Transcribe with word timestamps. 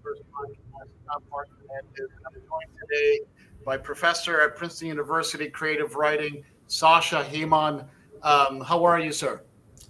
Metaverse 0.00 0.22
Podcast. 0.32 0.88
I'm 1.10 1.22
Mark 1.30 1.48
Hernandez, 1.60 2.10
and 2.16 2.26
I'm 2.26 2.32
joined 2.32 2.78
today 2.80 3.20
by 3.64 3.76
Professor 3.76 4.40
at 4.40 4.56
Princeton 4.56 4.88
University 4.88 5.48
Creative 5.48 5.94
Writing, 5.94 6.42
Sasha 6.68 7.24
Hemon. 7.24 7.84
Um, 8.22 8.60
how 8.60 8.84
are 8.84 8.98
you, 8.98 9.12
sir? 9.12 9.42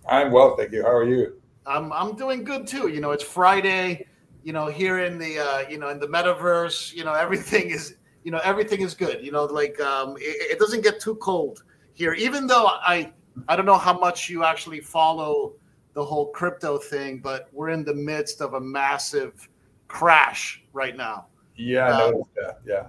I'm 0.09 0.33
well, 0.33 0.57
thank 0.57 0.73
you. 0.73 0.83
How 0.83 0.91
are 0.91 1.07
you? 1.07 1.41
I'm 1.67 1.93
I'm 1.93 2.17
doing 2.17 2.45
good 2.45 2.67
too. 2.67 2.89
You 2.89 3.01
know, 3.01 3.13
it's 3.13 3.23
Friday. 3.23 4.07
You 4.43 4.53
know, 4.53 4.67
here 4.67 5.01
in 5.05 5.19
the 5.19 5.39
uh, 5.39 5.69
you 5.69 5.79
know 5.79 5.89
in 5.91 6.01
the 6.01 6.09
metaverse, 6.09 6.93
you 6.95 7.05
know 7.05 7.13
everything 7.27 7.71
is 7.71 7.97
you 8.25 8.33
know 8.33 8.41
everything 8.43 8.81
is 8.81 8.95
good. 8.95 9.25
You 9.25 9.33
know, 9.33 9.45
like 9.45 9.81
um, 9.81 10.17
it, 10.19 10.53
it 10.53 10.59
doesn't 10.59 10.83
get 10.83 11.01
too 11.01 11.17
cold 11.17 11.63
here. 11.93 12.15
Even 12.15 12.47
though 12.47 12.67
I 12.67 13.13
I 13.49 13.55
don't 13.55 13.67
know 13.67 13.79
how 13.79 13.97
much 13.97 14.29
you 14.29 14.45
actually 14.45 14.81
follow 14.81 15.55
the 15.93 16.05
whole 16.05 16.31
crypto 16.31 16.79
thing, 16.79 17.19
but 17.19 17.49
we're 17.53 17.71
in 17.71 17.85
the 17.85 17.95
midst 17.95 18.41
of 18.41 18.55
a 18.55 18.61
massive 18.61 19.50
crash 19.91 20.63
right 20.73 20.97
now. 20.97 21.27
Yeah, 21.57 21.89
I 21.89 21.91
uh, 21.91 22.11
noticed 22.11 22.35
that. 22.37 22.61
Yeah. 22.65 22.87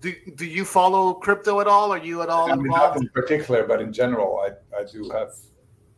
Do, 0.00 0.14
do 0.36 0.44
you 0.44 0.64
follow 0.64 1.14
crypto 1.14 1.60
at 1.60 1.66
all? 1.66 1.90
Are 1.90 1.98
you 1.98 2.20
at 2.22 2.28
all 2.28 2.52
I 2.52 2.54
mean, 2.54 2.66
involved? 2.66 2.96
Not 2.96 3.02
in 3.02 3.08
particular, 3.08 3.66
but 3.66 3.80
in 3.80 3.92
general, 3.92 4.38
I, 4.38 4.78
I 4.78 4.84
do 4.84 5.08
have. 5.10 5.34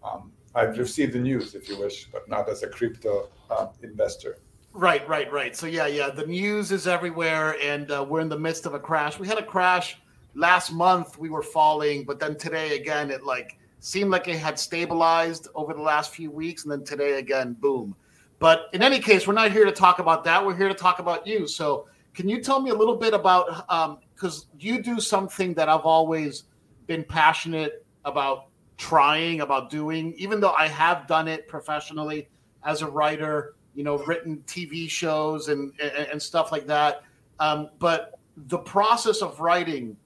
Um, 0.02 0.32
I've 0.54 0.78
received 0.78 1.12
the 1.12 1.18
news, 1.18 1.54
if 1.54 1.68
you 1.68 1.78
wish, 1.78 2.06
but 2.10 2.28
not 2.28 2.48
as 2.48 2.62
a 2.62 2.68
crypto 2.68 3.28
uh, 3.50 3.66
investor. 3.82 4.38
Right, 4.72 5.06
right, 5.08 5.30
right. 5.32 5.54
So 5.56 5.66
yeah, 5.66 5.86
yeah, 5.86 6.10
the 6.10 6.24
news 6.24 6.70
is 6.70 6.86
everywhere, 6.86 7.56
and 7.60 7.90
uh, 7.90 8.06
we're 8.08 8.20
in 8.20 8.28
the 8.28 8.38
midst 8.38 8.64
of 8.64 8.74
a 8.74 8.78
crash. 8.78 9.18
We 9.18 9.26
had 9.26 9.38
a 9.38 9.44
crash 9.44 9.98
last 10.34 10.72
month. 10.72 11.18
We 11.18 11.28
were 11.28 11.42
falling, 11.42 12.04
but 12.04 12.20
then 12.20 12.36
today 12.36 12.76
again, 12.76 13.10
it 13.10 13.24
like 13.24 13.58
seemed 13.80 14.10
like 14.10 14.28
it 14.28 14.38
had 14.38 14.58
stabilized 14.58 15.48
over 15.54 15.74
the 15.74 15.82
last 15.82 16.14
few 16.14 16.30
weeks, 16.30 16.62
and 16.62 16.72
then 16.72 16.84
today 16.84 17.18
again, 17.18 17.56
boom. 17.58 17.96
But 18.38 18.68
in 18.72 18.82
any 18.82 18.98
case, 18.98 19.26
we're 19.26 19.34
not 19.34 19.52
here 19.52 19.64
to 19.64 19.72
talk 19.72 19.98
about 19.98 20.24
that. 20.24 20.44
We're 20.44 20.56
here 20.56 20.68
to 20.68 20.74
talk 20.74 20.98
about 20.98 21.26
you. 21.26 21.46
So, 21.46 21.88
can 22.14 22.28
you 22.28 22.40
tell 22.40 22.60
me 22.60 22.70
a 22.70 22.74
little 22.74 22.96
bit 22.96 23.12
about 23.12 23.66
because 24.14 24.44
um, 24.44 24.48
you 24.58 24.82
do 24.82 25.00
something 25.00 25.52
that 25.54 25.68
I've 25.68 25.82
always 25.82 26.44
been 26.86 27.04
passionate 27.04 27.84
about 28.04 28.46
trying, 28.78 29.42
about 29.42 29.68
doing, 29.70 30.14
even 30.16 30.40
though 30.40 30.52
I 30.52 30.68
have 30.68 31.06
done 31.06 31.28
it 31.28 31.46
professionally 31.46 32.28
as 32.64 32.82
a 32.82 32.86
writer, 32.86 33.54
you 33.74 33.84
know, 33.84 33.98
written 33.98 34.42
TV 34.46 34.88
shows 34.88 35.48
and 35.48 35.72
and, 35.80 35.92
and 35.92 36.22
stuff 36.22 36.52
like 36.52 36.66
that. 36.66 37.02
Um, 37.38 37.70
but 37.78 38.18
the 38.36 38.58
process 38.58 39.22
of 39.22 39.40
writing 39.40 39.96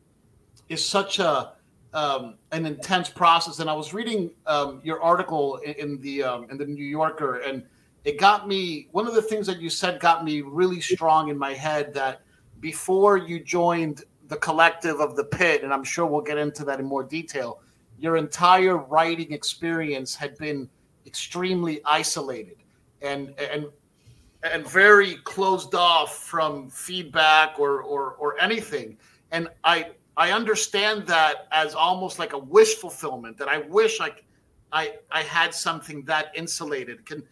is 0.68 0.84
such 0.84 1.18
a 1.18 1.52
um, 1.92 2.34
an 2.52 2.66
intense 2.66 3.08
process. 3.08 3.58
And 3.58 3.68
I 3.68 3.74
was 3.74 3.92
reading 3.92 4.30
um, 4.46 4.80
your 4.84 5.02
article 5.02 5.56
in, 5.58 5.74
in 5.74 6.00
the 6.00 6.22
um, 6.22 6.46
in 6.50 6.56
the 6.56 6.66
New 6.66 6.84
Yorker, 6.84 7.38
and 7.38 7.64
it 8.04 8.18
got 8.18 8.48
me. 8.48 8.88
One 8.92 9.06
of 9.06 9.14
the 9.14 9.22
things 9.22 9.46
that 9.46 9.60
you 9.60 9.70
said 9.70 10.00
got 10.00 10.24
me 10.24 10.40
really 10.40 10.80
strong 10.80 11.28
in 11.28 11.38
my 11.38 11.52
head. 11.52 11.92
That 11.94 12.22
before 12.60 13.16
you 13.16 13.40
joined 13.40 14.04
the 14.28 14.36
collective 14.36 15.00
of 15.00 15.16
the 15.16 15.24
pit, 15.24 15.62
and 15.62 15.72
I'm 15.72 15.84
sure 15.84 16.06
we'll 16.06 16.20
get 16.20 16.38
into 16.38 16.64
that 16.64 16.80
in 16.80 16.86
more 16.86 17.04
detail. 17.04 17.60
Your 17.98 18.16
entire 18.16 18.78
writing 18.78 19.32
experience 19.32 20.14
had 20.14 20.38
been 20.38 20.68
extremely 21.06 21.80
isolated 21.84 22.56
and 23.02 23.34
and 23.38 23.66
and 24.42 24.66
very 24.66 25.16
closed 25.24 25.74
off 25.74 26.16
from 26.16 26.70
feedback 26.70 27.58
or 27.58 27.82
or, 27.82 28.12
or 28.12 28.40
anything. 28.40 28.96
And 29.32 29.48
I 29.64 29.90
I 30.16 30.32
understand 30.32 31.06
that 31.06 31.48
as 31.52 31.74
almost 31.74 32.18
like 32.18 32.32
a 32.32 32.38
wish 32.38 32.74
fulfillment 32.74 33.38
that 33.38 33.48
I 33.48 33.58
wish 33.58 34.00
I, 34.00 34.10
I, 34.72 34.96
I 35.10 35.22
had 35.22 35.54
something 35.54 36.04
that 36.04 36.32
insulated. 36.34 37.06
Can, 37.06 37.22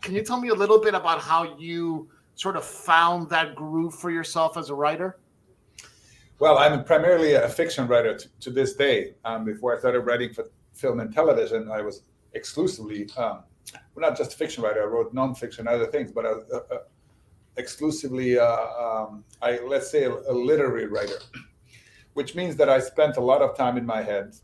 can 0.00 0.14
you 0.14 0.22
tell 0.22 0.40
me 0.40 0.48
a 0.48 0.54
little 0.54 0.80
bit 0.80 0.94
about 0.94 1.20
how 1.20 1.56
you 1.58 2.08
sort 2.34 2.56
of 2.56 2.64
found 2.64 3.28
that 3.30 3.54
groove 3.54 3.94
for 3.94 4.10
yourself 4.10 4.56
as 4.56 4.70
a 4.70 4.74
writer? 4.74 5.18
Well, 6.38 6.58
I'm 6.58 6.84
primarily 6.84 7.34
a 7.34 7.48
fiction 7.48 7.86
writer 7.86 8.16
to, 8.16 8.28
to 8.40 8.50
this 8.50 8.74
day. 8.74 9.14
Um, 9.24 9.44
before 9.44 9.76
I 9.76 9.78
started 9.78 10.00
writing 10.00 10.32
for 10.32 10.50
film 10.72 11.00
and 11.00 11.12
television, 11.12 11.70
I 11.70 11.82
was 11.82 12.02
exclusively, 12.32 13.10
um, 13.18 13.42
well, 13.94 14.08
not 14.08 14.16
just 14.16 14.32
a 14.32 14.36
fiction 14.36 14.62
writer. 14.62 14.82
I 14.82 14.86
wrote 14.86 15.14
nonfiction, 15.14 15.66
other 15.66 15.86
things, 15.86 16.12
but 16.12 16.24
I, 16.24 16.30
uh, 16.30 16.60
uh, 16.70 16.78
exclusively, 17.58 18.38
uh, 18.38 18.46
um, 18.46 19.22
I 19.42 19.58
let's 19.58 19.90
say, 19.90 20.04
a, 20.04 20.12
a 20.12 20.32
literary 20.32 20.86
writer 20.86 21.18
which 22.14 22.34
means 22.34 22.56
that 22.56 22.68
I 22.68 22.80
spent 22.80 23.16
a 23.16 23.20
lot 23.20 23.42
of 23.42 23.56
time 23.56 23.76
in 23.76 23.86
my 23.86 24.02
head 24.02 24.34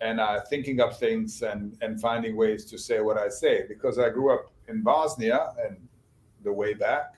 and 0.00 0.20
uh, 0.20 0.40
thinking 0.48 0.80
up 0.80 0.98
things 0.98 1.42
and, 1.42 1.76
and 1.80 2.00
finding 2.00 2.36
ways 2.36 2.64
to 2.66 2.78
say 2.78 3.00
what 3.00 3.16
I 3.16 3.28
say. 3.28 3.64
Because 3.68 3.98
I 3.98 4.08
grew 4.08 4.32
up 4.34 4.52
in 4.72 4.82
Bosnia 4.82 5.52
and 5.64 5.76
the 6.42 6.52
way 6.52 6.74
back. 6.74 7.14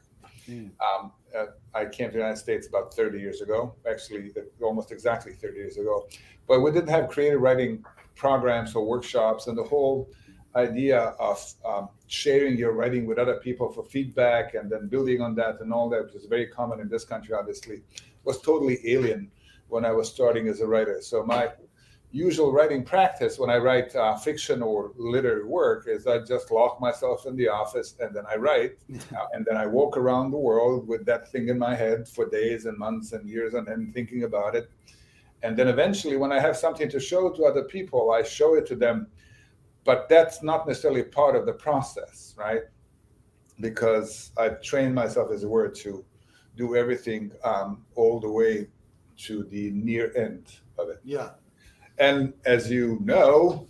Mm. 0.49 0.71
Um, 0.81 1.13
uh, 1.37 1.47
I 1.75 1.87
came 1.87 2.09
to 2.09 2.13
the 2.13 2.19
United 2.19 2.39
States 2.39 2.69
about 2.69 2.95
30 2.95 3.19
years 3.19 3.41
ago, 3.41 3.75
actually, 3.91 4.33
almost 4.63 4.93
exactly 4.93 5.33
30 5.33 5.57
years 5.57 5.77
ago. 5.79 6.07
But 6.47 6.61
we 6.61 6.71
didn't 6.71 6.91
have 6.91 7.09
creative 7.09 7.41
writing 7.41 7.85
programs 8.15 8.75
or 8.75 8.87
workshops, 8.87 9.47
and 9.49 9.57
the 9.59 9.65
whole 9.65 10.11
idea 10.55 11.01
of 11.19 11.55
um, 11.65 11.89
sharing 12.07 12.57
your 12.57 12.73
writing 12.73 13.07
with 13.07 13.19
other 13.19 13.37
people 13.37 13.73
for 13.73 13.83
feedback 13.83 14.55
and 14.55 14.71
then 14.71 14.87
building 14.89 15.21
on 15.21 15.35
that 15.35 15.61
and 15.61 15.73
all 15.73 15.89
that, 15.89 16.05
which 16.05 16.15
is 16.15 16.27
very 16.27 16.47
common 16.47 16.79
in 16.79 16.89
this 16.89 17.05
country, 17.05 17.35
obviously, 17.35 17.83
was 18.23 18.41
totally 18.41 18.79
alien 18.85 19.31
when 19.69 19.85
I 19.85 19.91
was 19.91 20.09
starting 20.09 20.47
as 20.47 20.61
a 20.61 20.67
writer. 20.67 20.99
So 21.01 21.25
my 21.25 21.49
usual 22.15 22.53
writing 22.53 22.85
practice 22.85 23.41
when 23.41 23.51
I 23.51 23.57
write 23.57 23.95
uh, 23.97 24.17
fiction 24.17 24.63
or 24.63 24.93
literary 24.97 25.45
work 25.45 25.87
is 25.89 26.07
I 26.07 26.21
just 26.21 26.53
lock 26.53 26.81
myself 26.81 27.27
in 27.27 27.35
the 27.35 27.49
office 27.49 27.97
and 27.99 28.15
then 28.15 28.23
I 28.31 28.37
write, 28.37 28.79
uh, 28.95 29.27
and 29.33 29.45
then 29.45 29.57
I 29.57 29.67
walk 29.67 29.97
around 29.97 30.31
the 30.31 30.39
world 30.39 30.87
with 30.87 31.05
that 31.07 31.31
thing 31.33 31.49
in 31.49 31.59
my 31.59 31.75
head 31.75 32.07
for 32.07 32.31
days 32.31 32.67
and 32.67 32.79
months 32.79 33.13
and 33.13 33.29
years 33.29 33.55
and 33.55 33.67
then 33.67 33.91
thinking 33.93 34.23
about 34.23 34.55
it. 34.55 34.71
And 35.43 35.57
then 35.57 35.67
eventually, 35.67 36.17
when 36.17 36.33
I 36.33 36.39
have 36.39 36.57
something 36.57 36.89
to 36.89 37.01
show 37.01 37.31
to 37.31 37.45
other 37.45 37.65
people, 37.65 38.13
I 38.13 38.23
show 38.23 38.55
it 38.55 38.65
to 38.67 38.77
them. 38.77 39.09
But 39.85 40.09
that's 40.09 40.43
not 40.43 40.67
necessarily 40.67 41.03
part 41.03 41.37
of 41.37 41.45
the 41.45 41.53
process, 41.53 42.35
right? 42.39 42.63
Because 43.61 44.31
I've 44.39 44.63
trained 44.63 44.95
myself, 44.95 45.31
as 45.33 45.43
a 45.43 45.49
word, 45.49 45.75
to 45.77 46.03
do 46.57 46.77
everything 46.77 47.33
um, 47.43 47.85
all 47.95 48.21
the 48.21 48.31
way 48.31 48.69
to 49.27 49.45
the 49.45 49.71
near 49.73 50.17
end 50.17 50.47
of 50.79 50.89
it. 50.89 51.01
Yeah. 51.05 51.31
And 51.99 52.33
as 52.45 52.71
you 52.71 52.99
know, 53.03 53.69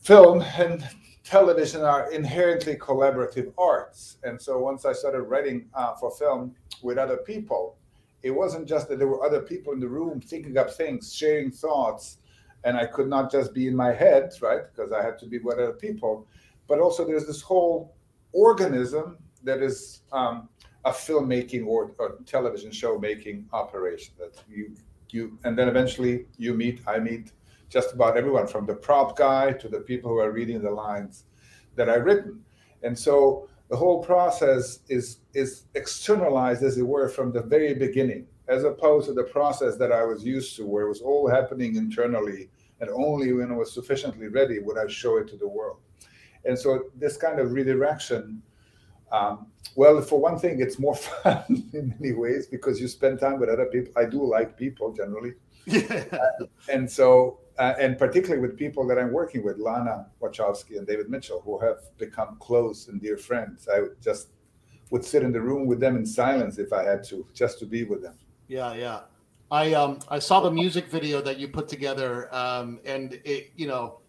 film 0.00 0.42
and 0.56 0.86
television 1.24 1.82
are 1.82 2.10
inherently 2.10 2.74
collaborative 2.76 3.52
arts. 3.58 4.16
And 4.24 4.40
so 4.40 4.58
once 4.58 4.84
I 4.84 4.92
started 4.92 5.22
writing 5.22 5.68
uh, 5.74 5.94
for 5.94 6.10
film 6.10 6.54
with 6.82 6.98
other 6.98 7.18
people, 7.18 7.76
it 8.22 8.30
wasn't 8.30 8.66
just 8.66 8.88
that 8.88 8.98
there 8.98 9.06
were 9.06 9.24
other 9.24 9.40
people 9.40 9.72
in 9.72 9.80
the 9.80 9.88
room 9.88 10.20
thinking 10.20 10.56
up 10.58 10.72
things, 10.72 11.14
sharing 11.14 11.50
thoughts, 11.50 12.18
and 12.64 12.76
I 12.76 12.86
could 12.86 13.08
not 13.08 13.30
just 13.30 13.54
be 13.54 13.68
in 13.68 13.76
my 13.76 13.92
head, 13.92 14.32
right? 14.40 14.62
Because 14.74 14.90
I 14.90 15.04
had 15.04 15.18
to 15.20 15.26
be 15.26 15.38
with 15.38 15.58
other 15.58 15.72
people. 15.72 16.26
But 16.66 16.80
also, 16.80 17.06
there's 17.06 17.26
this 17.26 17.40
whole 17.40 17.94
organism 18.32 19.18
that 19.44 19.62
is 19.62 20.02
um, 20.12 20.48
a 20.84 20.90
filmmaking 20.90 21.66
or, 21.66 21.92
or 21.98 22.18
television 22.26 22.70
show 22.72 22.98
making 22.98 23.46
operation 23.52 24.14
that 24.18 24.42
you 24.48 24.74
you 25.12 25.38
and 25.44 25.58
then 25.58 25.68
eventually 25.68 26.26
you 26.36 26.54
meet 26.54 26.80
i 26.86 26.98
meet 26.98 27.32
just 27.68 27.92
about 27.92 28.16
everyone 28.16 28.46
from 28.46 28.66
the 28.66 28.74
prop 28.74 29.16
guy 29.16 29.52
to 29.52 29.68
the 29.68 29.80
people 29.80 30.10
who 30.10 30.18
are 30.18 30.32
reading 30.32 30.62
the 30.62 30.70
lines 30.70 31.24
that 31.76 31.88
i've 31.88 32.04
written. 32.04 32.40
And 32.82 32.96
so 32.96 33.48
the 33.68 33.76
whole 33.76 34.02
process 34.02 34.80
is 34.88 35.20
is 35.34 35.64
externalized 35.74 36.62
as 36.62 36.78
it 36.78 36.86
were 36.86 37.08
from 37.08 37.32
the 37.32 37.42
very 37.42 37.74
beginning 37.74 38.26
as 38.48 38.64
opposed 38.64 39.06
to 39.08 39.12
the 39.12 39.24
process 39.24 39.76
that 39.76 39.92
i 39.92 40.04
was 40.04 40.24
used 40.24 40.56
to 40.56 40.64
where 40.64 40.84
it 40.84 40.88
was 40.88 41.02
all 41.02 41.28
happening 41.28 41.76
internally 41.76 42.48
and 42.80 42.88
only 42.90 43.32
when 43.32 43.50
it 43.50 43.54
was 43.54 43.72
sufficiently 43.72 44.28
ready 44.28 44.58
would 44.58 44.78
i 44.78 44.86
show 44.86 45.18
it 45.18 45.28
to 45.28 45.36
the 45.36 45.48
world. 45.48 45.78
And 46.44 46.58
so 46.58 46.84
this 46.96 47.16
kind 47.16 47.40
of 47.40 47.52
redirection 47.52 48.42
um, 49.12 49.46
well, 49.74 50.00
for 50.02 50.20
one 50.20 50.38
thing, 50.38 50.60
it's 50.60 50.78
more 50.78 50.94
fun 51.08 51.44
in 51.72 51.94
many 51.98 52.14
ways 52.14 52.46
because 52.46 52.80
you 52.80 52.88
spend 52.88 53.20
time 53.20 53.38
with 53.38 53.48
other 53.48 53.66
people. 53.66 53.92
I 53.96 54.04
do 54.04 54.24
like 54.24 54.56
people 54.56 54.92
generally. 54.92 55.34
Yeah. 55.66 56.04
Uh, 56.10 56.46
and 56.72 56.90
so, 56.90 57.40
uh, 57.58 57.74
and 57.78 57.98
particularly 57.98 58.40
with 58.40 58.56
people 58.56 58.86
that 58.86 58.98
I'm 58.98 59.12
working 59.12 59.44
with, 59.44 59.58
Lana 59.58 60.06
Wachowski 60.22 60.78
and 60.78 60.86
David 60.86 61.10
Mitchell, 61.10 61.42
who 61.44 61.58
have 61.58 61.76
become 61.98 62.38
close 62.40 62.88
and 62.88 62.98
dear 63.02 63.18
friends. 63.18 63.68
I 63.70 63.80
just 64.00 64.28
would 64.90 65.04
sit 65.04 65.22
in 65.22 65.30
the 65.30 65.42
room 65.42 65.66
with 65.66 65.78
them 65.78 65.94
in 65.96 66.06
silence 66.06 66.56
if 66.56 66.72
I 66.72 66.84
had 66.84 67.04
to, 67.08 67.26
just 67.34 67.58
to 67.58 67.66
be 67.66 67.84
with 67.84 68.00
them. 68.00 68.14
Yeah, 68.46 68.72
yeah. 68.72 69.00
I 69.50 69.74
um 69.74 69.98
I 70.08 70.18
saw 70.18 70.40
the 70.40 70.50
music 70.50 70.88
video 70.88 71.20
that 71.22 71.38
you 71.38 71.48
put 71.48 71.68
together, 71.68 72.34
um, 72.34 72.80
and 72.84 73.20
it 73.24 73.52
you 73.56 73.66
know 73.66 74.00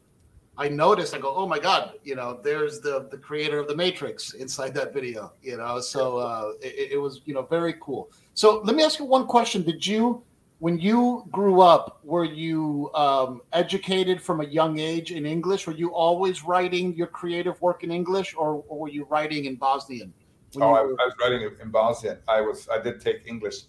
I 0.59 0.67
noticed, 0.67 1.15
I 1.15 1.19
go, 1.19 1.33
oh 1.33 1.47
my 1.47 1.57
God, 1.57 1.93
you 2.03 2.15
know, 2.15 2.39
there's 2.43 2.79
the 2.81 3.07
the 3.09 3.17
creator 3.17 3.59
of 3.59 3.67
the 3.67 3.75
Matrix 3.75 4.33
inside 4.33 4.73
that 4.75 4.93
video, 4.93 5.31
you 5.41 5.57
know. 5.57 5.79
So 5.79 6.17
uh, 6.17 6.51
it, 6.61 6.91
it 6.93 6.97
was, 6.97 7.21
you 7.25 7.33
know, 7.33 7.43
very 7.43 7.75
cool. 7.79 8.11
So 8.33 8.59
let 8.65 8.75
me 8.75 8.83
ask 8.83 8.99
you 8.99 9.05
one 9.05 9.25
question: 9.25 9.63
Did 9.63 9.87
you, 9.87 10.21
when 10.59 10.77
you 10.77 11.25
grew 11.31 11.61
up, 11.61 12.01
were 12.03 12.25
you 12.25 12.91
um, 12.93 13.41
educated 13.53 14.21
from 14.21 14.41
a 14.41 14.45
young 14.45 14.79
age 14.79 15.11
in 15.11 15.25
English? 15.25 15.65
Were 15.65 15.79
you 15.83 15.93
always 15.95 16.43
writing 16.43 16.93
your 16.93 17.07
creative 17.07 17.59
work 17.61 17.83
in 17.85 17.91
English, 17.91 18.35
or, 18.35 18.63
or 18.67 18.79
were 18.79 18.89
you 18.89 19.05
writing 19.09 19.45
in 19.45 19.55
Bosnian 19.55 20.13
Oh, 20.57 20.73
I, 20.73 20.79
I, 20.79 20.83
was 20.83 21.13
writing 21.21 21.49
in 21.61 21.69
Bosnian. 21.69 22.17
I 22.27 22.41
was 22.41 22.67
I 22.69 22.79
did 22.81 22.99
take 22.99 23.27
English 23.27 23.63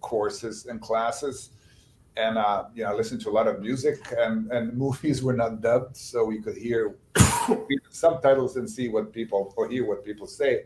courses 0.00 0.66
and 0.66 0.80
classes, 0.80 1.50
and 2.16 2.38
uh, 2.38 2.64
you 2.74 2.84
know, 2.84 2.90
I 2.90 2.94
listened 2.94 3.20
to 3.22 3.30
a 3.30 3.32
lot 3.32 3.48
of 3.48 3.60
music, 3.60 3.98
and 4.18 4.50
and 4.50 4.76
movies 4.84 5.22
were 5.22 5.32
not 5.32 5.60
dubbed, 5.60 5.96
so 5.96 6.24
we 6.24 6.40
could 6.40 6.56
hear 6.56 6.96
subtitles 7.90 8.56
and 8.56 8.68
see 8.68 8.88
what 8.88 9.12
people 9.12 9.52
or 9.56 9.68
hear 9.68 9.86
what 9.86 10.04
people 10.04 10.26
say. 10.26 10.64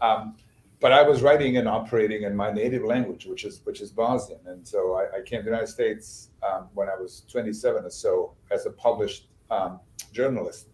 Um, 0.00 0.36
but 0.80 0.92
I 0.92 1.02
was 1.02 1.20
writing 1.20 1.58
and 1.58 1.68
operating 1.68 2.22
in 2.22 2.34
my 2.34 2.50
native 2.50 2.84
language, 2.84 3.26
which 3.26 3.44
is 3.44 3.60
which 3.64 3.80
is 3.80 3.90
Bosnian, 3.90 4.40
and 4.46 4.66
so 4.66 4.94
I, 4.94 5.18
I 5.18 5.22
came 5.22 5.40
to 5.40 5.44
the 5.44 5.50
United 5.50 5.68
States 5.68 6.30
um, 6.42 6.68
when 6.74 6.88
I 6.88 6.96
was 6.96 7.24
27 7.30 7.84
or 7.84 7.90
so 7.90 8.34
as 8.50 8.66
a 8.66 8.70
published 8.70 9.28
um, 9.50 9.80
journalist, 10.12 10.68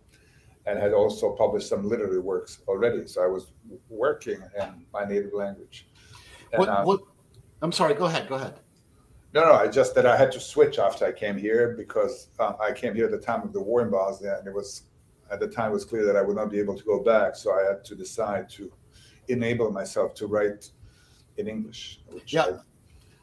and 0.66 0.78
had 0.78 0.92
also 0.92 1.32
published 1.32 1.68
some 1.68 1.88
literary 1.88 2.20
works 2.20 2.60
already. 2.68 3.06
So 3.06 3.22
I 3.22 3.26
was 3.26 3.52
working 3.88 4.42
in 4.58 4.84
my 4.92 5.04
native 5.04 5.32
language. 5.32 5.88
And, 6.52 6.60
what, 6.60 6.68
uh, 6.68 6.84
what? 6.84 7.00
I'm 7.62 7.72
sorry. 7.72 7.94
Go 7.94 8.04
ahead. 8.06 8.28
Go 8.28 8.36
ahead. 8.36 8.60
No, 9.36 9.44
no. 9.44 9.52
I 9.52 9.68
just 9.68 9.94
that 9.96 10.06
I 10.06 10.16
had 10.16 10.32
to 10.32 10.40
switch 10.40 10.78
after 10.78 11.04
I 11.04 11.12
came 11.12 11.36
here 11.36 11.74
because 11.76 12.28
uh, 12.38 12.54
I 12.58 12.72
came 12.72 12.94
here 12.94 13.04
at 13.04 13.10
the 13.10 13.18
time 13.18 13.42
of 13.42 13.52
the 13.52 13.60
war 13.60 13.82
in 13.82 13.90
Bosnia, 13.90 14.38
and 14.38 14.48
it 14.48 14.54
was 14.54 14.84
at 15.30 15.40
the 15.40 15.46
time 15.46 15.72
it 15.72 15.74
was 15.74 15.84
clear 15.84 16.06
that 16.06 16.16
I 16.16 16.22
would 16.22 16.36
not 16.36 16.50
be 16.50 16.58
able 16.58 16.74
to 16.74 16.82
go 16.84 17.02
back. 17.02 17.36
So 17.36 17.52
I 17.52 17.62
had 17.68 17.84
to 17.84 17.94
decide 17.94 18.48
to 18.50 18.72
enable 19.28 19.70
myself 19.70 20.14
to 20.14 20.26
write 20.26 20.70
in 21.36 21.48
English. 21.48 22.00
yeah. 22.28 22.60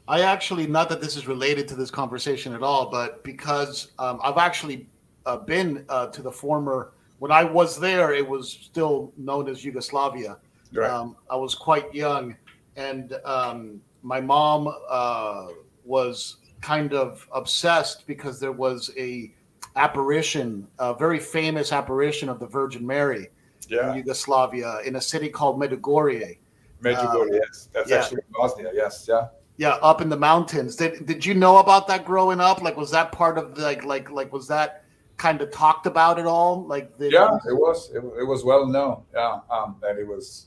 I, 0.06 0.20
I, 0.20 0.20
actually, 0.20 0.68
not 0.68 0.88
that 0.90 1.00
this 1.00 1.16
is 1.16 1.26
related 1.26 1.66
to 1.68 1.74
this 1.74 1.90
conversation 1.90 2.54
at 2.54 2.62
all, 2.62 2.90
but 2.90 3.24
because 3.24 3.90
um, 3.98 4.20
I've 4.22 4.38
actually 4.38 4.86
uh, 5.26 5.38
been 5.38 5.84
uh, 5.88 6.06
to 6.08 6.22
the 6.22 6.30
former, 6.30 6.92
when 7.18 7.32
I 7.32 7.42
was 7.42 7.80
there, 7.80 8.14
it 8.14 8.28
was 8.28 8.48
still 8.48 9.12
known 9.16 9.48
as 9.48 9.64
Yugoslavia. 9.64 10.36
Right. 10.72 10.88
Um, 10.88 11.16
I 11.28 11.34
was 11.34 11.56
quite 11.56 11.92
young, 11.92 12.36
and 12.76 13.14
um, 13.24 13.80
my 14.02 14.20
mom 14.20 14.72
uh, 14.88 15.46
was 15.84 16.36
kind 16.60 16.94
of 16.94 17.28
obsessed 17.32 18.06
because 18.06 18.40
there 18.40 18.52
was 18.52 18.90
a 18.96 19.32
apparition, 19.76 20.66
a 20.78 20.94
very 20.94 21.18
famous 21.18 21.72
apparition 21.72 22.28
of 22.28 22.38
the 22.40 22.46
Virgin 22.46 22.86
Mary 22.86 23.28
yeah. 23.68 23.90
in 23.90 23.96
Yugoslavia 23.96 24.80
in 24.84 24.96
a 24.96 25.00
city 25.00 25.28
called 25.28 25.60
Medjugorje. 25.60 26.38
Medjugorje, 26.82 27.30
uh, 27.30 27.40
yes, 27.42 27.68
that's 27.72 27.90
yeah. 27.90 27.96
actually 27.96 28.22
Bosnia. 28.30 28.70
Yes, 28.74 29.06
yeah. 29.08 29.28
Yeah, 29.56 29.78
up 29.82 30.00
in 30.00 30.08
the 30.08 30.16
mountains. 30.16 30.74
Did 30.74 31.06
Did 31.06 31.24
you 31.24 31.34
know 31.34 31.58
about 31.58 31.86
that 31.88 32.04
growing 32.04 32.40
up? 32.40 32.60
Like, 32.60 32.76
was 32.76 32.90
that 32.90 33.12
part 33.12 33.38
of 33.38 33.54
the, 33.54 33.62
like 33.62 33.84
like 33.84 34.10
like 34.10 34.32
was 34.32 34.48
that 34.48 34.84
kind 35.16 35.40
of 35.40 35.50
talked 35.52 35.86
about 35.86 36.18
at 36.18 36.26
all? 36.26 36.66
Like, 36.66 36.98
the, 36.98 37.10
yeah, 37.10 37.38
it 37.48 37.54
was. 37.54 37.90
It, 37.90 37.98
it 37.98 38.26
was 38.26 38.44
well 38.44 38.66
known. 38.66 39.02
Yeah, 39.14 39.40
um, 39.50 39.76
that 39.80 39.96
it 39.96 40.06
was. 40.06 40.46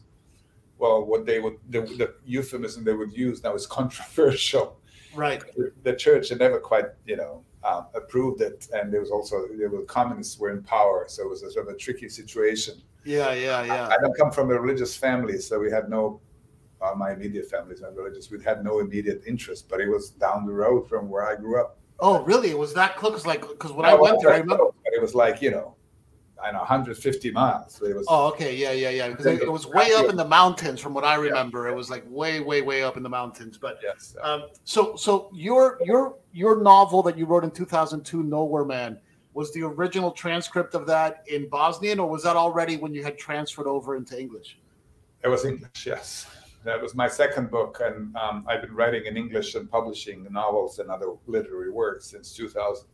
Well, 0.77 1.05
what 1.05 1.25
they 1.25 1.39
would 1.39 1.57
the, 1.69 1.81
the 1.81 2.13
euphemism 2.25 2.83
they 2.83 2.93
would 2.93 3.13
use 3.13 3.43
now 3.43 3.55
is 3.55 3.65
controversial. 3.79 4.77
Right. 5.17 5.43
The, 5.83 5.95
church 5.95 6.29
had 6.29 6.39
never 6.39 6.59
quite, 6.59 6.85
you 7.05 7.17
know, 7.17 7.43
um, 7.63 7.87
approved 7.95 8.41
it, 8.41 8.67
and 8.73 8.93
there 8.93 9.01
was 9.01 9.09
also 9.09 9.47
there 9.57 9.69
were 9.69 9.81
communists 9.81 10.37
were 10.37 10.51
in 10.51 10.61
power, 10.61 11.05
so 11.07 11.23
it 11.23 11.29
was 11.29 11.41
a 11.41 11.51
sort 11.51 11.67
of 11.67 11.73
a 11.73 11.77
tricky 11.77 12.07
situation. 12.07 12.75
Yeah, 13.03 13.33
yeah, 13.33 13.63
yeah. 13.63 13.87
I, 13.87 13.95
I 13.95 13.97
don't 13.97 14.15
come 14.15 14.31
from 14.31 14.51
a 14.51 14.59
religious 14.59 14.95
family, 14.95 15.39
so 15.39 15.59
we 15.59 15.71
had 15.71 15.89
no. 15.89 16.21
Uh, 16.79 16.93
my 16.95 17.11
immediate 17.11 17.49
family's 17.49 17.81
not 17.81 17.95
religious. 17.95 18.29
We 18.29 18.43
had 18.43 18.63
no 18.63 18.79
immediate 18.79 19.23
interest, 19.25 19.67
but 19.67 19.81
it 19.81 19.89
was 19.89 20.11
down 20.11 20.45
the 20.45 20.53
road 20.53 20.87
from 20.87 21.09
where 21.09 21.27
I 21.27 21.35
grew 21.35 21.59
up. 21.59 21.79
Oh, 21.99 22.21
really? 22.21 22.51
It 22.51 22.57
was 22.57 22.75
that 22.75 22.95
close? 22.95 23.25
Like, 23.25 23.41
because 23.41 23.71
when 23.71 23.87
no, 23.87 23.97
I 23.97 23.99
went 23.99 24.21
there, 24.21 24.33
I 24.33 24.37
remember. 24.37 24.67
it 24.85 25.01
was 25.01 25.15
like 25.15 25.41
you 25.41 25.49
know, 25.49 25.75
I 26.43 26.51
know 26.51 26.59
150 26.59 27.31
miles. 27.31 27.81
It 27.81 27.95
was. 27.95 28.05
Oh, 28.09 28.27
okay, 28.27 28.55
yeah, 28.55 28.71
yeah, 28.71 28.89
yeah. 28.89 29.09
Because 29.09 29.25
it, 29.25 29.41
it, 29.41 29.51
was 29.51 29.65
way 29.65 29.93
up 29.93 30.09
in 30.09 30.15
the 30.15 30.27
mountains, 30.27 30.79
from 30.79 30.93
what 30.93 31.03
I 31.03 31.15
remember. 31.15 31.65
Yeah. 31.65 31.73
It 31.73 31.75
was 31.75 31.89
like 31.89 32.03
way, 32.07 32.39
way, 32.39 32.61
way 32.61 32.83
up 32.83 32.97
in 32.97 33.03
the 33.03 33.09
mountains. 33.09 33.57
But 33.57 33.79
yes. 33.83 34.15
Um, 34.21 34.43
so, 34.63 34.95
so 34.95 35.29
your 35.33 35.79
your 35.83 36.15
your 36.31 36.61
novel 36.61 37.01
that 37.03 37.17
you 37.17 37.25
wrote 37.25 37.43
in 37.43 37.51
2002, 37.51 38.23
Nowhere 38.23 38.65
Man, 38.65 38.99
was 39.33 39.53
the 39.53 39.63
original 39.63 40.11
transcript 40.11 40.75
of 40.75 40.85
that 40.87 41.23
in 41.27 41.49
Bosnian, 41.49 41.99
or 41.99 42.09
was 42.09 42.23
that 42.23 42.35
already 42.35 42.77
when 42.77 42.93
you 42.93 43.03
had 43.03 43.17
transferred 43.17 43.67
over 43.67 43.95
into 43.95 44.19
English? 44.19 44.59
It 45.23 45.27
was 45.27 45.45
English, 45.45 45.85
yes. 45.85 46.27
That 46.63 46.81
was 46.81 46.95
my 46.95 47.07
second 47.07 47.49
book, 47.49 47.81
and 47.83 48.15
um, 48.17 48.45
I've 48.47 48.61
been 48.61 48.73
writing 48.73 49.05
in 49.05 49.15
English 49.15 49.55
and 49.55 49.69
publishing 49.69 50.27
novels 50.31 50.79
and 50.79 50.89
other 50.89 51.13
literary 51.25 51.71
works 51.71 52.07
since 52.07 52.33
2000. 52.33 52.87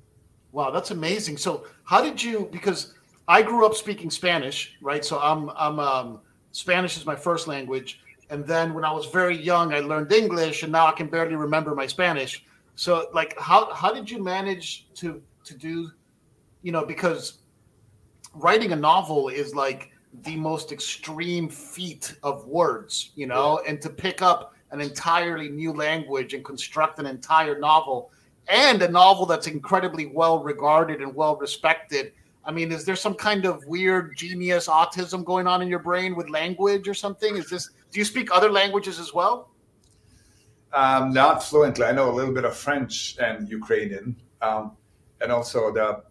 Wow, 0.52 0.70
that's 0.70 0.92
amazing. 0.92 1.38
So, 1.38 1.66
how 1.84 2.02
did 2.02 2.22
you? 2.22 2.48
Because 2.52 2.94
I 3.28 3.42
grew 3.42 3.66
up 3.66 3.76
speaking 3.76 4.10
Spanish, 4.10 4.76
right? 4.82 5.04
So 5.04 5.20
I'm 5.20 5.50
I'm 5.56 5.80
um, 5.80 6.20
Spanish 6.52 6.98
is 6.98 7.06
my 7.06 7.16
first 7.16 7.48
language, 7.48 8.02
and 8.30 8.46
then 8.46 8.74
when 8.74 8.84
I 8.84 8.92
was 8.92 9.06
very 9.08 9.38
young, 9.38 9.74
I 9.74 9.80
learned 9.80 10.12
English, 10.12 10.64
and 10.64 10.72
now 10.72 10.88
I 10.88 10.92
can 10.92 11.08
barely 11.08 11.36
remember 11.36 11.74
my 11.76 11.88
Spanish. 11.88 12.46
So, 12.76 13.08
like, 13.14 13.38
how 13.40 13.74
how 13.74 13.94
did 13.94 14.10
you 14.10 14.24
manage 14.24 14.88
to 14.96 15.22
to 15.46 15.58
do 15.58 15.92
you 16.64 16.72
know, 16.72 16.84
because 16.84 17.40
writing 18.34 18.72
a 18.72 18.76
novel 18.76 19.30
is 19.30 19.54
like 19.54 19.92
the 20.24 20.36
most 20.36 20.72
extreme 20.72 21.48
feat 21.48 22.16
of 22.24 22.48
words, 22.48 23.12
you 23.16 23.28
know, 23.28 23.62
and 23.68 23.80
to 23.82 23.90
pick 23.90 24.22
up 24.24 24.56
an 24.72 24.82
entirely 24.82 25.50
new 25.50 25.72
language 25.72 26.34
and 26.34 26.44
construct 26.44 26.98
an 26.98 27.06
entire 27.06 27.60
novel 27.60 28.12
and 28.48 28.82
a 28.82 28.88
novel 28.88 29.26
that's 29.26 29.48
incredibly 29.48 30.08
well 30.08 30.42
regarded 30.42 31.02
and 31.02 31.14
well 31.14 31.36
respected. 31.36 32.14
I 32.46 32.52
mean, 32.52 32.72
is 32.72 32.86
there 32.86 32.96
some 32.96 33.14
kind 33.14 33.46
of 33.46 33.66
weird 33.66 34.18
genius 34.18 34.68
autism 34.68 35.24
going 35.24 35.48
on 35.48 35.62
in 35.62 35.68
your 35.68 35.80
brain 35.80 36.16
with 36.16 36.30
language 36.30 36.88
or 36.88 36.94
something? 36.94 37.38
Is 37.38 37.50
this, 37.50 37.70
do 37.92 38.00
you 38.00 38.06
speak 38.06 38.30
other 38.32 38.52
languages 38.52 39.00
as 39.00 39.14
well? 39.14 39.52
Um, 40.74 41.14
not 41.14 41.44
fluently. 41.44 41.86
I 41.86 41.92
know 41.92 42.10
a 42.10 42.16
little 42.16 42.34
bit 42.34 42.46
of 42.46 42.56
French 42.56 43.18
and 43.20 43.48
Ukrainian. 43.48 44.16
Um, 44.42 44.76
and 45.22 45.32
also 45.32 45.72
the 45.74 46.04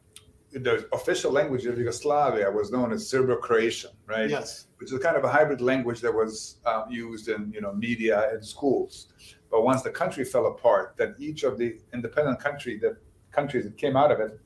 the 0.52 0.86
official 0.92 1.32
language 1.32 1.64
of 1.64 1.78
Yugoslavia 1.78 2.50
was 2.50 2.70
known 2.70 2.92
as 2.92 3.08
Serbo-Croatian, 3.08 3.90
right? 4.06 4.28
Yes. 4.28 4.66
Which 4.76 4.92
is 4.92 4.98
kind 4.98 5.16
of 5.16 5.24
a 5.24 5.28
hybrid 5.28 5.62
language 5.62 6.02
that 6.02 6.12
was 6.12 6.58
um, 6.66 6.84
used 6.90 7.28
in 7.28 7.50
you 7.52 7.60
know 7.62 7.72
media 7.72 8.30
and 8.32 8.44
schools. 8.44 9.08
But 9.50 9.64
once 9.64 9.82
the 9.82 9.90
country 9.90 10.24
fell 10.24 10.46
apart, 10.46 10.94
that 10.98 11.14
each 11.18 11.42
of 11.42 11.56
the 11.56 11.78
independent 11.94 12.38
country 12.38 12.78
that 12.80 12.96
countries 13.30 13.64
that 13.64 13.78
came 13.78 13.96
out 13.96 14.12
of 14.12 14.20
it 14.20 14.38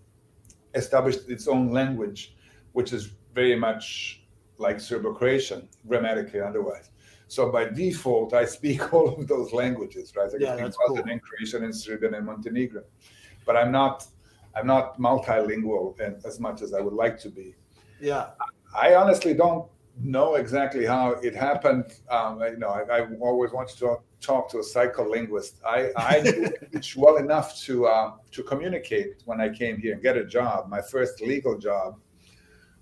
established 0.77 1.29
its 1.29 1.49
own 1.49 1.73
language, 1.73 2.37
which 2.73 2.93
is 2.93 3.11
very 3.35 3.57
much 3.57 4.23
like 4.59 4.81
Serbo-Croatian, 4.81 5.69
grammatically 5.87 6.41
otherwise. 6.41 6.91
So 7.29 7.51
by 7.51 7.65
default, 7.65 8.33
I 8.33 8.45
speak 8.45 8.93
all 8.93 9.09
of 9.09 9.27
those 9.27 9.53
languages, 9.53 10.13
right? 10.17 10.31
I 10.33 10.37
yeah, 10.39 10.57
speak 10.57 10.75
Bosnian, 10.89 11.19
cool. 11.19 11.29
Croatian, 11.29 11.65
and 11.65 11.75
Serbian, 11.75 12.15
and 12.15 12.27
Montenegrin. 12.27 12.85
But 13.45 13.57
I'm 13.57 13.73
not 13.73 14.07
I'm 14.57 14.67
not 14.67 14.99
multilingual 14.99 16.01
as 16.25 16.41
much 16.41 16.63
as 16.63 16.73
I 16.73 16.81
would 16.81 16.95
like 16.95 17.19
to 17.21 17.29
be. 17.29 17.55
Yeah. 18.01 18.31
I 18.75 18.95
honestly 18.95 19.35
don't 19.35 19.69
know 20.01 20.37
exactly 20.37 20.87
how 20.87 21.13
it 21.23 21.35
happened. 21.35 21.93
Um, 22.11 22.41
you 22.41 22.57
know, 22.57 22.69
I, 22.69 23.01
I, 23.01 23.07
always 23.21 23.53
wanted 23.53 23.77
to 23.79 23.99
talk 24.21 24.51
to 24.51 24.59
a 24.59 24.63
psycholinguist. 24.63 25.55
I, 25.65 25.91
I 25.97 26.21
knew 26.21 26.51
English 26.63 26.97
well 26.97 27.17
enough 27.17 27.59
to 27.63 27.87
uh, 27.87 28.13
to 28.33 28.43
communicate 28.43 29.23
when 29.25 29.41
I 29.41 29.49
came 29.49 29.79
here 29.79 29.95
and 29.95 30.03
get 30.03 30.17
a 30.17 30.25
job. 30.25 30.69
My 30.69 30.83
first 30.83 31.21
legal 31.21 31.59
job 31.59 31.99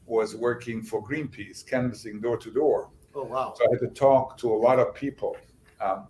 was 0.06 0.36
working 0.36 0.82
for 0.82 1.02
Greenpeace, 1.02 1.66
canvassing 1.66 2.20
door 2.20 2.36
to 2.38 2.50
door. 2.50 2.90
Oh 3.14 3.24
wow! 3.24 3.54
So 3.56 3.64
I 3.64 3.68
had 3.72 3.80
to 3.80 3.94
talk 3.94 4.36
to 4.38 4.52
a 4.52 4.56
lot 4.56 4.78
of 4.78 4.94
people. 4.94 5.36
Um, 5.80 6.06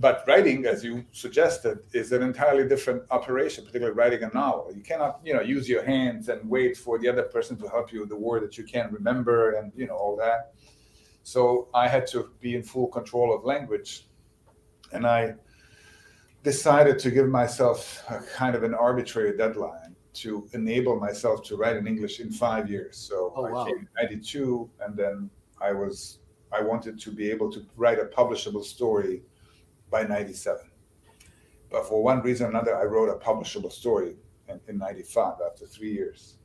but 0.00 0.22
writing, 0.28 0.64
as 0.64 0.84
you 0.84 1.04
suggested, 1.10 1.80
is 1.92 2.12
an 2.12 2.22
entirely 2.22 2.68
different 2.68 3.02
operation, 3.10 3.64
particularly 3.64 3.96
writing 3.96 4.22
a 4.22 4.28
novel. 4.32 4.72
You 4.72 4.82
cannot, 4.82 5.18
you 5.24 5.34
know, 5.34 5.40
use 5.40 5.68
your 5.68 5.82
hands 5.82 6.28
and 6.28 6.48
wait 6.48 6.76
for 6.76 7.00
the 7.00 7.08
other 7.08 7.24
person 7.24 7.56
to 7.58 7.68
help 7.68 7.92
you 7.92 8.00
with 8.00 8.08
the 8.08 8.16
word 8.16 8.44
that 8.44 8.56
you 8.56 8.62
can't 8.62 8.92
remember 8.92 9.52
and 9.56 9.72
you 9.74 9.88
know 9.88 9.96
all 9.96 10.16
that. 10.16 10.52
So 11.24 11.68
I 11.74 11.88
had 11.88 12.06
to 12.08 12.30
be 12.40 12.54
in 12.54 12.62
full 12.62 12.86
control 12.86 13.34
of 13.34 13.44
language, 13.44 14.07
and 14.92 15.06
I 15.06 15.34
decided 16.42 16.98
to 17.00 17.10
give 17.10 17.28
myself 17.28 18.02
a 18.08 18.20
kind 18.20 18.54
of 18.54 18.62
an 18.62 18.74
arbitrary 18.74 19.36
deadline 19.36 19.94
to 20.14 20.48
enable 20.52 20.98
myself 20.98 21.44
to 21.44 21.56
write 21.56 21.76
in 21.76 21.86
English 21.86 22.20
in 22.20 22.30
five 22.30 22.70
years. 22.70 22.96
So 22.96 23.32
oh, 23.36 23.42
wow. 23.42 23.64
I 23.64 23.68
came 23.68 23.78
in 23.78 23.88
'92, 24.00 24.70
and 24.80 24.96
then 24.96 25.30
I 25.60 25.72
was 25.72 26.18
I 26.52 26.62
wanted 26.62 26.98
to 27.00 27.10
be 27.10 27.30
able 27.30 27.50
to 27.52 27.64
write 27.76 27.98
a 27.98 28.04
publishable 28.04 28.64
story 28.64 29.22
by 29.90 30.04
97. 30.04 30.70
But 31.70 31.86
for 31.86 32.02
one 32.02 32.22
reason 32.22 32.46
or 32.46 32.50
another, 32.50 32.76
I 32.76 32.84
wrote 32.84 33.10
a 33.10 33.18
publishable 33.18 33.72
story 33.72 34.16
in, 34.48 34.60
in 34.68 34.78
95 34.78 35.34
after 35.46 35.66
three 35.66 35.92
years. 35.92 36.36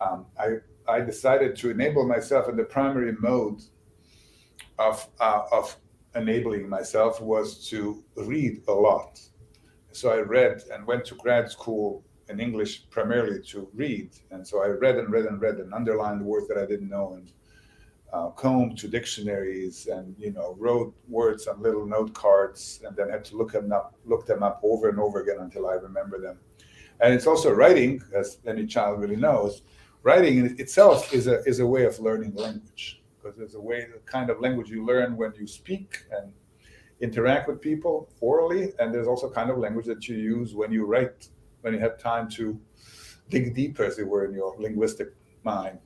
Um, 0.00 0.26
I, 0.38 0.56
I 0.88 1.00
decided 1.00 1.56
to 1.56 1.70
enable 1.70 2.06
myself 2.06 2.48
in 2.48 2.56
the 2.56 2.64
primary 2.64 3.12
mode 3.20 3.62
of, 4.78 5.06
uh, 5.20 5.42
of 5.52 5.76
enabling 6.14 6.68
myself 6.68 7.20
was 7.20 7.68
to 7.68 8.02
read 8.16 8.62
a 8.68 8.72
lot. 8.72 9.20
So 9.92 10.10
I 10.10 10.20
read 10.20 10.62
and 10.72 10.86
went 10.86 11.04
to 11.06 11.14
grad 11.16 11.50
school 11.50 12.04
in 12.28 12.40
English 12.40 12.88
primarily 12.90 13.40
to 13.48 13.68
read. 13.74 14.10
And 14.30 14.46
so 14.46 14.62
I 14.62 14.68
read 14.68 14.96
and 14.96 15.10
read 15.10 15.26
and 15.26 15.40
read 15.40 15.56
and 15.56 15.72
underlined 15.74 16.24
words 16.24 16.48
that 16.48 16.58
I 16.58 16.66
didn't 16.66 16.88
know 16.88 17.14
and 17.14 17.32
uh, 18.12 18.28
combed 18.30 18.76
to 18.78 18.88
dictionaries 18.88 19.86
and 19.86 20.14
you 20.18 20.32
know 20.32 20.54
wrote 20.58 20.94
words 21.08 21.46
on 21.46 21.62
little 21.62 21.86
note 21.86 22.12
cards 22.12 22.82
and 22.86 22.94
then 22.94 23.08
had 23.08 23.24
to 23.24 23.36
look 23.36 23.52
them 23.52 23.72
up 23.72 23.94
look 24.04 24.26
them 24.26 24.42
up 24.42 24.60
over 24.62 24.90
and 24.90 25.00
over 25.00 25.22
again 25.22 25.38
until 25.40 25.66
I 25.66 25.74
remember 25.74 26.20
them. 26.20 26.38
And 27.00 27.12
it's 27.14 27.26
also 27.26 27.50
writing, 27.50 28.02
as 28.14 28.38
any 28.46 28.66
child 28.66 29.00
really 29.00 29.16
knows. 29.16 29.62
Writing 30.02 30.38
in 30.38 30.60
itself 30.60 31.12
is 31.14 31.26
a 31.26 31.42
is 31.44 31.60
a 31.60 31.66
way 31.66 31.84
of 31.84 31.98
learning 32.00 32.34
language 32.34 33.01
because 33.22 33.36
there's 33.36 33.54
a 33.54 33.60
way 33.60 33.86
the 33.92 34.00
kind 34.00 34.30
of 34.30 34.40
language 34.40 34.70
you 34.70 34.84
learn 34.84 35.16
when 35.16 35.32
you 35.38 35.46
speak 35.46 36.04
and 36.10 36.32
interact 37.00 37.48
with 37.48 37.60
people 37.60 38.08
orally, 38.20 38.72
and 38.78 38.94
there's 38.94 39.08
also 39.08 39.30
kind 39.30 39.50
of 39.50 39.58
language 39.58 39.86
that 39.86 40.08
you 40.08 40.16
use 40.16 40.54
when 40.54 40.72
you 40.72 40.84
write 40.84 41.28
when 41.62 41.74
you 41.74 41.80
have 41.80 41.98
time 41.98 42.28
to 42.28 42.58
dig 43.28 43.54
deeper, 43.54 43.84
as 43.84 43.98
it 43.98 44.06
were, 44.06 44.24
in 44.24 44.34
your 44.34 44.54
linguistic 44.58 45.14
mind 45.44 45.78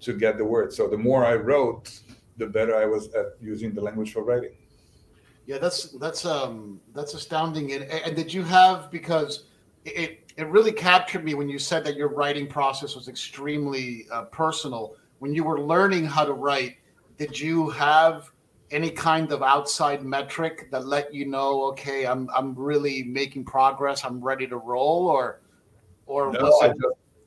to 0.00 0.12
get 0.12 0.38
the 0.38 0.44
word. 0.44 0.72
So 0.72 0.88
the 0.88 0.96
more 0.96 1.24
I 1.24 1.34
wrote, 1.34 2.00
the 2.36 2.46
better 2.46 2.76
I 2.76 2.86
was 2.86 3.12
at 3.14 3.36
using 3.40 3.74
the 3.74 3.80
language 3.80 4.12
for 4.12 4.22
writing. 4.22 4.52
Yeah, 5.46 5.58
that's 5.58 5.92
that's 5.92 6.24
um 6.24 6.80
that's 6.94 7.14
astounding. 7.14 7.72
And, 7.72 7.84
and 7.84 8.14
did 8.14 8.32
you 8.32 8.44
have 8.44 8.90
because 8.90 9.44
it 9.84 10.28
it 10.36 10.46
really 10.46 10.72
captured 10.72 11.24
me 11.24 11.34
when 11.34 11.48
you 11.48 11.58
said 11.58 11.84
that 11.84 11.96
your 11.96 12.08
writing 12.08 12.46
process 12.46 12.94
was 12.94 13.08
extremely 13.08 14.06
uh, 14.12 14.22
personal. 14.24 14.94
When 15.18 15.34
you 15.34 15.44
were 15.44 15.60
learning 15.60 16.06
how 16.06 16.24
to 16.24 16.32
write, 16.32 16.76
did 17.16 17.38
you 17.38 17.70
have 17.70 18.30
any 18.70 18.90
kind 18.90 19.32
of 19.32 19.42
outside 19.42 20.04
metric 20.04 20.68
that 20.70 20.86
let 20.86 21.12
you 21.12 21.26
know, 21.26 21.64
okay, 21.70 22.06
I'm 22.06 22.28
I'm 22.36 22.54
really 22.54 23.02
making 23.02 23.44
progress, 23.44 24.04
I'm 24.04 24.20
ready 24.20 24.46
to 24.46 24.56
roll, 24.56 25.08
or 25.08 25.40
or 26.06 26.32
no, 26.32 26.40
was 26.40 26.64
it- 26.64 26.70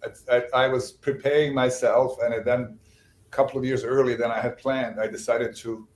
I 0.03 0.07
just 0.07 0.29
I, 0.31 0.65
I, 0.65 0.67
was 0.67 0.91
preparing 0.91 1.53
myself, 1.53 2.17
and 2.24 2.43
then 2.43 2.79
a 3.24 3.29
couple 3.29 3.60
of 3.60 3.65
years 3.65 3.83
earlier 3.83 4.17
than 4.17 4.31
I 4.31 4.39
had 4.39 4.57
planned, 4.57 5.00
I 5.00 5.05
decided 5.05 5.55
to 5.57 5.88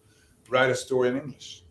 write 0.48 0.70
a 0.70 0.76
story 0.76 1.10
in 1.10 1.18
English, 1.18 1.64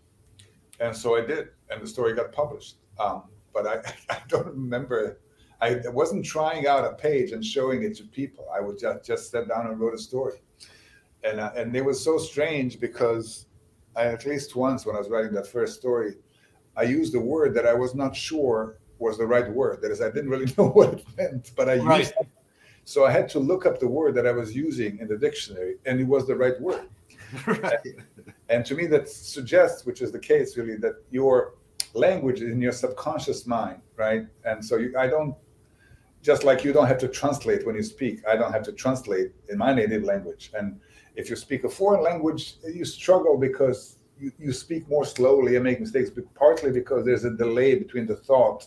and 0.80 0.96
so 0.96 1.16
I 1.16 1.20
did, 1.20 1.50
and 1.70 1.80
the 1.80 1.86
story 1.86 2.12
got 2.12 2.32
published. 2.32 2.78
Um, 2.98 3.24
but 3.52 3.66
I, 3.66 3.94
I 4.10 4.20
don't 4.28 4.46
remember. 4.46 5.20
I 5.60 5.80
wasn't 5.88 6.24
trying 6.24 6.66
out 6.66 6.84
a 6.84 6.94
page 6.94 7.32
and 7.32 7.44
showing 7.44 7.82
it 7.82 7.96
to 7.96 8.04
people. 8.04 8.46
I 8.54 8.60
would 8.60 8.78
just 8.78 9.04
just 9.04 9.30
sat 9.30 9.48
down 9.48 9.66
and 9.66 9.78
wrote 9.78 9.94
a 9.94 9.98
story, 9.98 10.42
and 11.22 11.40
uh, 11.40 11.52
and 11.56 11.74
it 11.74 11.84
was 11.84 12.02
so 12.02 12.18
strange 12.18 12.80
because 12.80 13.46
I 13.96 14.06
at 14.06 14.26
least 14.26 14.56
once 14.56 14.84
when 14.84 14.96
I 14.96 14.98
was 14.98 15.08
writing 15.08 15.32
that 15.34 15.46
first 15.46 15.78
story, 15.78 16.14
I 16.76 16.82
used 16.82 17.14
a 17.14 17.20
word 17.20 17.54
that 17.54 17.66
I 17.66 17.74
was 17.74 17.94
not 17.94 18.14
sure 18.16 18.78
was 18.98 19.18
the 19.18 19.26
right 19.26 19.50
word. 19.50 19.82
That 19.82 19.90
is, 19.90 20.00
I 20.00 20.10
didn't 20.10 20.30
really 20.30 20.52
know 20.58 20.68
what 20.68 20.94
it 20.94 21.04
meant, 21.16 21.52
but 21.56 21.68
I 21.68 21.76
right. 21.76 22.00
used 22.00 22.14
it. 22.20 22.28
So 22.84 23.06
I 23.06 23.10
had 23.10 23.28
to 23.30 23.38
look 23.38 23.64
up 23.64 23.80
the 23.80 23.88
word 23.88 24.14
that 24.14 24.26
I 24.26 24.32
was 24.32 24.54
using 24.54 24.98
in 24.98 25.08
the 25.08 25.16
dictionary, 25.16 25.76
and 25.86 26.00
it 26.00 26.04
was 26.06 26.26
the 26.26 26.36
right 26.36 26.60
word. 26.60 26.88
right. 27.46 27.78
and, 27.84 28.32
and 28.50 28.66
to 28.66 28.74
me, 28.74 28.86
that 28.86 29.08
suggests, 29.08 29.86
which 29.86 30.02
is 30.02 30.12
the 30.12 30.18
case 30.18 30.56
really, 30.56 30.76
that 30.76 30.96
your 31.10 31.54
language 31.94 32.42
is 32.42 32.50
in 32.50 32.60
your 32.60 32.72
subconscious 32.72 33.46
mind, 33.46 33.80
right? 33.96 34.26
And 34.44 34.62
so 34.62 34.76
you, 34.76 34.94
I 34.98 35.06
don't, 35.06 35.34
just 36.24 36.42
like 36.42 36.64
you 36.64 36.72
don't 36.72 36.86
have 36.86 36.98
to 36.98 37.08
translate 37.08 37.66
when 37.66 37.76
you 37.76 37.82
speak, 37.82 38.26
I 38.26 38.34
don't 38.34 38.52
have 38.52 38.62
to 38.64 38.72
translate 38.72 39.32
in 39.50 39.58
my 39.58 39.74
native 39.74 40.04
language. 40.04 40.50
And 40.54 40.80
if 41.16 41.28
you 41.28 41.36
speak 41.36 41.64
a 41.64 41.68
foreign 41.68 42.02
language, 42.02 42.56
you 42.64 42.86
struggle 42.86 43.36
because 43.36 43.98
you, 44.18 44.32
you 44.38 44.52
speak 44.52 44.88
more 44.88 45.04
slowly 45.04 45.56
and 45.56 45.64
make 45.64 45.80
mistakes, 45.80 46.08
but 46.08 46.24
partly 46.34 46.70
because 46.72 47.04
there's 47.04 47.26
a 47.26 47.30
delay 47.30 47.74
between 47.74 48.06
the 48.06 48.16
thought 48.16 48.66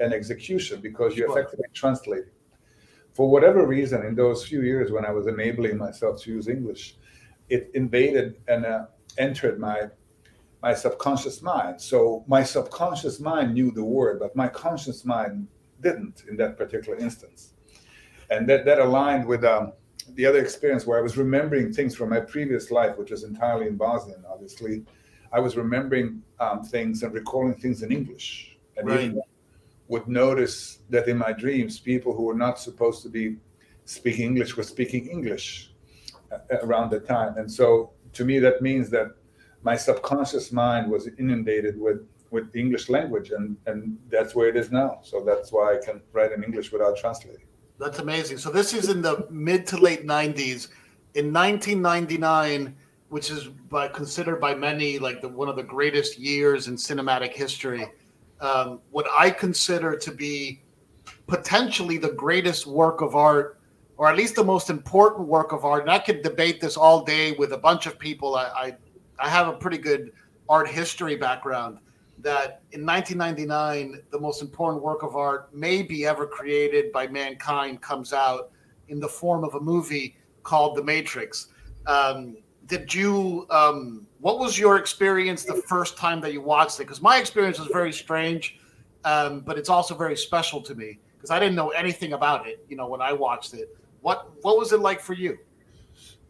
and 0.00 0.12
execution 0.12 0.80
because 0.80 1.16
you 1.16 1.24
sure. 1.26 1.38
effectively 1.38 1.66
translate 1.72 2.24
it. 2.24 2.32
For 3.14 3.30
whatever 3.30 3.64
reason, 3.64 4.04
in 4.04 4.16
those 4.16 4.44
few 4.44 4.62
years 4.62 4.90
when 4.90 5.04
I 5.04 5.12
was 5.12 5.28
enabling 5.28 5.78
myself 5.78 6.20
to 6.22 6.32
use 6.32 6.48
English, 6.48 6.96
it 7.48 7.70
invaded 7.74 8.36
and 8.48 8.66
uh, 8.66 8.86
entered 9.18 9.58
my 9.60 9.88
my 10.62 10.74
subconscious 10.74 11.40
mind. 11.40 11.80
So 11.80 12.24
my 12.26 12.42
subconscious 12.42 13.20
mind 13.20 13.54
knew 13.54 13.70
the 13.70 13.84
word, 13.84 14.18
but 14.18 14.34
my 14.34 14.48
conscious 14.48 15.04
mind 15.04 15.46
didn't 15.80 16.24
in 16.28 16.36
that 16.36 16.56
particular 16.56 16.98
instance. 16.98 17.54
And 18.30 18.48
that, 18.48 18.64
that 18.64 18.78
aligned 18.78 19.26
with 19.26 19.44
um, 19.44 19.72
the 20.14 20.26
other 20.26 20.40
experience 20.40 20.86
where 20.86 20.98
I 20.98 21.02
was 21.02 21.16
remembering 21.16 21.72
things 21.72 21.94
from 21.94 22.10
my 22.10 22.20
previous 22.20 22.70
life, 22.70 22.96
which 22.98 23.10
was 23.10 23.24
entirely 23.24 23.66
in 23.66 23.76
Bosnian, 23.76 24.24
obviously. 24.30 24.84
I 25.32 25.40
was 25.40 25.56
remembering 25.56 26.22
um, 26.40 26.62
things 26.62 27.02
and 27.02 27.12
recalling 27.12 27.54
things 27.54 27.82
in 27.82 27.92
English. 27.92 28.56
And 28.76 28.88
right. 28.88 29.00
even 29.00 29.22
would 29.88 30.06
notice 30.06 30.80
that 30.90 31.08
in 31.08 31.16
my 31.16 31.32
dreams, 31.32 31.78
people 31.78 32.14
who 32.14 32.24
were 32.24 32.34
not 32.34 32.58
supposed 32.58 33.02
to 33.02 33.08
be 33.08 33.36
speaking 33.84 34.26
English 34.26 34.56
were 34.56 34.62
speaking 34.62 35.06
English 35.06 35.72
uh, 36.30 36.38
around 36.62 36.90
the 36.90 37.00
time. 37.00 37.38
And 37.38 37.50
so 37.50 37.92
to 38.12 38.24
me, 38.24 38.38
that 38.38 38.60
means 38.62 38.90
that 38.90 39.08
my 39.62 39.76
subconscious 39.76 40.52
mind 40.52 40.90
was 40.90 41.08
inundated 41.18 41.80
with, 41.80 42.06
with 42.30 42.52
the 42.52 42.60
English 42.60 42.88
language, 42.88 43.30
and, 43.30 43.56
and 43.66 43.98
that's 44.10 44.34
where 44.34 44.48
it 44.48 44.56
is 44.56 44.70
now. 44.70 45.00
So 45.02 45.22
that's 45.24 45.52
why 45.52 45.76
I 45.76 45.84
can 45.84 46.00
write 46.12 46.32
in 46.32 46.44
English 46.44 46.72
without 46.72 46.96
translating. 46.96 47.46
That's 47.78 48.00
amazing. 48.00 48.38
So 48.38 48.50
this 48.50 48.74
is 48.74 48.88
in 48.88 49.02
the 49.02 49.26
mid 49.30 49.66
to 49.68 49.76
late 49.76 50.06
90s. 50.06 50.68
In 51.14 51.32
1999, 51.32 52.74
which 53.08 53.30
is 53.30 53.44
by 53.70 53.88
considered 53.88 54.40
by 54.40 54.54
many 54.54 54.98
like 54.98 55.20
the, 55.22 55.28
one 55.28 55.48
of 55.48 55.56
the 55.56 55.62
greatest 55.62 56.18
years 56.18 56.68
in 56.68 56.76
cinematic 56.76 57.32
history, 57.32 57.86
um, 58.40 58.80
what 58.90 59.06
I 59.16 59.30
consider 59.30 59.96
to 59.96 60.10
be 60.10 60.62
potentially 61.26 61.98
the 61.98 62.12
greatest 62.12 62.66
work 62.66 63.00
of 63.00 63.14
art, 63.16 63.60
or 63.96 64.08
at 64.08 64.16
least 64.16 64.36
the 64.36 64.44
most 64.44 64.70
important 64.70 65.26
work 65.26 65.52
of 65.52 65.64
art. 65.64 65.82
And 65.82 65.90
I 65.90 65.98
could 65.98 66.22
debate 66.22 66.60
this 66.60 66.76
all 66.76 67.04
day 67.04 67.32
with 67.32 67.52
a 67.52 67.58
bunch 67.58 67.86
of 67.86 67.98
people. 67.98 68.34
I, 68.36 68.44
I, 68.44 68.76
I 69.18 69.28
have 69.28 69.48
a 69.48 69.52
pretty 69.52 69.78
good 69.78 70.12
art 70.48 70.68
history 70.68 71.16
background. 71.16 71.78
That 72.20 72.62
in 72.72 72.84
1999, 72.84 74.02
the 74.10 74.18
most 74.18 74.42
important 74.42 74.82
work 74.82 75.02
of 75.02 75.14
art 75.14 75.50
maybe 75.54 76.04
ever 76.04 76.26
created 76.26 76.90
by 76.92 77.06
mankind 77.06 77.80
comes 77.80 78.12
out 78.12 78.50
in 78.88 78.98
the 78.98 79.08
form 79.08 79.44
of 79.44 79.54
a 79.54 79.60
movie 79.60 80.16
called 80.42 80.76
The 80.76 80.82
Matrix. 80.82 81.48
Um, 81.86 82.36
did 82.66 82.92
you 82.92 83.46
um, 83.50 84.06
what 84.20 84.38
was 84.38 84.58
your 84.58 84.76
experience 84.76 85.44
the 85.44 85.54
first 85.54 85.96
time 85.96 86.20
that 86.22 86.32
you 86.32 86.42
watched 86.42 86.80
it? 86.80 86.84
Because 86.84 87.00
my 87.00 87.18
experience 87.18 87.58
was 87.58 87.68
very 87.68 87.92
strange 87.92 88.58
um, 89.04 89.40
but 89.40 89.58
it's 89.58 89.68
also 89.68 89.94
very 89.94 90.16
special 90.16 90.60
to 90.60 90.74
me 90.74 90.98
because 91.16 91.30
i 91.30 91.38
didn't 91.38 91.54
know 91.54 91.70
anything 91.70 92.12
about 92.12 92.46
it 92.46 92.64
you 92.68 92.76
know 92.76 92.86
when 92.86 93.00
i 93.00 93.12
watched 93.12 93.54
it. 93.54 93.76
What 94.00 94.30
what 94.42 94.58
was 94.58 94.72
it 94.72 94.80
like 94.80 95.00
for 95.00 95.14
you? 95.14 95.38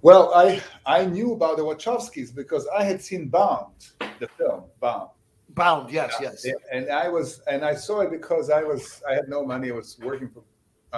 Well 0.02 0.32
i 0.34 0.62
i 0.86 1.04
knew 1.04 1.32
about 1.32 1.56
the 1.56 1.62
wachowskis 1.64 2.34
because 2.34 2.66
i 2.76 2.84
had 2.84 3.02
seen 3.02 3.28
bound 3.28 3.72
the 4.20 4.28
film 4.28 4.64
bound 4.80 5.10
bound 5.58 5.90
yes 5.90 6.14
yeah. 6.20 6.30
yes 6.30 6.46
and 6.72 6.90
i 6.90 7.08
was 7.08 7.40
and 7.46 7.64
i 7.64 7.74
saw 7.74 8.00
it 8.00 8.10
because 8.10 8.50
i 8.50 8.62
was 8.62 9.02
i 9.08 9.12
had 9.12 9.28
no 9.28 9.44
money 9.44 9.70
i 9.70 9.74
was 9.74 9.98
working 10.02 10.28
for 10.28 10.42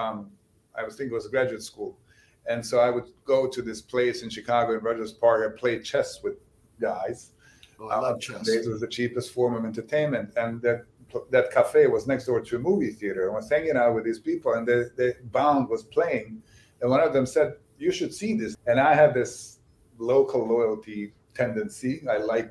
um, 0.01 0.31
i 0.77 0.83
was 0.83 0.97
thinking 0.97 1.13
it 1.13 1.15
was 1.15 1.27
graduate 1.29 1.63
school 1.63 1.99
and 2.47 2.65
so 2.65 2.81
I 2.81 2.91
would 2.91 3.11
go 3.25 3.47
to 3.47 3.63
this 3.63 3.81
place 3.81 4.23
in 4.23 4.31
Chicago 4.31 4.77
in 4.77 4.81
Rogers 4.81 5.13
Park 5.13 5.47
and 5.47 5.57
play 5.59 5.79
chess 5.81 6.23
with 6.23 6.35
guys. 6.81 7.33
Oh, 7.79 7.89
I 7.89 7.99
love 7.99 8.17
uh, 8.17 8.19
chess. 8.19 8.49
It 8.49 8.69
was 8.69 8.81
the 8.81 8.89
cheapest 8.89 9.33
form 9.33 9.55
of 9.55 9.65
entertainment, 9.65 10.33
and 10.37 10.61
that 10.63 10.85
that 11.31 11.51
cafe 11.51 11.87
was 11.87 12.07
next 12.07 12.27
door 12.27 12.41
to 12.41 12.57
a 12.57 12.59
movie 12.59 12.91
theater. 12.91 13.31
I 13.31 13.35
was 13.35 13.51
hanging 13.51 13.77
out 13.77 13.95
with 13.95 14.05
these 14.05 14.21
people, 14.21 14.55
and 14.55 14.67
the, 14.67 14.91
the 14.97 15.17
Bound 15.33 15.69
was 15.69 15.83
playing, 15.83 16.43
and 16.81 16.91
one 16.91 17.01
of 17.01 17.13
them 17.13 17.27
said, 17.27 17.55
"You 17.79 17.93
should 17.93 18.15
see 18.15 18.35
this." 18.35 18.57
And 18.67 18.79
I 18.81 18.95
have 18.95 19.15
this 19.15 19.59
local 19.99 20.47
loyalty 20.47 21.13
tendency. 21.35 22.03
I 22.09 22.19
like 22.19 22.51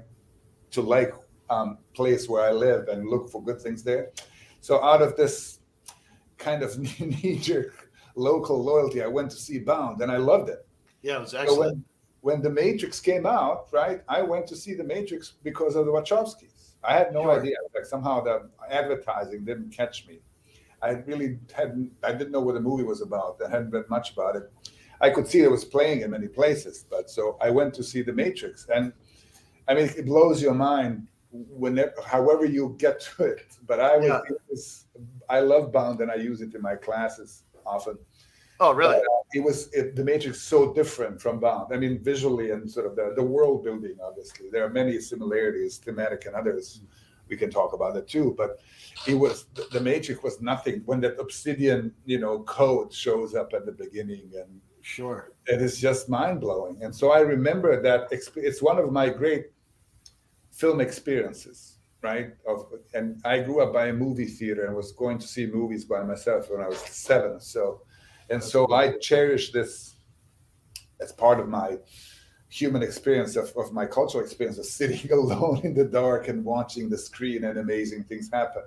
to 0.71 0.81
like 0.81 1.13
um, 1.49 1.77
place 1.93 2.27
where 2.29 2.43
I 2.43 2.51
live 2.51 2.87
and 2.87 3.07
look 3.07 3.29
for 3.29 3.43
good 3.43 3.61
things 3.61 3.83
there. 3.83 4.09
So 4.61 4.83
out 4.83 5.01
of 5.01 5.15
this 5.15 5.59
kind 6.37 6.63
of 6.63 6.77
knee-jerk 6.99 7.91
local 8.15 8.61
loyalty, 8.63 9.01
I 9.01 9.07
went 9.07 9.31
to 9.31 9.37
see 9.37 9.59
Bound 9.59 10.01
and 10.01 10.11
I 10.11 10.17
loved 10.17 10.49
it. 10.49 10.67
Yeah, 11.01 11.17
it 11.17 11.21
was 11.21 11.33
excellent. 11.33 11.49
So 11.49 11.59
when, 11.59 11.83
when 12.21 12.41
The 12.41 12.49
Matrix 12.49 12.99
came 12.99 13.25
out, 13.25 13.67
right, 13.71 14.01
I 14.07 14.21
went 14.21 14.47
to 14.47 14.55
see 14.55 14.73
The 14.73 14.83
Matrix 14.83 15.33
because 15.43 15.75
of 15.75 15.85
the 15.85 15.91
Wachowskis. 15.91 16.59
I 16.83 16.93
had 16.93 17.13
no 17.13 17.23
sure. 17.23 17.39
idea. 17.39 17.55
Like 17.75 17.85
somehow 17.85 18.21
the 18.21 18.49
advertising 18.69 19.45
didn't 19.45 19.71
catch 19.71 20.07
me. 20.07 20.19
I 20.81 20.91
really 20.91 21.39
hadn't. 21.53 21.91
I 22.03 22.13
didn't 22.13 22.31
know 22.31 22.39
what 22.39 22.55
the 22.55 22.61
movie 22.61 22.83
was 22.83 23.01
about. 23.01 23.37
I 23.45 23.49
hadn't 23.49 23.71
read 23.71 23.89
much 23.89 24.13
about 24.13 24.37
it. 24.37 24.43
I 25.01 25.09
could 25.09 25.27
see 25.27 25.41
it 25.41 25.51
was 25.51 25.65
playing 25.65 26.01
in 26.01 26.11
many 26.11 26.27
places, 26.27 26.85
but 26.89 27.09
so 27.09 27.37
I 27.41 27.49
went 27.49 27.73
to 27.75 27.83
see 27.83 28.01
The 28.01 28.13
Matrix, 28.13 28.67
and 28.73 28.93
I 29.67 29.73
mean, 29.73 29.89
it 29.97 30.05
blows 30.05 30.41
your 30.41 30.53
mind 30.53 31.07
whenever, 31.31 31.93
however 32.05 32.45
you 32.45 32.75
get 32.77 33.01
to 33.01 33.23
it. 33.23 33.57
But 33.67 33.79
I 33.79 33.97
was, 33.97 34.05
yeah. 34.07 34.19
was 34.49 34.85
I 35.29 35.39
love 35.39 35.71
Bound, 35.71 36.01
and 36.01 36.11
I 36.11 36.15
use 36.15 36.41
it 36.41 36.53
in 36.55 36.61
my 36.61 36.75
classes 36.75 37.43
often. 37.65 37.97
Oh, 38.59 38.73
really? 38.73 38.95
But, 38.95 39.01
uh, 39.01 39.23
it 39.33 39.39
was 39.43 39.71
it, 39.73 39.95
the 39.95 40.03
Matrix 40.03 40.41
so 40.41 40.73
different 40.73 41.21
from 41.21 41.39
Bound. 41.39 41.73
I 41.73 41.77
mean, 41.77 41.99
visually 42.03 42.51
and 42.51 42.69
sort 42.69 42.87
of 42.87 42.95
the, 42.95 43.13
the 43.15 43.23
world 43.23 43.63
building. 43.63 43.95
Obviously, 44.03 44.49
there 44.49 44.65
are 44.65 44.69
many 44.69 44.99
similarities, 44.99 45.77
thematic 45.77 46.25
and 46.25 46.35
others. 46.35 46.81
We 47.27 47.37
can 47.37 47.51
talk 47.51 47.73
about 47.73 47.95
it 47.95 48.07
too. 48.07 48.33
But 48.35 48.59
it 49.07 49.13
was 49.13 49.45
the, 49.53 49.67
the 49.71 49.79
Matrix 49.79 50.23
was 50.23 50.41
nothing 50.41 50.81
when 50.85 50.99
that 51.01 51.19
Obsidian, 51.19 51.93
you 52.05 52.19
know, 52.19 52.39
code 52.39 52.91
shows 52.91 53.35
up 53.35 53.53
at 53.53 53.65
the 53.65 53.71
beginning, 53.71 54.31
and 54.35 54.61
Sure. 54.81 55.33
It 55.45 55.61
is 55.61 55.77
just 55.77 56.09
mind 56.09 56.41
blowing. 56.41 56.83
And 56.83 56.95
so 56.95 57.11
I 57.11 57.19
remember 57.19 57.81
that 57.81 58.07
it's 58.11 58.61
one 58.61 58.79
of 58.79 58.91
my 58.91 59.09
great 59.09 59.47
film 60.59 60.81
experiences, 60.81 61.77
right? 62.01 62.31
Of, 62.45 62.65
and 62.93 63.21
I 63.23 63.39
grew 63.39 63.61
up 63.63 63.71
by 63.71 63.87
a 63.87 63.93
movie 63.93 64.25
theater 64.25 64.65
and 64.65 64.75
was 64.75 64.91
going 64.91 65.17
to 65.19 65.27
see 65.27 65.45
movies 65.45 65.85
by 65.85 66.03
myself 66.03 66.51
when 66.51 66.59
I 66.59 66.67
was 66.67 66.79
seven. 66.79 67.39
So, 67.39 67.83
and 68.29 68.43
so 68.43 68.69
I 68.73 68.97
cherish 68.97 69.53
this 69.53 69.95
as 70.99 71.13
part 71.13 71.39
of 71.39 71.47
my 71.47 71.77
human 72.49 72.83
experience 72.83 73.37
of, 73.37 73.53
of 73.55 73.71
my 73.71 73.85
cultural 73.85 74.21
experience 74.21 74.57
of 74.57 74.65
sitting 74.65 75.09
alone 75.13 75.61
in 75.63 75.73
the 75.73 75.85
dark 75.85 76.27
and 76.27 76.43
watching 76.43 76.89
the 76.89 76.97
screen 76.97 77.45
and 77.45 77.57
amazing 77.57 78.03
things 78.03 78.29
happen. 78.31 78.63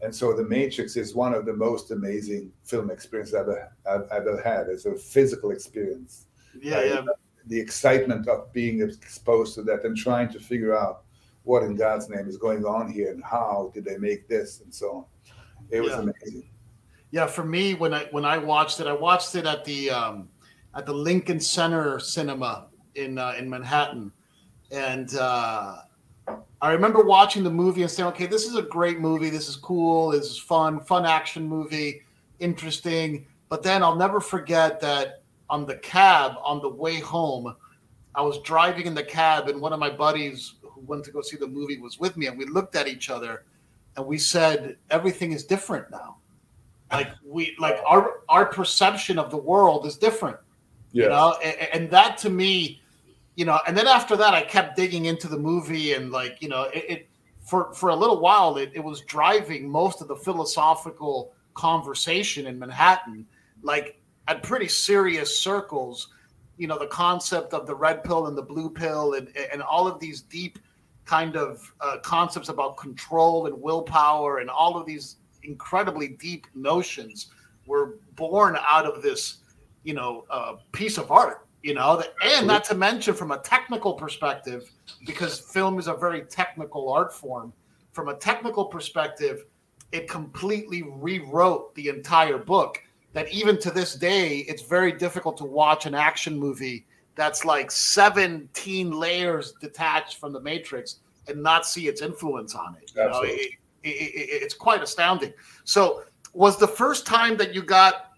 And 0.00 0.14
so 0.14 0.32
The 0.32 0.44
Matrix 0.44 0.96
is 0.96 1.14
one 1.14 1.34
of 1.34 1.44
the 1.44 1.52
most 1.52 1.90
amazing 1.90 2.52
film 2.64 2.90
experiences 2.90 3.34
I've 3.34 3.48
ever, 3.48 3.72
I've 3.86 4.26
ever 4.28 4.40
had. 4.40 4.68
It's 4.68 4.86
a 4.86 4.94
physical 4.94 5.50
experience. 5.50 6.24
Yeah, 6.58 6.84
yeah. 6.84 7.02
The 7.48 7.60
excitement 7.60 8.28
of 8.28 8.50
being 8.52 8.80
exposed 8.80 9.56
to 9.56 9.62
that 9.64 9.84
and 9.84 9.94
trying 9.94 10.30
to 10.30 10.40
figure 10.40 10.74
out 10.74 11.02
what 11.48 11.62
in 11.62 11.74
God's 11.74 12.10
name 12.10 12.28
is 12.28 12.36
going 12.36 12.66
on 12.66 12.92
here 12.92 13.10
and 13.10 13.24
how 13.24 13.70
did 13.72 13.82
they 13.82 13.96
make 13.96 14.28
this 14.28 14.60
and 14.60 14.72
so 14.72 14.90
on. 14.90 15.04
It 15.70 15.80
was 15.80 15.92
yeah. 15.92 16.00
amazing. 16.00 16.50
Yeah, 17.10 17.26
for 17.26 17.42
me, 17.42 17.72
when 17.72 17.94
I 17.94 18.04
when 18.10 18.26
I 18.26 18.36
watched 18.36 18.80
it, 18.80 18.86
I 18.86 18.92
watched 18.92 19.34
it 19.34 19.46
at 19.46 19.64
the 19.64 19.88
um, 19.88 20.28
at 20.74 20.84
the 20.84 20.92
Lincoln 20.92 21.40
Center 21.40 21.98
Cinema 22.00 22.66
in 22.96 23.16
uh, 23.16 23.34
in 23.38 23.48
Manhattan, 23.48 24.12
and 24.70 25.14
uh, 25.16 25.76
I 26.60 26.72
remember 26.72 27.02
watching 27.02 27.44
the 27.44 27.50
movie 27.50 27.80
and 27.80 27.90
saying, 27.90 28.10
"Okay, 28.10 28.26
this 28.26 28.44
is 28.44 28.54
a 28.54 28.62
great 28.62 29.00
movie. 29.00 29.30
This 29.30 29.48
is 29.48 29.56
cool. 29.56 30.10
This 30.10 30.26
is 30.26 30.38
fun. 30.38 30.80
Fun 30.80 31.06
action 31.06 31.48
movie, 31.48 32.02
interesting." 32.40 33.26
But 33.48 33.62
then 33.62 33.82
I'll 33.82 33.96
never 33.96 34.20
forget 34.20 34.80
that 34.80 35.22
on 35.48 35.64
the 35.64 35.76
cab 35.76 36.32
on 36.44 36.60
the 36.60 36.68
way 36.68 37.00
home, 37.00 37.56
I 38.14 38.20
was 38.20 38.38
driving 38.42 38.84
in 38.84 38.94
the 38.94 39.02
cab, 39.02 39.48
and 39.48 39.62
one 39.62 39.72
of 39.72 39.80
my 39.80 39.88
buddies 39.88 40.56
who 40.80 40.86
went 40.86 41.04
to 41.04 41.10
go 41.10 41.20
see 41.22 41.36
the 41.36 41.46
movie 41.46 41.78
was 41.78 41.98
with 41.98 42.16
me, 42.16 42.26
and 42.26 42.38
we 42.38 42.44
looked 42.44 42.76
at 42.76 42.88
each 42.88 43.10
other, 43.10 43.44
and 43.96 44.06
we 44.06 44.18
said, 44.18 44.76
"Everything 44.90 45.32
is 45.32 45.44
different 45.44 45.90
now." 45.90 46.16
Like 46.90 47.10
we, 47.24 47.54
like 47.58 47.78
our 47.86 48.20
our 48.28 48.46
perception 48.46 49.18
of 49.18 49.30
the 49.30 49.36
world 49.36 49.86
is 49.86 49.96
different. 49.96 50.38
Yes. 50.92 51.04
You 51.04 51.08
know, 51.10 51.36
and, 51.44 51.68
and 51.74 51.90
that 51.90 52.16
to 52.18 52.30
me 52.30 52.80
you 53.38 53.44
know, 53.44 53.60
and 53.68 53.76
then 53.76 53.86
after 53.86 54.16
that, 54.16 54.34
I 54.34 54.42
kept 54.42 54.74
digging 54.74 55.04
into 55.04 55.28
the 55.28 55.38
movie 55.38 55.92
and 55.92 56.10
like, 56.10 56.42
you 56.42 56.48
know, 56.48 56.64
it, 56.74 56.84
it 56.88 57.08
for 57.40 57.72
for 57.72 57.90
a 57.90 57.94
little 57.94 58.18
while, 58.18 58.56
it, 58.56 58.72
it 58.74 58.82
was 58.82 59.02
driving 59.02 59.70
most 59.70 60.00
of 60.00 60.08
the 60.08 60.16
philosophical 60.16 61.32
conversation 61.54 62.48
in 62.48 62.58
Manhattan, 62.58 63.24
like 63.62 64.00
at 64.26 64.42
pretty 64.42 64.66
serious 64.66 65.38
circles. 65.38 66.08
You 66.56 66.66
know, 66.66 66.80
the 66.80 66.88
concept 66.88 67.54
of 67.54 67.68
the 67.68 67.76
red 67.76 68.02
pill 68.02 68.26
and 68.26 68.36
the 68.36 68.42
blue 68.42 68.70
pill, 68.70 69.14
and 69.14 69.28
and 69.52 69.62
all 69.62 69.86
of 69.86 70.00
these 70.00 70.22
deep 70.22 70.58
kind 71.08 71.36
of 71.36 71.72
uh, 71.80 71.96
concepts 72.02 72.50
about 72.50 72.76
control 72.76 73.46
and 73.46 73.60
willpower, 73.60 74.38
and 74.38 74.50
all 74.50 74.76
of 74.76 74.86
these 74.86 75.16
incredibly 75.42 76.08
deep 76.08 76.46
notions 76.54 77.28
were 77.66 77.98
born 78.14 78.58
out 78.60 78.84
of 78.84 79.02
this, 79.02 79.38
you 79.84 79.94
know, 79.94 80.26
uh, 80.30 80.56
piece 80.72 80.98
of 80.98 81.10
art 81.10 81.48
you 81.62 81.74
know, 81.74 82.02
and 82.22 82.46
not 82.46 82.64
to 82.64 82.74
mention 82.74 83.14
from 83.14 83.32
a 83.32 83.38
technical 83.38 83.92
perspective, 83.92 84.70
because 85.04 85.40
film 85.40 85.78
is 85.78 85.88
a 85.88 85.94
very 85.94 86.22
technical 86.22 86.90
art 86.90 87.12
form. 87.12 87.52
From 87.92 88.08
a 88.08 88.14
technical 88.14 88.64
perspective, 88.64 89.44
it 89.90 90.08
completely 90.08 90.82
rewrote 90.82 91.74
the 91.74 91.88
entire 91.88 92.38
book. 92.38 92.80
That 93.12 93.28
even 93.32 93.58
to 93.60 93.70
this 93.70 93.94
day, 93.94 94.38
it's 94.48 94.62
very 94.62 94.92
difficult 94.92 95.36
to 95.38 95.44
watch 95.44 95.86
an 95.86 95.94
action 95.94 96.38
movie 96.38 96.86
that's 97.16 97.44
like 97.44 97.70
17 97.70 98.92
layers 98.92 99.52
detached 99.60 100.18
from 100.18 100.32
the 100.32 100.40
Matrix 100.40 101.00
and 101.28 101.42
not 101.42 101.66
see 101.66 101.88
its 101.88 102.02
influence 102.02 102.54
on 102.54 102.76
it. 102.80 102.92
You 102.94 103.04
know, 103.04 103.22
it, 103.22 103.52
it, 103.82 103.88
it, 103.88 104.42
it's 104.42 104.54
quite 104.54 104.82
astounding. 104.82 105.32
So, 105.64 106.04
was 106.34 106.58
the 106.58 106.68
first 106.68 107.06
time 107.06 107.36
that 107.38 107.54
you 107.54 107.62
got 107.62 108.12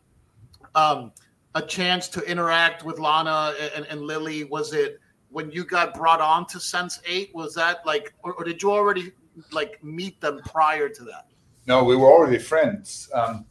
um, 0.74 1.12
a 1.54 1.62
chance 1.62 2.08
to 2.08 2.20
interact 2.22 2.84
with 2.84 2.98
Lana 2.98 3.54
and, 3.74 3.86
and 3.86 4.00
Lily? 4.02 4.44
Was 4.44 4.72
it 4.72 4.98
when 5.30 5.50
you 5.50 5.64
got 5.64 5.94
brought 5.94 6.20
on 6.20 6.46
to 6.46 6.58
Sense8? 6.58 7.34
Was 7.34 7.54
that 7.54 7.84
like, 7.86 8.12
or, 8.22 8.34
or, 8.34 8.44
did 8.44 8.62
you 8.62 8.72
already 8.72 9.12
like 9.52 9.82
meet 9.82 10.20
them 10.20 10.40
prior 10.44 10.88
to 10.88 11.04
that? 11.04 11.26
No, 11.66 11.84
we 11.84 11.96
were 11.96 12.10
already 12.10 12.38
friends. 12.38 13.08
Um, 13.14 13.46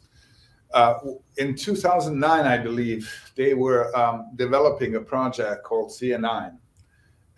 uh, 0.74 1.00
in 1.38 1.56
2009, 1.56 2.46
I 2.46 2.58
believe 2.58 3.32
they 3.36 3.54
were 3.54 3.96
um, 3.98 4.32
developing 4.36 4.96
a 4.96 5.02
project 5.02 5.64
called 5.64 5.90
CA9, 5.90 6.56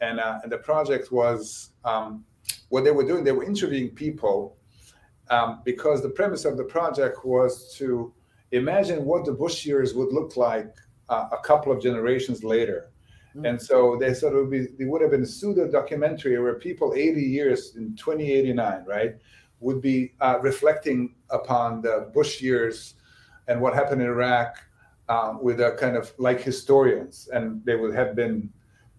and, 0.02 0.20
uh, 0.20 0.40
and 0.44 0.52
the 0.52 0.58
project 0.58 1.12
was 1.12 1.72
um, 1.86 2.26
what 2.70 2.84
they 2.84 2.92
were 2.92 3.06
doing. 3.06 3.24
They 3.24 3.32
were 3.32 3.44
interviewing 3.44 3.90
people 3.90 4.58
um, 5.30 5.62
because 5.64 6.02
the 6.02 6.10
premise 6.10 6.44
of 6.44 6.58
the 6.58 6.64
project 6.64 7.24
was 7.24 7.74
to 7.78 8.14
imagine 8.52 9.06
what 9.06 9.26
the 9.26 9.32
Bush 9.32 9.66
years 9.66 9.94
would 9.94 10.12
look 10.12 10.36
like 10.36 10.74
uh, 11.10 11.30
a 11.32 11.38
couple 11.38 11.72
of 11.72 11.82
generations 11.82 12.44
later. 12.44 12.92
Mm-hmm. 13.36 13.46
And 13.46 13.62
so 13.62 13.98
they 14.00 14.14
sort 14.14 14.36
of 14.36 14.50
be, 14.50 14.68
they 14.78 14.86
would 14.86 15.02
have 15.02 15.12
been 15.12 15.24
a 15.24 15.28
pseudo 15.28 15.72
documentary 15.72 16.38
where 16.40 16.56
people 16.56 16.94
80 16.94 17.22
years 17.22 17.76
in 17.76 17.96
2089, 17.96 18.84
right, 18.86 19.16
would 19.60 19.82
be 19.82 20.14
uh, 20.20 20.40
reflecting 20.42 21.16
upon 21.30 21.82
the 21.82 22.10
Bush 22.14 22.42
years 22.42 22.96
and 23.48 23.62
what 23.62 23.74
happened 23.74 24.02
in 24.02 24.08
Iraq 24.08 24.58
um, 25.08 25.42
with 25.42 25.62
a 25.62 25.78
kind 25.80 25.96
of 25.96 26.12
like 26.18 26.42
historians. 26.42 27.30
And 27.32 27.64
they 27.64 27.76
would 27.76 27.96
have 27.96 28.16
been 28.16 28.50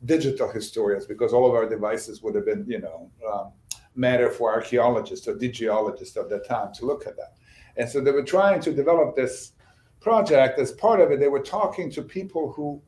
digital 0.05 0.51
historians 0.51 1.07
because 1.07 1.33
all 1.33 1.47
of 1.49 1.55
our 1.55 1.69
devices 1.69 2.23
would 2.23 2.35
have 2.35 2.47
been, 2.47 2.65
you 2.69 2.81
know, 2.81 3.11
um, 3.33 3.53
matter 3.95 4.31
for 4.31 4.53
archaeologists 4.53 5.29
or 5.29 5.35
digiologists 5.35 6.17
of 6.17 6.29
that 6.31 6.47
time 6.47 6.73
to 6.75 6.87
look 6.87 7.07
at 7.07 7.17
that. 7.17 7.35
And 7.77 7.89
so 7.89 8.01
they 8.01 8.11
were 8.11 8.25
trying 8.25 8.61
to 8.63 8.73
develop 8.73 9.17
this 9.17 9.53
project. 10.01 10.59
As 10.59 10.73
part 10.73 11.01
of 11.01 11.11
it, 11.11 11.21
they 11.21 11.29
were 11.29 11.41
talking 11.41 11.91
to 11.93 12.03
people 12.03 12.53
who 12.53 12.83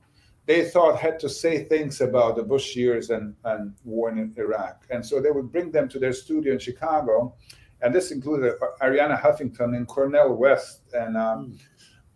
they 0.47 0.65
thought 0.65 0.99
had 0.99 1.19
to 1.21 1.29
say 1.29 1.65
things 1.65 2.01
about 2.01 2.37
the 2.37 2.43
Bush 2.43 2.77
years 2.77 3.11
and, 3.11 3.35
and 3.45 3.75
war 3.85 4.11
in 4.11 4.35
Iraq. 4.37 4.85
And 4.91 5.05
so 5.05 5.21
they 5.21 5.31
would 5.31 5.51
bring 5.51 5.71
them 5.71 5.89
to 5.89 5.99
their 5.99 6.13
studio 6.13 6.53
in 6.53 6.59
Chicago. 6.59 7.35
And 7.81 7.95
this 7.95 8.11
included 8.11 8.55
Arianna 8.83 9.21
Huffington 9.21 9.77
and 9.77 9.87
Cornel 9.87 10.35
West 10.35 10.83
and 10.93 11.17
um, 11.17 11.59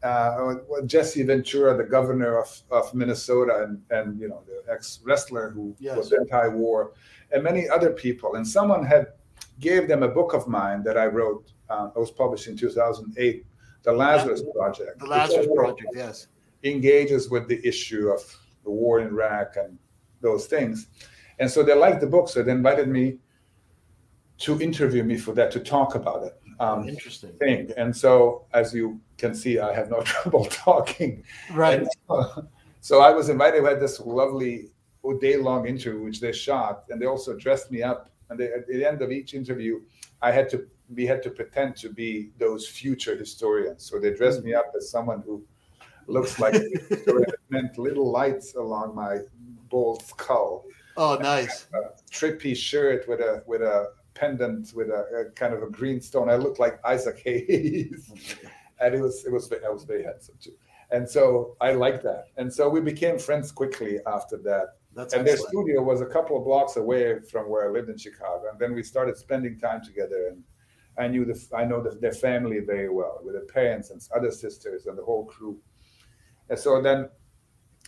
uh, 0.03 0.55
Jesse 0.87 1.23
Ventura, 1.23 1.77
the 1.77 1.85
governor 1.85 2.39
of, 2.39 2.63
of 2.71 2.95
Minnesota, 2.95 3.65
and, 3.65 3.83
and 3.91 4.21
you 4.21 4.29
know 4.29 4.43
the 4.47 4.73
ex 4.73 5.01
wrestler 5.05 5.51
who 5.51 5.75
yes. 5.79 5.97
was 5.97 6.13
anti-war, 6.13 6.93
and 7.33 7.43
many 7.43 7.69
other 7.69 7.91
people. 7.91 8.37
And 8.37 8.47
someone 8.47 8.85
had 8.85 9.09
gave 9.61 9.89
them 9.89 10.03
a 10.03 10.09
book 10.09 10.35
of 10.35 10.47
mine 10.47 10.83
that 10.85 10.97
I 10.97 11.07
wrote 11.07 11.53
uh, 11.71 11.91
it 11.95 11.99
was 11.99 12.11
published 12.11 12.47
in 12.47 12.57
2008, 12.57 13.45
the 13.83 13.93
Lazarus 13.93 14.43
Project. 14.55 15.01
The 15.01 15.07
Lazarus 15.07 15.49
Project, 15.55 15.89
yes. 15.95 16.29
Engages 16.65 17.31
with 17.31 17.49
the 17.49 17.67
issue 17.67 18.09
of 18.09 18.21
the 18.65 18.71
war 18.71 19.01
in 19.01 19.09
Iraq 19.09 19.57
and 19.57 19.79
those 20.21 20.47
things. 20.47 20.89
And 21.39 21.51
so 21.51 21.63
they 21.63 21.75
liked 21.75 22.01
the 22.01 22.07
book, 22.07 22.29
so 22.29 22.43
they 22.43 22.53
invited 22.53 22.89
me 22.89 23.19
to 24.39 24.61
interview 24.61 25.05
me 25.05 25.17
for 25.17 25.33
that, 25.35 25.51
to 25.53 25.61
talk 25.61 25.95
about 25.95 26.25
it. 26.25 26.38
Um, 26.61 26.89
Interesting. 26.89 27.33
Thing. 27.39 27.71
And 27.77 27.97
so, 27.97 28.47
as 28.53 28.75
you 28.75 29.01
can 29.17 29.35
see, 29.35 29.59
I 29.59 29.75
have 29.75 29.91
no 29.91 30.01
trouble 30.13 30.47
talking. 30.47 31.25
Right. 31.53 31.87
So, 32.09 32.49
so, 32.81 33.01
I 33.01 33.11
was 33.13 33.29
invited. 33.29 33.63
We 33.63 33.69
had 33.69 33.81
this 33.81 34.01
lovely 34.01 34.71
day 35.21 35.37
long 35.37 35.67
interview, 35.67 36.03
which 36.03 36.21
they 36.21 36.33
shot, 36.33 36.85
and 36.91 37.01
they 37.01 37.07
also 37.07 37.37
dressed 37.37 37.71
me 37.71 37.83
up. 37.83 38.11
And 38.31 38.39
they, 38.39 38.53
at 38.53 38.67
the 38.67 38.85
end 38.85 39.01
of 39.03 39.11
each 39.11 39.35
interview, 39.35 39.81
I 40.21 40.33
had 40.33 40.51
to 40.51 40.67
we 40.95 41.07
had 41.07 41.23
to 41.23 41.31
pretend 41.31 41.77
to 41.77 41.91
be 41.91 42.31
those 42.39 42.67
future 42.67 43.15
historians. 43.17 43.85
So 43.85 43.99
they 43.99 44.15
dressed 44.15 44.43
me 44.43 44.55
up 44.55 44.73
as 44.77 44.91
someone 44.91 45.23
who 45.23 45.45
looks 46.07 46.39
like 46.39 46.55
a 46.55 46.69
historian. 46.89 47.29
it 47.29 47.41
meant 47.51 47.79
little 47.79 48.11
lights 48.11 48.55
along 48.55 48.95
my 48.95 49.19
bald 49.69 50.03
skull. 50.03 50.65
Oh, 50.97 51.17
nice! 51.21 51.69
trippy 52.11 52.57
shirt 52.57 53.07
with 53.07 53.21
a 53.21 53.43
with 53.47 53.63
a 53.63 53.93
pendant 54.19 54.73
with 54.75 54.89
a, 54.89 55.27
a, 55.29 55.31
kind 55.33 55.55
of 55.55 55.63
a 55.63 55.71
green 55.71 56.01
stone. 56.01 56.29
I 56.29 56.37
looked 56.37 56.59
like 56.59 56.81
Isaac 56.85 57.21
Hayes, 57.25 58.13
and 58.81 58.95
it 58.95 59.01
was 59.01 59.25
it 59.25 59.33
was 59.33 59.53
I 59.65 59.71
was 59.71 59.85
very 59.85 60.05
handsome 60.05 60.37
too. 60.41 60.53
And 60.91 61.09
so 61.09 61.57
I 61.61 61.73
liked 61.73 62.03
that. 62.05 62.29
And 62.39 62.53
so 62.53 62.69
we 62.69 62.81
became 62.81 63.19
friends 63.19 63.53
quickly 63.53 63.99
after 64.07 64.39
that. 64.39 64.77
That's 64.95 65.13
and 65.13 65.29
excellent. 65.29 65.53
their 65.53 65.63
studio 65.63 65.83
was 65.83 66.01
a 66.01 66.07
couple 66.07 66.39
of 66.39 66.45
blocks 66.45 66.77
away 66.77 67.21
from 67.21 67.51
where 67.51 67.69
I 67.69 67.71
lived 67.71 67.91
in 67.91 67.99
Chicago. 67.99 68.45
And 68.51 68.59
then 68.59 68.75
we 68.75 68.83
started 68.83 69.17
spending 69.19 69.59
time 69.59 69.85
together. 69.85 70.29
And 70.29 70.43
I 70.97 71.07
knew 71.09 71.27
the, 71.27 71.39
I 71.55 71.65
know 71.65 71.83
the, 71.83 71.91
their 71.91 72.13
family 72.13 72.61
very 72.61 72.89
well, 72.89 73.21
with 73.23 73.35
their 73.35 73.45
parents 73.45 73.91
and 73.91 74.01
other 74.17 74.31
sisters 74.31 74.87
and 74.87 74.97
the 74.97 75.05
whole 75.05 75.27
crew. 75.27 75.59
And 76.49 76.59
so 76.59 76.81
then, 76.81 77.11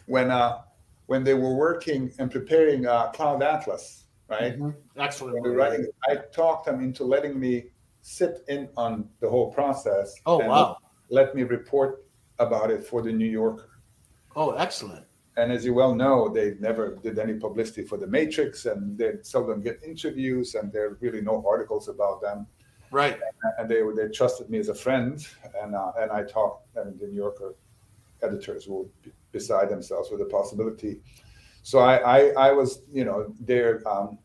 when 0.06 0.30
uh, 0.30 0.58
when 1.06 1.24
they 1.24 1.34
were 1.34 1.54
working 1.54 2.12
and 2.18 2.30
preparing 2.30 2.86
uh, 2.86 3.10
Cloud 3.12 3.42
Atlas, 3.42 3.99
right? 4.30 4.58
Mm-hmm. 4.58 5.00
Excellent. 5.00 5.46
Writing, 5.46 5.86
I 6.08 6.16
talked 6.32 6.66
them 6.66 6.80
into 6.80 7.04
letting 7.04 7.38
me 7.38 7.64
sit 8.00 8.44
in 8.48 8.68
on 8.76 9.08
the 9.20 9.28
whole 9.28 9.52
process. 9.52 10.14
Oh 10.24 10.38
wow! 10.38 10.78
Let, 11.10 11.34
me 11.34 11.42
report 11.42 12.06
about 12.38 12.70
it 12.70 12.84
for 12.84 13.02
the 13.02 13.12
New 13.12 13.28
Yorker. 13.28 13.68
Oh, 14.36 14.52
excellent. 14.52 15.04
And 15.36 15.52
as 15.52 15.64
you 15.64 15.74
well 15.74 15.94
know, 15.94 16.28
they 16.28 16.54
never 16.60 16.96
did 16.96 17.18
any 17.18 17.34
publicity 17.34 17.82
for 17.82 17.96
the 17.98 18.06
Matrix, 18.06 18.66
and 18.66 18.96
they 18.96 19.12
seldom 19.22 19.60
get 19.60 19.80
interviews, 19.84 20.54
and 20.54 20.72
there 20.72 20.86
are 20.86 20.98
really 21.00 21.20
no 21.20 21.44
articles 21.46 21.88
about 21.88 22.22
them. 22.22 22.46
Right. 22.90 23.18
And 23.58 23.68
they 23.68 23.82
they 23.96 24.08
trusted 24.08 24.50
me 24.50 24.58
as 24.58 24.68
a 24.68 24.74
friend, 24.74 25.24
and 25.60 25.74
uh, 25.74 25.92
and 25.98 26.10
I 26.10 26.22
talked, 26.22 26.76
and 26.76 26.98
the 26.98 27.06
New 27.06 27.16
Yorker 27.16 27.54
editors 28.22 28.68
were 28.68 28.84
beside 29.32 29.70
themselves 29.70 30.10
with 30.10 30.20
the 30.20 30.26
possibility. 30.26 31.00
So 31.62 31.78
I 31.78 31.96
I, 31.96 32.18
I 32.48 32.52
was 32.52 32.82
you 32.92 33.04
know 33.04 33.34
there. 33.40 33.86
Um, 33.88 34.18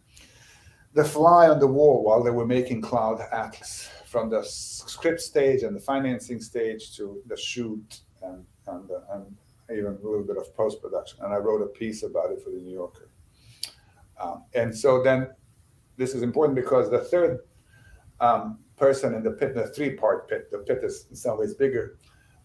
the 0.94 1.04
fly 1.04 1.50
on 1.50 1.60
the 1.60 1.68
wall 1.68 2.04
while 2.04 2.24
they 2.24 2.32
were 2.32 2.48
making 2.48 2.82
Cloud 2.82 3.20
Atlas 3.34 3.90
from 4.06 4.30
the 4.30 4.42
script 4.44 5.20
stage 5.20 5.64
and 5.64 5.76
the 5.76 5.80
financing 5.80 6.40
stage 6.40 6.96
to 6.96 7.22
the 7.28 7.36
shoot 7.36 8.00
and 8.22 8.46
and, 8.68 8.90
uh, 8.90 9.14
and 9.14 9.36
even 9.72 9.98
a 10.02 10.08
little 10.08 10.24
bit 10.24 10.38
of 10.38 10.56
post 10.56 10.82
production. 10.82 11.20
And 11.24 11.34
I 11.34 11.38
wrote 11.38 11.62
a 11.62 11.68
piece 11.68 12.04
about 12.04 12.32
it 12.32 12.42
for 12.42 12.50
the 12.50 12.58
New 12.58 12.74
Yorker. 12.74 13.10
Um, 14.20 14.46
and 14.54 14.76
so 14.76 15.04
then 15.04 15.30
this 15.98 16.14
is 16.14 16.22
important 16.22 16.56
because 16.56 16.90
the 16.90 17.00
third 17.00 17.40
um, 18.20 18.60
person 18.78 19.14
in 19.14 19.24
the 19.24 19.32
pit, 19.32 19.56
the 19.56 19.68
three 19.68 19.92
part 19.92 20.30
pit, 20.30 20.50
the 20.52 20.60
pit 20.60 20.80
is 20.84 21.08
in 21.10 21.16
some 21.16 21.38
ways 21.38 21.54
bigger. 21.54 21.98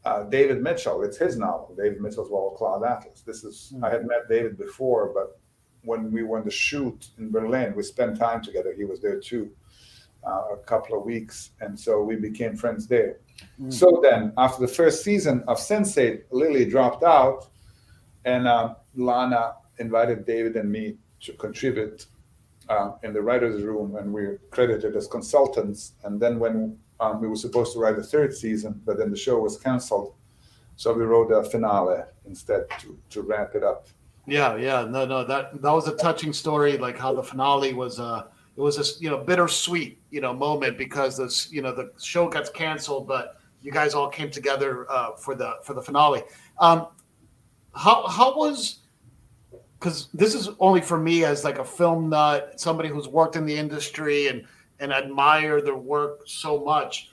Uh, 0.05 0.23
David 0.25 0.63
Mitchell, 0.63 1.03
it's 1.03 1.19
his 1.19 1.37
novel. 1.37 1.75
David 1.77 2.01
Mitchell's 2.01 2.31
Wall 2.31 2.55
Cloud 2.57 2.85
Atlas. 2.85 3.21
This 3.21 3.45
is, 3.45 3.73
mm-hmm. 3.75 3.85
I 3.85 3.91
had 3.91 4.07
met 4.07 4.29
David 4.29 4.57
before, 4.57 5.13
but 5.13 5.39
when 5.83 6.11
we 6.11 6.23
went 6.23 6.45
to 6.47 6.51
shoot 6.51 7.09
in 7.19 7.31
Berlin, 7.31 7.75
we 7.77 7.83
spent 7.83 8.19
time 8.19 8.43
together. 8.43 8.73
He 8.75 8.85
was 8.85 9.01
there 9.01 9.21
too, 9.21 9.51
uh, 10.27 10.55
a 10.55 10.57
couple 10.65 10.99
of 10.99 11.05
weeks. 11.05 11.51
And 11.61 11.79
so 11.79 12.03
we 12.03 12.17
became 12.17 12.57
friends 12.57 12.87
there. 12.87 13.21
Mm. 13.61 13.73
So 13.73 14.01
then, 14.03 14.33
after 14.39 14.61
the 14.63 14.73
first 14.73 15.05
season 15.05 15.45
of 15.47 15.59
Sense8, 15.59 16.25
Lily 16.31 16.65
dropped 16.65 17.05
out, 17.05 17.49
and 18.25 18.47
uh, 18.47 18.75
Lana 18.95 19.55
invited 19.79 20.27
David 20.27 20.57
and 20.57 20.71
me 20.71 20.97
to 21.21 21.33
contribute 21.35 22.07
uh, 22.69 22.93
in 23.03 23.13
the 23.13 23.21
writers' 23.21 23.63
room, 23.63 23.97
and 23.97 24.13
we 24.13 24.27
were 24.27 24.41
credited 24.51 24.97
as 24.97 25.07
consultants. 25.07 25.93
And 26.05 26.21
then, 26.21 26.39
when 26.39 26.79
um, 27.01 27.21
we 27.21 27.29
were 27.29 27.37
supposed 27.37 27.73
to 27.73 27.79
write 27.79 27.99
a 27.99 28.03
third 28.03 28.35
season, 28.35 28.81
but 28.85 28.99
then 28.99 29.11
the 29.11 29.17
show 29.17 29.39
was 29.39 29.57
canceled, 29.57 30.15
so 30.77 30.93
we 30.93 31.03
wrote 31.03 31.33
a 31.33 31.43
finale 31.43 32.03
instead 32.27 32.69
to, 32.81 32.99
to 33.11 33.23
wrap 33.23 33.55
it 33.55 33.65
up. 33.65 33.89
Yeah, 34.27 34.57
yeah, 34.57 34.85
no, 34.85 35.07
no, 35.07 35.25
that 35.25 35.61
that 35.63 35.73
was 35.73 35.89
a 35.89 35.97
touching 35.97 36.33
story, 36.33 36.79
like 36.79 36.99
how 36.99 37.15
the 37.15 37.23
finale 37.23 37.73
was. 37.73 37.99
Uh, 37.99 38.27
it 38.57 38.61
was 38.61 38.79
a 38.79 39.03
you 39.03 39.09
know 39.09 39.19
bittersweet 39.19 40.01
you 40.11 40.21
know 40.21 40.35
moment 40.35 40.77
because 40.77 41.17
this 41.17 41.51
you 41.51 41.63
know 41.63 41.75
the 41.75 41.91
show 42.01 42.29
gets 42.29 42.51
canceled, 42.51 43.09
but 43.09 43.41
you 43.63 43.73
guys 43.73 43.95
all 43.95 44.09
came 44.09 44.31
together 44.31 44.87
uh, 44.91 45.13
for 45.17 45.35
the 45.35 45.55
for 45.65 45.75
the 45.75 45.83
finale. 45.83 46.23
Um, 46.59 46.89
how 47.75 48.07
how 48.07 48.37
was 48.37 48.81
because 49.79 50.09
this 50.13 50.35
is 50.35 50.51
only 50.61 50.83
for 50.83 50.99
me 50.99 51.25
as 51.25 51.43
like 51.43 51.59
a 51.59 51.65
film 51.65 52.11
nut, 52.11 52.61
somebody 52.61 52.91
who's 52.91 53.09
worked 53.09 53.37
in 53.37 53.47
the 53.47 53.57
industry 53.57 54.29
and 54.29 54.45
and 54.81 54.93
admire 54.93 55.61
their 55.61 55.77
work 55.77 56.23
so 56.27 56.64
much. 56.64 57.11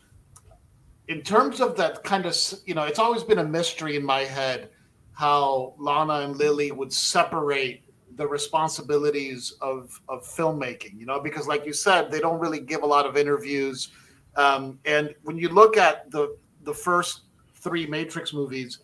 In 1.08 1.21
terms 1.21 1.62
of 1.62 1.77
that 1.77 2.03
kind 2.03 2.25
of 2.25 2.36
you 2.65 2.73
know, 2.73 2.84
it's 2.84 2.99
always 2.99 3.23
been 3.23 3.39
a 3.39 3.43
mystery 3.43 3.95
in 3.95 4.03
my 4.03 4.21
head 4.21 4.69
how 5.17 5.73
Lana 5.80 6.19
and 6.25 6.38
Lily 6.38 6.71
would 6.71 6.93
separate 6.93 7.82
the 8.17 8.27
responsibilities 8.27 9.53
of 9.62 9.99
of 10.10 10.23
filmmaking 10.23 10.99
you 10.99 11.06
know 11.06 11.19
because 11.19 11.47
like 11.47 11.65
you 11.65 11.73
said 11.73 12.12
they 12.12 12.19
don't 12.19 12.39
really 12.39 12.60
give 12.60 12.82
a 12.82 12.86
lot 12.86 13.06
of 13.06 13.15
interviews 13.15 13.89
um, 14.36 14.80
and 14.86 15.13
when 15.23 15.38
you 15.38 15.49
look 15.49 15.77
at 15.77 16.10
the 16.12 16.36
the 16.63 16.73
first 16.73 17.21
three 17.56 17.86
matrix 17.86 18.34
movies 18.34 18.80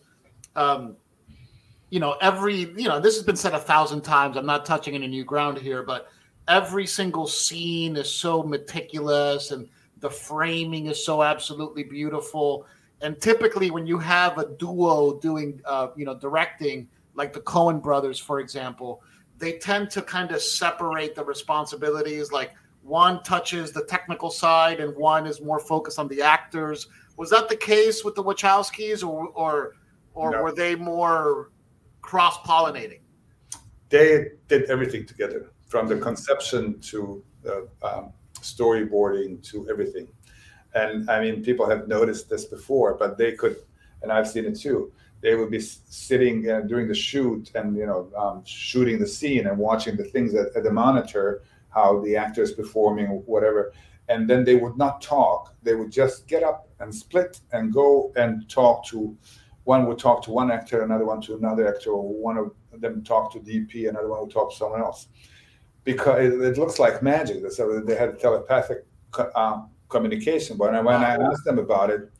um, 0.56 0.96
you 1.90 2.00
know 2.00 2.16
every 2.20 2.72
you 2.76 2.88
know 2.88 3.00
this 3.00 3.16
has 3.16 3.24
been 3.24 3.36
said 3.36 3.54
a 3.54 3.58
thousand 3.58 4.02
times 4.02 4.36
i'm 4.36 4.46
not 4.46 4.64
touching 4.64 4.94
any 4.94 5.08
new 5.08 5.24
ground 5.24 5.58
here 5.58 5.82
but 5.82 6.08
every 6.48 6.86
single 6.86 7.26
scene 7.26 7.96
is 7.96 8.10
so 8.10 8.42
meticulous 8.42 9.50
and 9.50 9.68
the 10.00 10.10
framing 10.10 10.86
is 10.86 11.04
so 11.04 11.22
absolutely 11.22 11.82
beautiful 11.82 12.66
and 13.00 13.20
typically 13.20 13.70
when 13.70 13.86
you 13.86 13.98
have 13.98 14.36
a 14.38 14.48
duo 14.56 15.18
doing 15.20 15.60
uh, 15.64 15.88
you 15.96 16.04
know 16.04 16.14
directing 16.14 16.86
like 17.14 17.32
the 17.32 17.40
coen 17.40 17.82
brothers 17.82 18.18
for 18.18 18.40
example 18.40 19.02
they 19.38 19.52
tend 19.58 19.90
to 19.90 20.02
kind 20.02 20.30
of 20.30 20.42
separate 20.42 21.14
the 21.14 21.24
responsibilities. 21.24 22.32
Like 22.32 22.52
one 22.82 23.22
touches 23.22 23.72
the 23.72 23.84
technical 23.84 24.30
side 24.30 24.80
and 24.80 24.94
one 24.96 25.26
is 25.26 25.40
more 25.40 25.58
focused 25.58 25.98
on 25.98 26.08
the 26.08 26.22
actors. 26.22 26.88
Was 27.16 27.30
that 27.30 27.48
the 27.48 27.56
case 27.56 28.04
with 28.04 28.14
the 28.14 28.22
Wachowskis, 28.22 29.06
or 29.06 29.28
or 29.28 29.76
or 30.14 30.30
no. 30.32 30.42
were 30.42 30.52
they 30.52 30.74
more 30.74 31.50
cross 32.02 32.38
pollinating? 32.38 33.00
They 33.88 34.30
did 34.48 34.64
everything 34.64 35.06
together, 35.06 35.52
from 35.74 35.88
the 35.88 35.96
conception 35.96 36.78
to 36.78 37.20
the 37.42 37.66
um, 37.82 38.12
storyboarding 38.34 39.42
to 39.50 39.68
everything. 39.68 40.06
And 40.72 41.10
I 41.10 41.20
mean, 41.20 41.42
people 41.42 41.68
have 41.68 41.88
noticed 41.88 42.30
this 42.30 42.44
before, 42.44 42.94
but 42.94 43.18
they 43.18 43.32
could, 43.32 43.56
and 44.00 44.12
I've 44.12 44.28
seen 44.28 44.44
it 44.44 44.56
too 44.66 44.92
they 45.20 45.34
would 45.34 45.50
be 45.50 45.58
sitting 45.58 46.50
uh, 46.50 46.60
during 46.60 46.86
the 46.86 46.94
shoot 46.94 47.50
and 47.54 47.74
you 47.74 47.86
know 47.86 48.00
um, 48.14 48.42
shooting 48.44 48.98
the 48.98 49.06
scene 49.06 49.46
and 49.46 49.56
watching 49.56 49.96
the 49.96 50.04
things 50.04 50.34
at, 50.34 50.54
at 50.54 50.62
the 50.64 50.70
monitor 50.70 51.42
how 51.70 52.00
the 52.04 52.14
actor 52.14 52.42
is 52.42 52.52
performing 52.52 53.06
whatever. 53.24 53.72
And 54.10 54.28
then 54.28 54.44
they 54.44 54.56
would 54.56 54.76
not 54.76 55.00
talk. 55.00 55.54
They 55.62 55.74
would 55.74 55.90
just 55.90 56.28
get 56.28 56.42
up 56.42 56.68
and 56.78 56.94
split 56.94 57.40
and 57.52 57.72
go 57.72 58.12
and 58.16 58.46
talk 58.50 58.84
to 58.88 59.16
one 59.64 59.86
would 59.86 59.98
talk 59.98 60.22
to 60.24 60.30
one 60.30 60.50
actor 60.50 60.82
another 60.82 61.06
one 61.06 61.22
to 61.22 61.34
another 61.34 61.66
actor 61.66 61.90
or 61.90 62.06
one 62.12 62.36
of 62.36 62.52
them 62.80 63.02
talk 63.02 63.32
to 63.32 63.38
dp 63.38 63.88
another 63.88 64.08
one 64.08 64.20
would 64.20 64.30
talk 64.30 64.50
to 64.50 64.56
someone 64.56 64.80
else 64.80 65.08
because 65.84 66.24
it, 66.24 66.32
it 66.40 66.58
looks 66.58 66.78
like 66.78 67.02
magic 67.02 67.50
so 67.50 67.80
they 67.80 67.94
had 67.94 68.18
telepathic 68.18 68.84
um, 69.34 69.70
communication 69.88 70.56
but 70.56 70.72
when 70.84 71.02
i 71.02 71.14
asked 71.14 71.44
them 71.44 71.58
about 71.58 71.90
it 71.90 72.10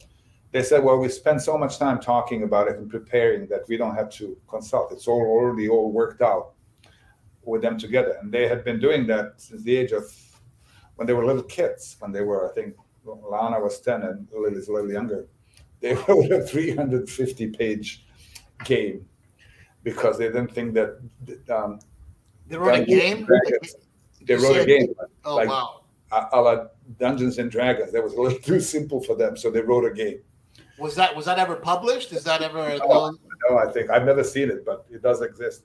they 0.55 0.63
said, 0.63 0.85
well, 0.85 0.99
we 0.99 1.09
spend 1.09 1.43
so 1.43 1.59
much 1.59 1.81
time 1.81 1.99
talking 1.99 2.45
about 2.45 2.69
it 2.69 2.79
and 2.79 2.89
preparing 2.89 3.49
that 3.49 3.63
we 3.67 3.77
don't 3.77 3.97
have 3.97 4.09
to 4.11 4.39
consult. 4.49 4.93
It's 4.93 5.09
all 5.09 5.21
already 5.21 5.69
all 5.69 5.91
worked 5.91 6.23
out 6.23 6.53
with 7.43 7.61
them 7.61 7.77
together. 7.77 8.17
And 8.21 8.31
they 8.31 8.47
had 8.47 8.63
been 8.63 8.79
doing 8.79 9.05
that 9.09 9.33
since 9.39 9.65
the 9.65 9.77
age 9.77 9.91
of 9.91 10.05
when 10.95 11.09
they 11.09 11.13
were 11.13 11.27
little 11.27 11.43
kids, 11.43 11.97
when 11.99 12.13
they 12.13 12.21
were, 12.21 12.49
I 12.49 12.55
think, 12.55 12.77
Lana 13.05 13.59
was 13.59 13.81
10 13.81 14.03
and 14.03 14.29
Lily's 14.33 14.69
a 14.69 14.73
little 14.73 14.93
younger. 14.93 15.27
They 15.81 15.95
wrote 15.95 16.31
a 16.31 16.41
350 16.41 17.49
page 17.49 18.07
game 18.65 19.07
because 19.83 20.17
they 20.17 20.29
didn't 20.29 20.55
think 20.55 20.73
that. 20.75 21.01
Um, 21.51 21.81
they 22.47 22.57
wrote 22.57 22.81
a 22.81 22.85
game? 22.85 23.29
They 24.23 24.35
wrote 24.37 24.57
a 24.57 24.67
game. 24.67 24.95
Oh, 25.25 25.37
like, 25.37 25.49
wow. 25.49 25.81
A, 26.13 26.41
la 26.41 26.67
Dungeons 26.99 27.39
and 27.39 27.51
Dragons. 27.51 27.93
That 27.93 28.03
was 28.03 28.15
a 28.15 28.21
little 28.21 28.39
too 28.43 28.61
simple 28.61 29.03
for 29.03 29.17
them, 29.17 29.37
so 29.37 29.51
they 29.51 29.61
wrote 29.61 29.85
a 29.85 29.95
game. 29.95 30.21
Was 30.79 30.95
that 30.97 31.15
was 31.15 31.25
that 31.27 31.39
ever 31.39 31.57
published? 31.57 32.13
Is 32.13 32.25
that 32.25 32.43
ever? 32.43 32.79
No, 32.79 33.17
no, 33.49 33.59
I 33.59 33.71
think 33.71 33.91
I've 33.91 34.05
never 34.05 34.25
seen 34.25 34.51
it, 34.51 34.65
but 34.65 34.87
it 34.91 35.03
does 35.03 35.23
exist. 35.23 35.65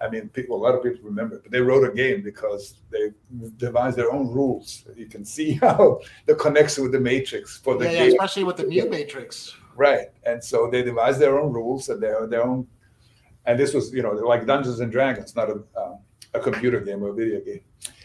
I 0.00 0.08
mean, 0.08 0.28
people, 0.28 0.56
a 0.56 0.62
lot 0.62 0.74
of 0.74 0.82
people 0.82 1.00
remember, 1.02 1.36
it, 1.36 1.44
but 1.44 1.52
they 1.52 1.60
wrote 1.60 1.88
a 1.88 1.94
game 1.94 2.22
because 2.22 2.74
they 2.90 3.12
devised 3.56 3.96
their 3.96 4.12
own 4.12 4.28
rules. 4.28 4.84
You 4.96 5.06
can 5.06 5.24
see 5.24 5.52
how 5.62 6.00
the 6.26 6.34
connection 6.34 6.82
with 6.82 6.92
the 6.92 7.00
Matrix 7.00 7.58
for 7.58 7.76
the 7.76 7.86
yeah, 7.86 7.92
game, 7.92 8.00
yeah, 8.00 8.12
especially 8.12 8.44
with 8.44 8.56
the 8.56 8.64
new 8.64 8.88
Matrix. 8.88 9.56
Right, 9.76 10.08
and 10.24 10.42
so 10.42 10.68
they 10.70 10.82
devised 10.82 11.20
their 11.20 11.40
own 11.40 11.52
rules 11.52 11.88
and 11.88 12.02
their 12.02 12.26
their 12.26 12.44
own. 12.44 12.66
And 13.46 13.58
this 13.58 13.74
was, 13.74 13.92
you 13.92 14.02
know, 14.02 14.12
like 14.12 14.46
Dungeons 14.46 14.80
and 14.80 14.90
Dragons, 14.90 15.36
not 15.36 15.50
a 15.50 15.62
um, 15.76 15.98
a 16.34 16.40
computer 16.40 16.80
game 16.80 17.02
or 17.02 17.10
a 17.10 17.14
video 17.14 17.40
game. 17.40 17.60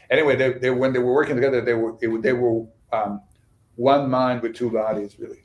Anyway, 0.10 0.36
they, 0.36 0.54
they 0.54 0.69
when 0.69 0.93
they 0.93 0.99
were 0.99 1.13
working 1.13 1.36
together, 1.36 1.62
they 1.62 1.73
were 1.73 1.97
it, 2.02 2.21
they 2.21 2.34
were 2.34 2.65
um, 2.91 3.21
one 3.75 4.10
mind 4.10 4.41
with 4.41 4.56
two 4.56 4.69
bodies, 4.69 5.17
really. 5.19 5.43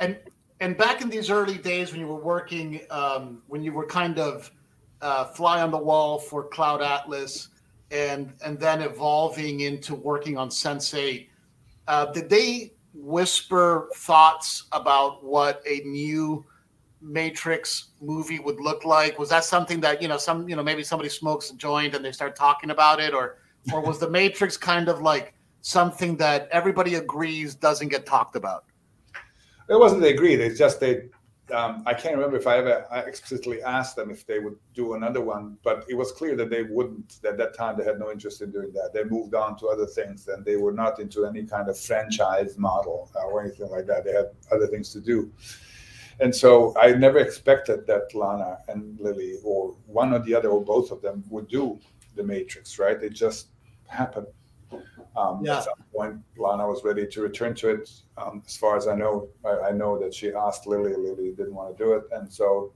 And 0.00 0.16
and 0.60 0.76
back 0.76 1.02
in 1.02 1.08
these 1.08 1.30
early 1.30 1.58
days 1.58 1.92
when 1.92 2.00
you 2.00 2.06
were 2.06 2.22
working, 2.22 2.80
um, 2.90 3.42
when 3.46 3.62
you 3.62 3.72
were 3.72 3.86
kind 3.86 4.18
of 4.18 4.50
uh, 5.02 5.24
fly 5.26 5.60
on 5.60 5.70
the 5.70 5.78
wall 5.78 6.18
for 6.18 6.44
Cloud 6.44 6.82
Atlas, 6.82 7.48
and 7.90 8.32
and 8.44 8.58
then 8.58 8.82
evolving 8.82 9.60
into 9.60 9.94
working 9.94 10.36
on 10.36 10.48
Sense8, 10.48 11.28
uh, 11.88 12.06
did 12.06 12.28
they 12.28 12.72
whisper 12.94 13.88
thoughts 13.94 14.64
about 14.72 15.22
what 15.22 15.62
a 15.68 15.80
new 15.80 16.44
Matrix 17.06 17.90
movie 18.00 18.38
would 18.38 18.60
look 18.60 18.84
like? 18.84 19.18
Was 19.18 19.28
that 19.28 19.44
something 19.44 19.80
that 19.80 20.02
you 20.02 20.08
know 20.08 20.18
some 20.18 20.48
you 20.48 20.56
know 20.56 20.62
maybe 20.62 20.82
somebody 20.82 21.08
smokes 21.08 21.50
a 21.50 21.56
joint 21.56 21.94
and 21.94 22.04
they 22.04 22.12
start 22.12 22.36
talking 22.36 22.70
about 22.70 23.00
it, 23.00 23.14
or 23.14 23.38
or 23.72 23.80
was 23.80 23.98
the 23.98 24.10
Matrix 24.10 24.56
kind 24.56 24.88
of 24.88 25.00
like 25.00 25.34
something 25.60 26.16
that 26.16 26.48
everybody 26.50 26.96
agrees 26.96 27.54
doesn't 27.54 27.88
get 27.88 28.06
talked 28.06 28.36
about? 28.36 28.64
It 29.68 29.78
wasn't 29.78 30.02
they 30.02 30.12
agreed. 30.12 30.40
It's 30.40 30.58
just 30.58 30.80
they. 30.80 31.08
Um, 31.52 31.84
I 31.86 31.94
can't 31.94 32.16
remember 32.16 32.36
if 32.36 32.48
I 32.48 32.56
ever 32.58 32.86
I 32.90 33.00
explicitly 33.00 33.62
asked 33.62 33.94
them 33.94 34.10
if 34.10 34.26
they 34.26 34.40
would 34.40 34.56
do 34.74 34.94
another 34.94 35.20
one, 35.20 35.58
but 35.62 35.84
it 35.88 35.94
was 35.94 36.10
clear 36.10 36.34
that 36.34 36.50
they 36.50 36.64
wouldn't. 36.64 37.20
At 37.24 37.38
that 37.38 37.56
time, 37.56 37.78
they 37.78 37.84
had 37.84 38.00
no 38.00 38.10
interest 38.10 38.42
in 38.42 38.50
doing 38.50 38.72
that. 38.72 38.90
They 38.92 39.04
moved 39.04 39.34
on 39.34 39.56
to 39.58 39.68
other 39.68 39.86
things, 39.86 40.26
and 40.26 40.44
they 40.44 40.56
were 40.56 40.72
not 40.72 40.98
into 40.98 41.24
any 41.24 41.44
kind 41.44 41.68
of 41.68 41.78
franchise 41.78 42.58
model 42.58 43.12
uh, 43.14 43.26
or 43.26 43.42
anything 43.42 43.70
like 43.70 43.86
that. 43.86 44.04
They 44.04 44.12
had 44.12 44.30
other 44.50 44.66
things 44.66 44.92
to 44.94 45.00
do. 45.00 45.30
And 46.20 46.34
so 46.34 46.74
I 46.78 46.92
never 46.92 47.18
expected 47.18 47.86
that 47.86 48.14
Lana 48.14 48.58
and 48.68 48.98
Lily, 49.00 49.34
or 49.44 49.76
one 49.86 50.12
or 50.12 50.18
the 50.20 50.34
other, 50.34 50.48
or 50.48 50.64
both 50.64 50.90
of 50.90 51.02
them, 51.02 51.24
would 51.28 51.48
do 51.48 51.78
the 52.14 52.22
Matrix. 52.22 52.78
Right? 52.78 53.02
It 53.02 53.10
just 53.12 53.48
happened. 53.86 54.26
Um, 55.16 55.40
yeah. 55.42 55.58
At 55.58 55.64
some 55.64 55.84
point, 55.94 56.20
Lana 56.36 56.66
was 56.66 56.84
ready 56.84 57.06
to 57.06 57.22
return 57.22 57.54
to 57.56 57.70
it. 57.70 57.90
Um, 58.18 58.42
as 58.46 58.56
far 58.56 58.76
as 58.76 58.86
I 58.86 58.94
know, 58.94 59.28
I, 59.44 59.68
I, 59.68 59.70
know 59.70 59.98
that 59.98 60.12
she 60.12 60.32
asked 60.34 60.66
Lily. 60.66 60.92
Lily 60.94 61.30
didn't 61.30 61.54
want 61.54 61.76
to 61.76 61.82
do 61.82 61.94
it, 61.94 62.02
and 62.12 62.30
so 62.30 62.74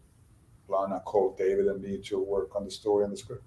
Lana 0.69 1.01
called 1.05 1.37
David 1.37 1.67
and 1.67 1.83
me 1.83 1.99
to 1.99 2.19
work 2.19 2.57
on 2.57 2.65
the 2.65 2.71
story 2.71 3.05
and 3.05 3.13
the 3.13 3.17
script. 3.17 3.45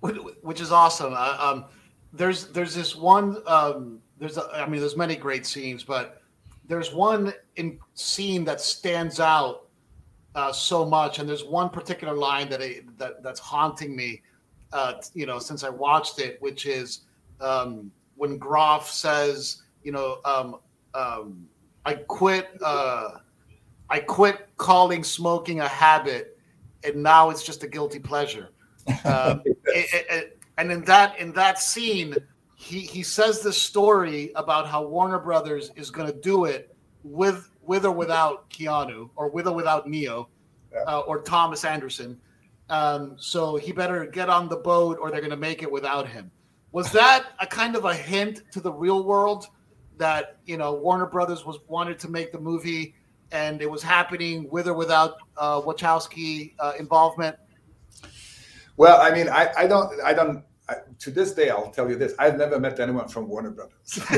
Which 0.00 0.60
is 0.60 0.72
awesome. 0.72 1.12
Uh, 1.14 1.36
um, 1.38 1.64
there's 2.12 2.46
there's 2.46 2.74
this 2.74 2.96
one. 2.96 3.36
Um, 3.46 4.00
there's 4.18 4.38
a, 4.38 4.48
I 4.54 4.66
mean, 4.66 4.80
there's 4.80 4.96
many 4.96 5.14
great 5.14 5.46
scenes, 5.46 5.84
but 5.84 6.19
there's 6.70 6.92
one 6.92 7.32
in 7.56 7.78
scene 7.94 8.44
that 8.44 8.60
stands 8.60 9.18
out 9.18 9.68
uh, 10.34 10.52
so 10.52 10.84
much, 10.84 11.18
and 11.18 11.28
there's 11.28 11.44
one 11.44 11.68
particular 11.68 12.14
line 12.14 12.48
that 12.48 12.62
I, 12.62 12.82
that 12.98 13.22
that's 13.22 13.40
haunting 13.40 13.96
me. 13.96 14.22
Uh, 14.72 14.94
you 15.14 15.26
know, 15.26 15.40
since 15.40 15.64
I 15.64 15.68
watched 15.68 16.20
it, 16.20 16.40
which 16.40 16.66
is 16.66 17.00
um, 17.40 17.90
when 18.16 18.38
Groff 18.38 18.88
says, 18.88 19.62
you 19.82 19.90
know, 19.90 20.18
um, 20.24 20.56
um, 20.94 21.48
I 21.84 21.94
quit. 21.94 22.48
Uh, 22.62 23.18
I 23.92 23.98
quit 23.98 24.48
calling 24.56 25.02
smoking 25.02 25.58
a 25.58 25.66
habit, 25.66 26.38
and 26.84 27.02
now 27.02 27.30
it's 27.30 27.42
just 27.42 27.64
a 27.64 27.68
guilty 27.68 27.98
pleasure. 27.98 28.48
Um, 29.04 29.42
it, 29.44 30.04
it, 30.10 30.38
and 30.58 30.72
in 30.72 30.82
that 30.84 31.18
in 31.18 31.32
that 31.32 31.60
scene, 31.60 32.16
he 32.60 32.80
he 32.80 33.02
says 33.02 33.40
this 33.40 33.56
story 33.56 34.32
about 34.36 34.68
how 34.68 34.82
Warner 34.86 35.18
Brothers 35.18 35.70
is 35.76 35.90
going 35.90 36.06
to 36.06 36.20
do 36.20 36.44
it 36.44 36.76
with 37.02 37.50
with 37.62 37.86
or 37.86 37.90
without 37.90 38.50
Keanu, 38.50 39.08
or 39.16 39.30
with 39.30 39.46
or 39.46 39.54
without 39.54 39.88
Neo, 39.88 40.28
yeah. 40.70 40.80
uh, 40.86 41.00
or 41.00 41.22
Thomas 41.22 41.64
Anderson. 41.64 42.20
Um, 42.68 43.16
so 43.18 43.56
he 43.56 43.72
better 43.72 44.04
get 44.04 44.28
on 44.28 44.50
the 44.50 44.58
boat, 44.58 44.98
or 45.00 45.10
they're 45.10 45.22
going 45.22 45.30
to 45.30 45.38
make 45.38 45.62
it 45.62 45.72
without 45.72 46.06
him. 46.06 46.30
Was 46.72 46.92
that 46.92 47.28
a 47.40 47.46
kind 47.46 47.76
of 47.76 47.86
a 47.86 47.94
hint 47.94 48.42
to 48.52 48.60
the 48.60 48.70
real 48.70 49.04
world 49.04 49.46
that 49.96 50.36
you 50.44 50.58
know 50.58 50.74
Warner 50.74 51.06
Brothers 51.06 51.46
was 51.46 51.58
wanted 51.66 51.98
to 52.00 52.10
make 52.10 52.30
the 52.30 52.40
movie, 52.40 52.94
and 53.32 53.62
it 53.62 53.70
was 53.70 53.82
happening 53.82 54.50
with 54.50 54.68
or 54.68 54.74
without 54.74 55.16
uh, 55.38 55.62
Wachowski 55.62 56.52
uh, 56.58 56.74
involvement? 56.78 57.36
Well, 58.76 59.00
I 59.00 59.10
mean, 59.12 59.30
I, 59.30 59.48
I 59.56 59.66
don't, 59.66 59.98
I 60.02 60.12
don't. 60.12 60.44
I, 60.70 60.76
to 61.00 61.10
this 61.10 61.34
day, 61.34 61.50
I'll 61.50 61.70
tell 61.70 61.90
you 61.90 61.96
this: 61.96 62.14
I've 62.18 62.38
never 62.38 62.60
met 62.60 62.78
anyone 62.78 63.08
from 63.08 63.28
Warner 63.28 63.50
Brothers. 63.50 64.00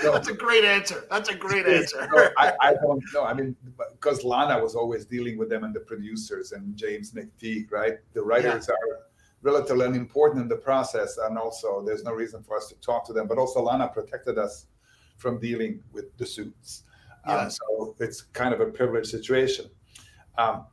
That's 0.00 0.28
a 0.28 0.34
great 0.34 0.64
answer. 0.64 1.04
That's 1.10 1.28
a 1.28 1.34
great 1.34 1.66
answer. 1.66 2.08
no, 2.14 2.28
I, 2.38 2.52
I, 2.60 2.74
don't 2.74 3.02
know. 3.12 3.24
I 3.24 3.34
mean, 3.34 3.56
because 3.92 4.22
Lana 4.22 4.62
was 4.62 4.76
always 4.76 5.04
dealing 5.04 5.36
with 5.36 5.48
them 5.48 5.64
and 5.64 5.74
the 5.74 5.80
producers 5.80 6.52
and 6.52 6.76
James 6.76 7.12
McTeigue, 7.12 7.72
right? 7.72 7.94
The 8.14 8.22
writers 8.22 8.68
yeah. 8.68 8.74
are 8.74 9.00
relatively 9.42 9.86
unimportant 9.86 10.40
in 10.40 10.48
the 10.48 10.56
process, 10.56 11.18
and 11.18 11.36
also 11.36 11.82
there's 11.84 12.04
no 12.04 12.12
reason 12.12 12.44
for 12.44 12.56
us 12.56 12.68
to 12.68 12.76
talk 12.76 13.04
to 13.06 13.12
them. 13.12 13.26
But 13.26 13.38
also, 13.38 13.60
Lana 13.60 13.88
protected 13.88 14.38
us 14.38 14.66
from 15.16 15.40
dealing 15.40 15.82
with 15.92 16.16
the 16.16 16.26
suits. 16.26 16.84
Um, 17.24 17.34
yeah. 17.34 17.42
Um, 17.42 17.50
so 17.50 17.96
it's 17.98 18.22
kind 18.22 18.54
of 18.54 18.60
a 18.60 18.66
privileged 18.66 19.08
situation. 19.08 19.66
Um, 20.36 20.66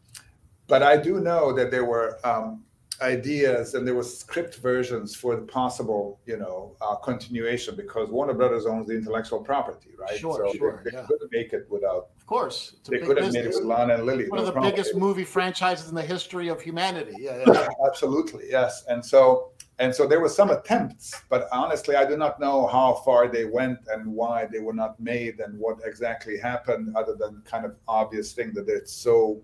but 0.68 0.84
I 0.84 0.98
do 0.98 1.20
know 1.20 1.52
that 1.54 1.72
there 1.72 1.86
were 1.86 2.20
um, 2.24 2.64
ideas 3.02 3.74
and 3.74 3.86
there 3.86 3.96
were 3.96 4.04
script 4.04 4.56
versions 4.58 5.16
for 5.16 5.36
the 5.36 5.42
possible, 5.42 6.20
you 6.26 6.38
know, 6.38 6.76
uh, 6.82 6.96
continuation 6.96 7.76
because 7.76 8.10
Warner 8.10 8.34
Brothers 8.34 8.66
owns 8.66 8.88
the 8.88 8.96
intellectual 8.96 9.40
property, 9.40 9.92
right? 10.00 10.18
Sure, 10.18 10.48
so 10.48 10.58
sure. 10.58 10.82
They, 10.84 10.92
they 10.92 10.98
yeah. 10.98 11.06
couldn't 11.06 11.32
make 11.32 11.54
it 11.54 11.68
without. 11.70 12.10
Of 12.18 12.26
course, 12.26 12.78
they 12.90 13.00
could 13.00 13.18
have 13.22 13.34
made 13.34 13.46
it 13.46 13.54
with 13.54 13.64
Lana 13.64 13.96
and 13.96 14.06
Lily. 14.06 14.30
One 14.30 14.38
no 14.38 14.42
of 14.42 14.46
the 14.48 14.52
problem. 14.54 14.72
biggest 14.72 14.96
movie 14.96 15.24
franchises 15.24 15.90
in 15.90 15.96
the 15.96 16.02
history 16.02 16.48
of 16.48 16.62
humanity. 16.62 17.14
Yeah, 17.20 17.44
yeah. 17.46 17.68
absolutely, 17.88 18.46
yes. 18.50 18.84
And 18.88 19.06
so, 19.06 19.52
and 19.78 19.94
so 19.94 20.08
there 20.08 20.20
were 20.20 20.30
some 20.30 20.50
attempts, 20.50 21.22
but 21.30 21.48
honestly, 21.52 21.96
I 21.96 22.06
do 22.06 22.18
not 22.18 22.40
know 22.40 22.66
how 22.66 23.02
far 23.06 23.28
they 23.28 23.46
went 23.46 23.80
and 23.90 24.08
why 24.08 24.48
they 24.52 24.60
were 24.60 24.74
not 24.74 25.00
made 25.00 25.40
and 25.40 25.60
what 25.60 25.78
exactly 25.86 26.38
happened, 26.38 26.96
other 26.96 27.16
than 27.16 27.44
kind 27.46 27.66
of 27.66 27.76
obvious 27.88 28.34
thing 28.34 28.54
that 28.54 28.70
it's 28.70 28.94
so 28.94 29.42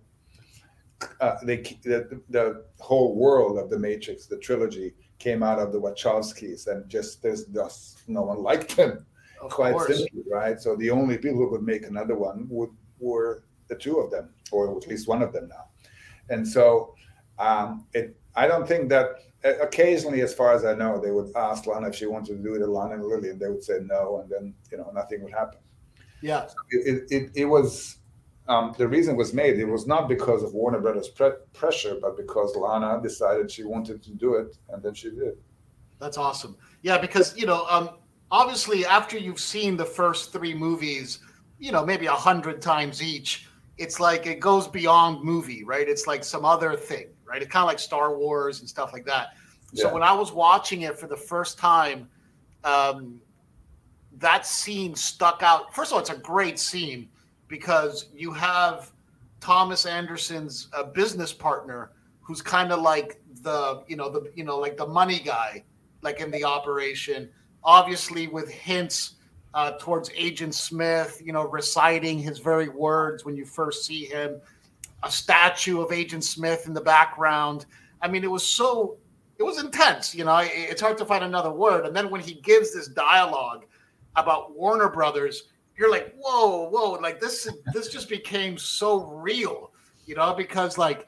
uh, 1.19 1.35
they 1.43 1.57
the, 1.83 2.21
the 2.29 2.63
whole 2.79 3.15
world 3.15 3.57
of 3.57 3.69
the 3.69 3.77
Matrix, 3.77 4.25
the 4.25 4.37
trilogy, 4.37 4.93
came 5.19 5.43
out 5.43 5.59
of 5.59 5.71
the 5.71 5.79
Wachowskis, 5.79 6.67
and 6.67 6.87
just 6.89 7.21
there's 7.21 7.45
just 7.45 8.07
no 8.07 8.21
one 8.21 8.41
liked 8.41 8.75
them, 8.75 9.05
of 9.41 9.51
quite 9.51 9.73
course. 9.73 9.97
simply, 9.97 10.23
right? 10.31 10.59
So 10.59 10.75
the 10.75 10.89
only 10.89 11.17
people 11.17 11.37
who 11.37 11.49
could 11.49 11.63
make 11.63 11.85
another 11.85 12.15
one 12.15 12.47
would 12.49 12.71
were 12.99 13.43
the 13.67 13.75
two 13.75 13.99
of 13.99 14.11
them, 14.11 14.29
or 14.51 14.77
at 14.77 14.87
least 14.87 15.07
one 15.07 15.21
of 15.21 15.33
them 15.33 15.47
now, 15.49 15.65
and 16.29 16.47
so 16.47 16.95
um, 17.39 17.85
it. 17.93 18.17
I 18.33 18.47
don't 18.47 18.65
think 18.65 18.87
that 18.89 19.17
occasionally, 19.43 20.21
as 20.21 20.33
far 20.33 20.53
as 20.53 20.63
I 20.63 20.73
know, 20.73 20.99
they 21.01 21.11
would 21.11 21.35
ask 21.35 21.67
Lana 21.67 21.89
if 21.89 21.95
she 21.95 22.05
wanted 22.05 22.37
to 22.37 22.43
do 22.43 22.53
it, 22.53 22.65
Lana 22.65 22.93
and 22.93 23.03
Lily, 23.03 23.29
and 23.29 23.39
they 23.39 23.49
would 23.49 23.63
say 23.63 23.79
no, 23.83 24.21
and 24.21 24.29
then 24.29 24.53
you 24.71 24.77
know 24.77 24.91
nothing 24.93 25.21
would 25.23 25.33
happen. 25.33 25.59
Yeah, 26.21 26.47
so 26.47 26.55
it, 26.69 27.07
it, 27.09 27.31
it 27.35 27.45
was 27.45 27.97
um, 28.51 28.75
the 28.77 28.85
reason 28.85 29.15
was 29.15 29.33
made. 29.33 29.57
It 29.59 29.65
was 29.65 29.87
not 29.87 30.09
because 30.09 30.43
of 30.43 30.53
Warner 30.53 30.81
Brothers 30.81 31.07
pre- 31.07 31.39
pressure, 31.53 31.97
but 32.01 32.17
because 32.17 32.53
Lana 32.57 33.01
decided 33.01 33.49
she 33.49 33.63
wanted 33.63 34.03
to 34.03 34.11
do 34.11 34.35
it, 34.35 34.57
and 34.69 34.83
then 34.83 34.93
she 34.93 35.09
did. 35.09 35.37
That's 35.99 36.17
awesome. 36.17 36.57
Yeah, 36.81 36.97
because 36.97 37.37
you 37.37 37.45
know, 37.45 37.65
um, 37.69 37.91
obviously, 38.29 38.85
after 38.85 39.17
you've 39.17 39.39
seen 39.39 39.77
the 39.77 39.85
first 39.85 40.33
three 40.33 40.53
movies, 40.53 41.19
you 41.59 41.71
know, 41.71 41.85
maybe 41.85 42.07
a 42.07 42.11
hundred 42.11 42.61
times 42.61 43.01
each, 43.01 43.47
it's 43.77 44.01
like 44.01 44.27
it 44.27 44.41
goes 44.41 44.67
beyond 44.67 45.23
movie, 45.23 45.63
right? 45.63 45.87
It's 45.87 46.05
like 46.05 46.21
some 46.21 46.43
other 46.43 46.75
thing, 46.75 47.07
right? 47.23 47.41
It's 47.41 47.49
kind 47.49 47.63
of 47.63 47.67
like 47.67 47.79
Star 47.79 48.17
Wars 48.17 48.59
and 48.59 48.67
stuff 48.67 48.91
like 48.91 49.05
that. 49.05 49.29
Yeah. 49.71 49.83
So 49.83 49.93
when 49.93 50.03
I 50.03 50.11
was 50.11 50.33
watching 50.33 50.81
it 50.81 50.99
for 50.99 51.07
the 51.07 51.15
first 51.15 51.57
time, 51.57 52.09
um, 52.65 53.21
that 54.17 54.45
scene 54.45 54.93
stuck 54.93 55.41
out. 55.41 55.73
First 55.73 55.91
of 55.91 55.95
all, 55.95 55.99
it's 56.01 56.09
a 56.09 56.17
great 56.17 56.59
scene 56.59 57.07
because 57.51 58.05
you 58.15 58.31
have 58.31 58.91
Thomas 59.41 59.85
Anderson's 59.85 60.69
uh, 60.73 60.83
business 60.83 61.33
partner 61.33 61.91
who's 62.21 62.41
kind 62.41 62.71
of 62.71 62.79
like 62.79 63.21
the 63.43 63.83
you 63.87 63.97
know 63.97 64.09
the 64.09 64.31
you 64.33 64.45
know 64.45 64.57
like 64.57 64.77
the 64.77 64.87
money 64.87 65.19
guy 65.19 65.63
like 66.01 66.21
in 66.21 66.31
the 66.31 66.43
operation. 66.43 67.29
Obviously 67.63 68.27
with 68.27 68.49
hints 68.49 69.15
uh, 69.53 69.73
towards 69.79 70.09
agent 70.15 70.55
smith 70.55 71.21
you 71.23 71.33
know 71.33 71.45
reciting 71.49 72.17
his 72.17 72.39
very 72.39 72.69
words 72.69 73.25
when 73.25 73.35
you 73.35 73.45
first 73.45 73.85
see 73.85 74.05
him. 74.05 74.39
A 75.03 75.11
statue 75.11 75.81
of 75.81 75.91
agent 75.91 76.23
smith 76.23 76.67
in 76.67 76.73
the 76.73 76.81
background. 76.81 77.65
I 78.01 78.07
mean 78.07 78.23
it 78.23 78.31
was 78.31 78.47
so 78.47 78.97
it 79.37 79.43
was 79.43 79.61
intense 79.61 80.15
you 80.15 80.23
know 80.23 80.41
it's 80.41 80.81
hard 80.81 80.97
to 80.99 81.05
find 81.05 81.25
another 81.25 81.51
word. 81.51 81.85
And 81.85 81.93
then 81.93 82.09
when 82.09 82.21
he 82.21 82.35
gives 82.35 82.73
this 82.73 82.87
dialogue 82.87 83.65
about 84.15 84.55
warner 84.55 84.89
brothers 84.89 85.49
you're 85.77 85.91
like, 85.91 86.13
whoa, 86.17 86.69
whoa, 86.69 86.91
like 86.93 87.19
this 87.19 87.47
this 87.73 87.87
just 87.87 88.09
became 88.09 88.57
so 88.57 89.05
real, 89.05 89.71
you 90.05 90.15
know, 90.15 90.33
because 90.33 90.77
like 90.77 91.07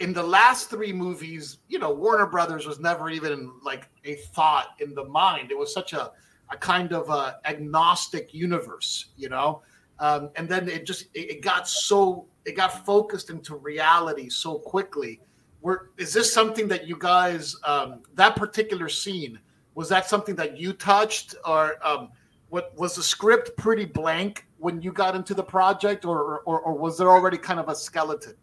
in 0.00 0.12
the 0.12 0.22
last 0.22 0.70
three 0.70 0.92
movies, 0.92 1.58
you 1.68 1.78
know, 1.78 1.92
Warner 1.92 2.26
Brothers 2.26 2.66
was 2.66 2.80
never 2.80 3.10
even 3.10 3.52
like 3.62 3.88
a 4.04 4.16
thought 4.34 4.68
in 4.80 4.94
the 4.94 5.04
mind. 5.04 5.50
It 5.50 5.58
was 5.58 5.72
such 5.72 5.92
a 5.92 6.12
a 6.50 6.56
kind 6.56 6.92
of 6.92 7.08
a 7.08 7.38
agnostic 7.46 8.34
universe, 8.34 9.06
you 9.16 9.28
know. 9.28 9.62
Um, 9.98 10.30
and 10.36 10.48
then 10.48 10.68
it 10.68 10.84
just 10.84 11.06
it, 11.14 11.30
it 11.30 11.40
got 11.40 11.68
so 11.68 12.26
it 12.44 12.56
got 12.56 12.84
focused 12.84 13.30
into 13.30 13.56
reality 13.56 14.28
so 14.28 14.58
quickly. 14.58 15.20
Were 15.62 15.90
is 15.96 16.12
this 16.12 16.32
something 16.32 16.68
that 16.68 16.86
you 16.86 16.96
guys 16.98 17.56
um, 17.64 18.02
that 18.14 18.36
particular 18.36 18.88
scene 18.88 19.38
was 19.74 19.88
that 19.88 20.08
something 20.08 20.36
that 20.36 20.58
you 20.58 20.72
touched 20.72 21.34
or 21.44 21.76
um, 21.86 22.10
what 22.54 22.72
was 22.78 22.94
the 22.94 23.02
script 23.02 23.56
pretty 23.56 23.84
blank 23.84 24.46
when 24.58 24.80
you 24.80 24.92
got 24.92 25.16
into 25.16 25.34
the 25.34 25.42
project, 25.42 26.04
or 26.04 26.38
or, 26.46 26.60
or 26.60 26.72
was 26.78 26.96
there 26.96 27.10
already 27.10 27.36
kind 27.36 27.58
of 27.58 27.68
a 27.68 27.74
skeleton? 27.74 28.36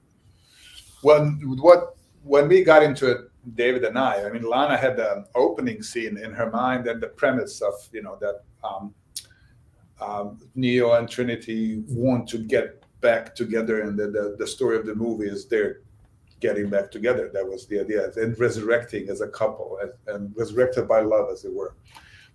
Well, 1.01 1.27
what 1.69 1.95
when 2.23 2.49
we 2.49 2.61
got 2.61 2.83
into 2.83 3.09
it, 3.09 3.19
David 3.55 3.85
and 3.85 3.97
I, 3.97 4.25
I 4.25 4.29
mean, 4.29 4.43
Lana 4.43 4.75
had 4.75 4.97
the 4.97 5.25
opening 5.33 5.81
scene 5.81 6.17
in 6.17 6.33
her 6.33 6.49
mind 6.51 6.87
and 6.87 7.01
the 7.01 7.07
premise 7.07 7.61
of 7.61 7.73
you 7.93 8.03
know 8.03 8.17
that 8.19 8.37
um, 8.67 8.93
um, 10.01 10.39
Neo 10.55 10.91
and 10.97 11.07
Trinity 11.09 11.81
want 11.87 12.27
to 12.33 12.37
get 12.37 12.83
back 12.99 13.33
together, 13.33 13.79
and 13.83 13.97
the, 13.97 14.07
the, 14.07 14.35
the 14.37 14.45
story 14.45 14.75
of 14.75 14.85
the 14.85 14.93
movie 14.93 15.29
is 15.29 15.45
they're 15.45 15.77
getting 16.41 16.69
back 16.69 16.91
together. 16.91 17.31
That 17.33 17.47
was 17.47 17.65
the 17.65 17.79
idea, 17.79 18.11
and 18.17 18.37
resurrecting 18.37 19.07
as 19.07 19.21
a 19.21 19.29
couple, 19.29 19.79
and, 19.81 19.91
and 20.13 20.33
resurrected 20.35 20.85
by 20.85 20.99
love, 20.99 21.29
as 21.31 21.45
it 21.45 21.53
were. 21.53 21.75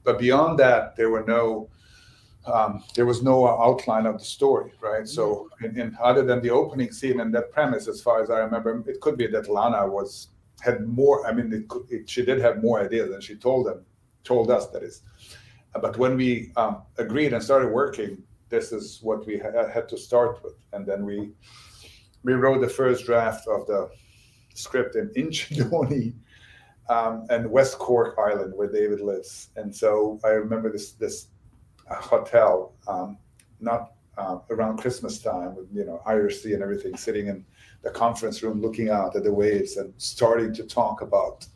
But 0.07 0.21
beyond 0.21 0.57
that, 0.61 0.95
there 0.97 1.11
were 1.11 1.25
no 1.25 1.69
um, 2.47 2.85
there 2.95 3.07
was 3.07 3.25
no 3.25 3.49
outline 3.49 4.07
of 4.07 4.21
the 4.21 4.25
story, 4.25 4.73
right? 4.81 5.07
So, 5.09 5.49
in, 5.61 5.77
in, 5.81 5.99
other 6.01 6.23
than 6.23 6.41
the 6.41 6.51
opening 6.51 6.93
scene 6.93 7.19
and 7.19 7.35
that 7.35 7.51
premise, 7.51 7.89
as 7.89 8.01
far 8.01 8.23
as 8.23 8.31
I 8.31 8.39
remember, 8.39 8.85
it 8.87 9.01
could 9.01 9.19
be 9.19 9.27
that 9.27 9.49
Lana 9.49 9.85
was 9.85 10.29
had 10.61 10.87
more. 10.87 11.27
I 11.27 11.33
mean, 11.33 11.53
it 11.53 11.67
could, 11.67 11.91
it, 11.91 12.09
she 12.09 12.25
did 12.25 12.41
have 12.41 12.63
more 12.63 12.81
ideas 12.81 13.11
than 13.11 13.21
she 13.21 13.35
told 13.35 13.67
them, 13.67 13.85
told 14.23 14.49
us 14.49 14.69
that 14.69 14.85
is. 14.85 15.03
But 15.81 15.99
when 15.99 16.17
we 16.17 16.53
um, 16.57 16.83
agreed 16.99 17.33
and 17.33 17.43
started 17.43 17.73
working, 17.73 18.23
this 18.49 18.71
is 18.71 19.01
what 19.03 19.27
we 19.27 19.39
ha- 19.39 19.69
had 19.69 19.89
to 19.89 19.99
start 19.99 20.41
with, 20.45 20.55
and 20.73 20.87
then 20.87 21.05
we 21.05 21.33
we 22.23 22.35
wrote 22.35 22.61
the 22.61 22.69
first 22.69 23.07
draft 23.07 23.49
of 23.49 23.67
the 23.67 23.91
script 24.55 24.95
in 24.95 25.09
Inchydoney 25.17 26.15
um, 26.89 27.27
and 27.31 27.51
West 27.51 27.79
Cork 27.79 28.17
Ireland, 28.19 28.53
where 28.55 28.69
David 28.69 29.01
lives. 29.01 29.51
And 29.57 29.75
so 29.75 30.19
I 30.25 30.29
remember 30.29 30.71
this 30.71 30.93
this 30.93 31.29
uh, 31.91 31.97
hotel, 31.97 32.75
um, 32.87 33.19
not 33.61 33.93
uh, 34.19 34.39
around 34.51 34.79
Christmas 34.79 35.19
time, 35.19 35.55
with 35.55 35.69
you 35.73 35.85
know 35.85 36.01
Sea 36.29 36.55
and 36.55 36.63
everything, 36.63 36.97
sitting 36.97 37.27
in 37.29 37.45
the 37.83 37.91
conference 37.91 38.43
room, 38.43 38.61
looking 38.61 38.91
out 38.91 39.15
at 39.17 39.25
the 39.25 39.33
waves 39.33 39.77
and 39.77 39.93
starting 39.99 40.53
to 40.55 40.65
talk 40.65 41.03
about 41.03 41.47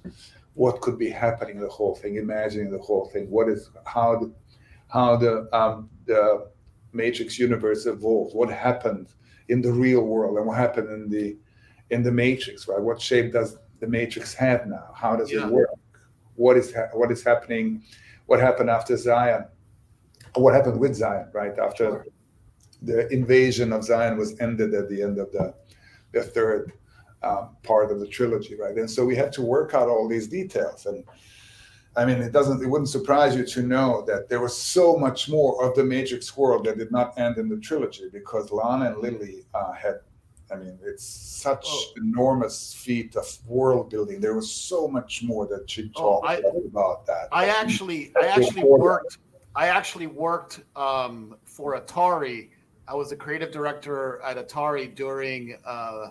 what 0.55 0.81
could 0.81 0.99
be 0.99 1.09
happening 1.09 1.59
the 1.59 1.69
whole 1.69 1.95
thing, 1.95 2.17
imagining 2.17 2.71
the 2.71 2.79
whole 2.79 3.07
thing. 3.07 3.31
What 3.31 3.49
is 3.49 3.71
how 3.87 4.19
the 4.19 4.33
how 4.89 5.17
the 5.17 5.49
um, 5.57 5.89
the 6.07 6.51
Matrix 6.93 7.39
universe 7.39 7.87
evolved, 7.87 8.35
what 8.35 8.51
happened 8.51 9.09
in 9.49 9.63
the 9.63 9.73
real 9.73 10.03
world, 10.03 10.37
and 10.39 10.47
what 10.47 10.57
happened 10.57 10.91
in 10.91 11.09
the 11.09 11.37
in 11.91 12.03
the 12.03 12.13
Matrix, 12.13 12.69
right? 12.69 12.81
What 12.81 13.01
shape 13.01 13.33
does 13.33 13.57
the 13.81 13.87
Matrix 13.87 14.35
have 14.35 14.67
now? 14.67 14.91
How 14.95 15.17
does 15.17 15.33
yeah. 15.33 15.47
it 15.47 15.53
work? 15.53 15.71
What 16.37 16.57
is 16.57 16.73
ha- 16.75 16.91
what 16.93 17.11
is 17.11 17.23
happening? 17.25 17.83
What 18.27 18.41
happened 18.41 18.71
after 18.71 18.97
Zion? 18.97 19.47
What 20.35 20.55
happened 20.55 20.79
with 20.79 20.95
Zion, 20.95 21.29
right? 21.33 21.59
After 21.59 21.85
sure. 21.85 22.07
the 22.83 23.13
invasion 23.13 23.73
of 23.73 23.85
Zion 23.85 24.17
was 24.17 24.39
ended 24.41 24.75
at 24.75 24.89
the 24.89 25.03
end 25.03 25.19
of 25.19 25.33
the 25.33 25.55
the 26.13 26.23
third 26.23 26.73
um, 27.23 27.57
part 27.63 27.91
of 27.91 28.01
the 28.01 28.07
trilogy, 28.07 28.55
right? 28.55 28.77
And 28.77 28.91
so 28.91 29.05
we 29.05 29.17
had 29.17 29.33
to 29.35 29.43
work 29.43 29.75
out 29.75 29.89
all 29.89 30.09
these 30.09 30.27
details. 30.27 30.87
And 30.87 31.05
I 31.97 32.05
mean, 32.05 32.19
it 32.19 32.33
doesn't, 32.33 32.63
it 32.63 32.67
wouldn't 32.67 32.89
surprise 32.89 33.37
you 33.37 33.45
to 33.45 33.63
know 33.63 34.05
that 34.07 34.29
there 34.29 34.41
was 34.41 34.57
so 34.57 34.97
much 34.97 35.29
more 35.29 35.65
of 35.65 35.75
the 35.75 35.85
Matrix 35.85 36.37
world 36.37 36.65
that 36.67 36.79
did 36.79 36.91
not 36.91 37.19
end 37.19 37.37
in 37.37 37.49
the 37.49 37.59
trilogy 37.59 38.09
because 38.13 38.51
Lana 38.51 38.93
and 38.93 38.99
Lily 38.99 39.45
uh, 39.55 39.73
had. 39.73 40.01
I 40.53 40.57
mean, 40.57 40.79
it's 40.85 41.05
such 41.05 41.65
oh. 41.67 41.93
enormous 41.97 42.75
feat 42.75 43.17
of 43.17 43.27
world 43.47 43.91
building. 43.91 44.21
There 44.21 44.35
was 44.35 44.51
so 44.51 44.89
much 44.89 45.23
more 45.23 45.47
that 45.47 45.71
she 45.71 45.89
talked 45.91 46.27
oh, 46.27 46.29
I, 46.29 46.43
about 46.67 47.07
that. 47.07 47.29
I 47.33 47.47
actually, 47.47 48.13
I 48.21 48.27
actually 48.27 48.65
worked. 48.65 49.19
I 49.55 49.67
actually 49.67 50.07
worked 50.07 50.61
um, 50.77 51.37
for 51.45 51.79
Atari. 51.79 52.51
I 52.87 52.95
was 52.95 53.13
a 53.13 53.17
creative 53.17 53.51
director 53.53 54.21
at 54.23 54.37
Atari 54.37 54.95
during 54.95 55.57
uh, 55.65 56.09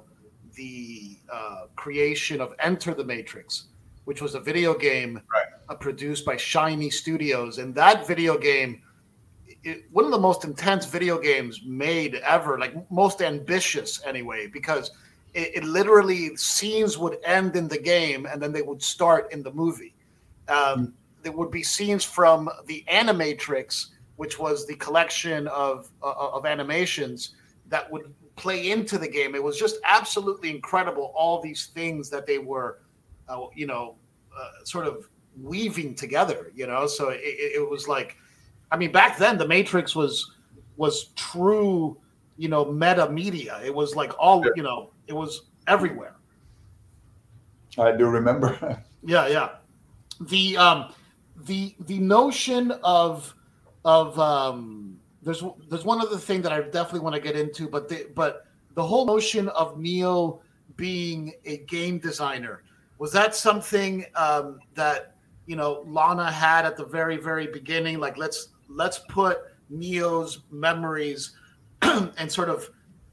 the 0.55 1.17
uh, 1.31 1.65
creation 1.75 2.41
of 2.41 2.53
Enter 2.59 2.93
the 2.93 3.03
Matrix, 3.03 3.65
which 4.05 4.21
was 4.21 4.35
a 4.35 4.39
video 4.39 4.77
game 4.77 5.21
right. 5.33 5.45
uh, 5.69 5.75
produced 5.75 6.25
by 6.25 6.35
Shiny 6.35 6.89
Studios. 6.89 7.57
And 7.59 7.73
that 7.75 8.07
video 8.07 8.37
game, 8.37 8.81
it, 9.63 9.85
one 9.91 10.05
of 10.05 10.11
the 10.11 10.19
most 10.19 10.43
intense 10.43 10.85
video 10.85 11.19
games 11.19 11.61
made 11.65 12.15
ever, 12.15 12.57
like 12.57 12.73
most 12.91 13.21
ambitious 13.21 14.01
anyway, 14.05 14.47
because 14.47 14.91
it, 15.33 15.51
it, 15.55 15.63
literally 15.63 16.35
scenes 16.35 16.97
would 16.97 17.17
end 17.23 17.55
in 17.55 17.67
the 17.67 17.77
game 17.77 18.25
and 18.25 18.41
then 18.41 18.51
they 18.51 18.61
would 18.61 18.81
start 18.81 19.31
in 19.31 19.43
the 19.43 19.51
movie. 19.51 19.93
Um. 20.47 20.93
There 21.21 21.33
would 21.33 21.51
be 21.51 21.63
scenes 21.63 22.05
from 22.05 22.49
the 22.65 22.81
Animatrix, 22.89 23.87
which 24.15 24.39
was 24.39 24.65
the 24.65 24.75
collection 24.75 25.49
of 25.49 25.89
uh, 26.01 26.13
of 26.13 26.45
animations 26.45 27.35
that 27.67 27.91
would 27.91 28.13
play 28.39 28.71
into 28.71 28.97
the 28.97 29.07
game. 29.07 29.35
It 29.35 29.43
was 29.43 29.59
just 29.59 29.77
absolutely 29.83 30.49
incredible. 30.49 31.11
All 31.15 31.41
these 31.41 31.67
things 31.67 32.09
that 32.09 32.25
they 32.25 32.37
were, 32.37 32.79
uh, 33.27 33.47
you 33.53 33.67
know, 33.67 33.95
uh, 34.35 34.63
sort 34.63 34.87
of 34.87 35.09
weaving 35.41 35.95
together. 35.95 36.51
You 36.55 36.67
know, 36.67 36.87
so 36.87 37.09
it, 37.09 37.19
it, 37.21 37.69
was 37.69 37.87
like, 37.87 38.17
I 38.71 38.77
mean, 38.77 38.91
back 38.91 39.17
then 39.17 39.37
the 39.37 39.47
Matrix 39.47 39.95
was 39.95 40.31
was 40.77 41.05
true, 41.15 41.97
you 42.37 42.47
know, 42.47 42.65
meta 42.65 43.09
media. 43.09 43.59
It 43.63 43.73
was 43.73 43.95
like 43.95 44.13
all, 44.17 44.43
you 44.55 44.63
know, 44.63 44.91
it 45.07 45.13
was 45.13 45.43
everywhere. 45.67 46.15
I 47.77 47.91
do 47.91 48.07
remember. 48.07 48.81
yeah, 49.03 49.27
yeah. 49.27 49.49
The 50.21 50.57
um, 50.57 50.93
the 51.45 51.75
the 51.81 51.99
notion 51.99 52.71
of 52.83 53.33
of 53.85 54.19
um 54.19 54.99
there's 55.21 55.43
there's 55.69 55.85
one 55.85 56.01
other 56.01 56.17
thing 56.17 56.41
that 56.41 56.51
I 56.51 56.61
definitely 56.61 57.01
want 57.01 57.15
to 57.15 57.21
get 57.21 57.35
into, 57.35 57.67
but 57.67 57.87
the 57.87 58.07
but 58.15 58.45
the 58.75 58.83
whole 58.83 59.05
notion 59.05 59.49
of 59.49 59.79
Neo 59.79 60.41
being 60.75 61.33
a 61.45 61.57
game 61.57 61.99
designer 61.99 62.63
was 62.97 63.11
that 63.11 63.35
something 63.35 64.05
um, 64.15 64.59
that 64.75 65.15
you 65.45 65.55
know 65.55 65.83
Lana 65.87 66.31
had 66.31 66.65
at 66.65 66.77
the 66.77 66.85
very 66.85 67.17
very 67.17 67.47
beginning? 67.47 67.99
Like 67.99 68.17
let's 68.17 68.49
let's 68.69 68.99
put 69.09 69.39
Neo's 69.69 70.39
memories 70.51 71.35
and 71.81 72.31
sort 72.31 72.49
of 72.49 72.69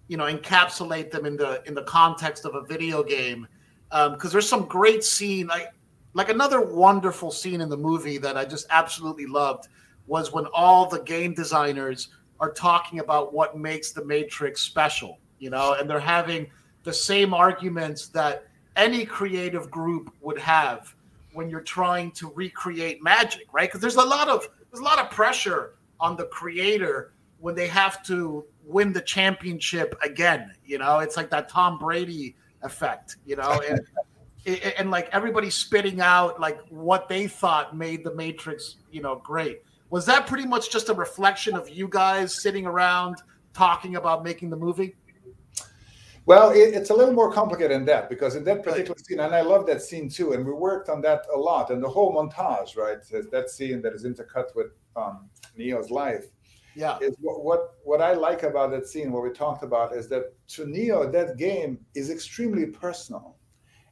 you 0.08 0.16
know 0.16 0.24
encapsulate 0.24 1.10
them 1.10 1.26
in 1.26 1.36
the 1.36 1.62
in 1.66 1.74
the 1.74 1.82
context 1.82 2.44
of 2.44 2.54
a 2.54 2.62
video 2.62 3.02
game 3.02 3.48
because 3.88 4.24
um, 4.24 4.30
there's 4.30 4.48
some 4.48 4.66
great 4.66 5.02
scene 5.02 5.46
like 5.46 5.68
like 6.14 6.30
another 6.30 6.60
wonderful 6.60 7.30
scene 7.30 7.60
in 7.60 7.68
the 7.68 7.76
movie 7.76 8.18
that 8.18 8.36
I 8.36 8.44
just 8.44 8.66
absolutely 8.70 9.26
loved 9.26 9.68
was 10.06 10.32
when 10.32 10.46
all 10.54 10.86
the 10.88 11.00
game 11.00 11.34
designers 11.34 12.08
are 12.40 12.50
talking 12.52 13.00
about 13.00 13.34
what 13.34 13.58
makes 13.58 13.92
the 13.92 14.04
Matrix 14.04 14.62
special, 14.62 15.18
you 15.38 15.50
know, 15.50 15.74
and 15.74 15.88
they're 15.88 16.00
having 16.00 16.46
the 16.84 16.92
same 16.92 17.34
arguments 17.34 18.08
that 18.08 18.46
any 18.76 19.04
creative 19.04 19.70
group 19.70 20.10
would 20.20 20.38
have 20.38 20.94
when 21.32 21.50
you're 21.50 21.60
trying 21.60 22.10
to 22.12 22.32
recreate 22.34 23.02
magic, 23.02 23.42
right? 23.52 23.68
Because 23.68 23.80
there's 23.80 23.96
a 23.96 24.04
lot 24.04 24.28
of 24.28 24.48
there's 24.76 24.82
a 24.82 24.84
lot 24.84 24.98
of 24.98 25.10
pressure 25.10 25.74
on 25.98 26.16
the 26.16 26.26
creator 26.26 27.14
when 27.38 27.54
they 27.54 27.66
have 27.66 28.02
to 28.04 28.44
win 28.62 28.92
the 28.92 29.00
championship 29.00 29.94
again. 30.02 30.52
You 30.66 30.78
know, 30.78 30.98
it's 30.98 31.16
like 31.16 31.30
that 31.30 31.48
Tom 31.48 31.78
Brady 31.78 32.36
effect, 32.62 33.16
you 33.24 33.36
know, 33.36 33.62
and 33.66 33.80
and, 34.46 34.74
and 34.78 34.90
like 34.90 35.08
everybody 35.12 35.48
spitting 35.48 36.00
out 36.00 36.38
like 36.38 36.60
what 36.68 37.08
they 37.08 37.26
thought 37.26 37.74
made 37.74 38.04
the 38.04 38.14
Matrix, 38.14 38.76
you 38.92 39.00
know, 39.00 39.16
great 39.24 39.62
was 39.88 40.04
that 40.06 40.26
pretty 40.26 40.46
much 40.46 40.70
just 40.70 40.88
a 40.88 40.94
reflection 40.94 41.54
of 41.54 41.70
you 41.70 41.88
guys 41.88 42.34
sitting 42.42 42.66
around 42.66 43.16
talking 43.54 43.96
about 43.96 44.24
making 44.24 44.50
the 44.50 44.56
movie? 44.56 44.94
Well, 46.26 46.50
it, 46.50 46.74
it's 46.74 46.90
a 46.90 46.94
little 46.94 47.14
more 47.14 47.32
complicated 47.32 47.70
than 47.70 47.84
that 47.86 48.08
because 48.08 48.34
in 48.34 48.42
that 48.44 48.64
particular 48.64 48.96
right. 48.96 49.06
scene, 49.06 49.20
and 49.20 49.34
I 49.34 49.42
love 49.42 49.64
that 49.66 49.80
scene 49.80 50.08
too, 50.08 50.32
and 50.32 50.44
we 50.44 50.52
worked 50.52 50.88
on 50.88 51.00
that 51.02 51.24
a 51.32 51.38
lot, 51.38 51.70
and 51.70 51.82
the 51.82 51.88
whole 51.88 52.12
montage, 52.12 52.76
right? 52.76 52.98
That 53.30 53.48
scene 53.48 53.80
that 53.82 53.92
is 53.92 54.04
intercut 54.04 54.54
with 54.56 54.72
um, 54.96 55.30
Neo's 55.56 55.90
life. 55.90 56.26
Yeah. 56.74 56.98
Is 57.00 57.14
what, 57.20 57.42
what 57.42 57.60
what 57.84 58.02
I 58.02 58.12
like 58.12 58.42
about 58.42 58.70
that 58.72 58.86
scene, 58.86 59.12
what 59.12 59.22
we 59.22 59.30
talked 59.30 59.62
about, 59.62 59.94
is 59.94 60.08
that 60.08 60.34
to 60.48 60.66
Neo, 60.66 61.10
that 61.10 61.38
game 61.38 61.78
is 61.94 62.10
extremely 62.10 62.66
personal. 62.66 63.36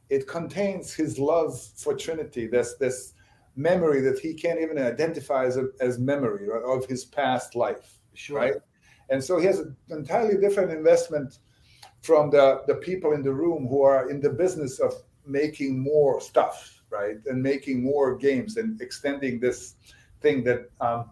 It 0.09 0.27
contains 0.27 0.93
his 0.93 1.17
love 1.17 1.59
for 1.77 1.95
Trinity. 1.95 2.45
This 2.45 2.75
this 2.75 3.13
memory 3.55 4.01
that 4.01 4.19
he 4.19 4.33
can't 4.33 4.59
even 4.59 4.77
identify 4.77 5.45
as, 5.45 5.57
a, 5.57 5.69
as 5.79 5.97
memory 5.97 6.47
of 6.67 6.85
his 6.87 7.05
past 7.05 7.55
life 7.55 7.99
sure. 8.13 8.37
right 8.37 8.53
and 9.09 9.23
so 9.23 9.39
he 9.39 9.45
has 9.45 9.59
an 9.59 9.75
entirely 9.89 10.37
different 10.37 10.71
investment 10.71 11.39
from 12.05 12.29
the, 12.29 12.61
the 12.67 12.75
people 12.75 13.13
in 13.13 13.23
the 13.23 13.33
room 13.33 13.67
who 13.67 13.81
are 13.81 14.09
in 14.09 14.21
the 14.21 14.29
business 14.29 14.79
of 14.79 14.93
making 15.25 15.79
more 15.79 16.21
stuff 16.21 16.83
right 16.89 17.17
and 17.25 17.41
making 17.41 17.83
more 17.83 18.15
games 18.15 18.57
and 18.57 18.79
extending 18.79 19.39
this 19.39 19.75
thing 20.21 20.43
that 20.43 20.69
um, 20.81 21.09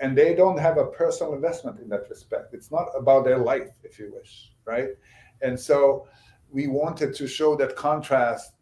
and 0.00 0.16
they 0.16 0.34
don't 0.34 0.58
have 0.58 0.76
a 0.76 0.86
personal 0.86 1.32
investment 1.34 1.80
in 1.80 1.88
that 1.88 2.04
respect 2.10 2.52
it's 2.52 2.70
not 2.70 2.88
about 2.96 3.24
their 3.24 3.38
life 3.38 3.70
if 3.82 3.98
you 3.98 4.12
wish 4.14 4.52
right 4.66 4.90
and 5.42 5.58
so 5.58 6.06
we 6.50 6.66
wanted 6.66 7.14
to 7.14 7.26
show 7.26 7.56
that 7.56 7.76
contrast 7.76 8.52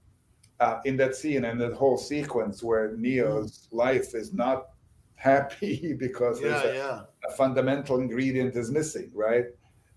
uh, 0.60 0.80
in 0.84 0.96
that 0.96 1.14
scene 1.14 1.44
and 1.44 1.60
that 1.60 1.74
whole 1.74 1.98
sequence 1.98 2.62
where 2.62 2.96
Neo's 2.96 3.68
life 3.72 4.14
is 4.14 4.32
not 4.32 4.68
happy 5.16 5.94
because 5.98 6.40
yeah, 6.40 6.62
a, 6.62 6.74
yeah. 6.74 7.00
a, 7.28 7.32
fundamental 7.32 7.98
ingredient 7.98 8.54
is 8.56 8.70
missing, 8.70 9.10
right? 9.14 9.46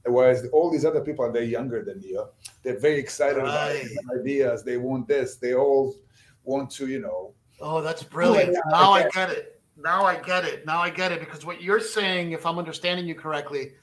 Whereas 0.07 0.47
all 0.51 0.71
these 0.71 0.85
other 0.85 1.01
people, 1.01 1.29
they're 1.31 1.43
younger 1.43 1.83
than 1.83 1.99
Neo. 1.99 2.29
They're 2.63 2.79
very 2.79 2.99
excited 2.99 3.43
right. 3.43 3.85
about 3.99 4.19
ideas. 4.19 4.63
They 4.63 4.77
want 4.77 5.07
this. 5.07 5.35
They 5.35 5.53
all 5.53 5.95
want 6.43 6.71
to, 6.71 6.87
you 6.87 6.99
know. 6.99 7.33
Oh, 7.59 7.81
that's 7.81 8.03
brilliant. 8.03 8.57
now 8.69 8.91
I 8.91 9.09
get 9.09 9.29
it. 9.29 9.61
Now 9.77 10.05
I 10.05 10.15
get 10.17 10.45
it. 10.45 10.65
Now 10.65 10.79
I 10.79 10.89
get 10.89 11.11
it. 11.11 11.19
Because 11.19 11.45
what 11.45 11.61
you're 11.61 11.79
saying, 11.79 12.31
if 12.31 12.45
I'm 12.45 12.57
understanding 12.57 13.07
you 13.07 13.15
correctly, 13.15 13.73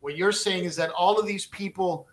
what 0.00 0.16
you're 0.16 0.32
saying 0.32 0.64
is 0.64 0.76
that 0.76 0.90
all 0.90 1.18
of 1.18 1.26
these 1.26 1.46
people 1.46 2.08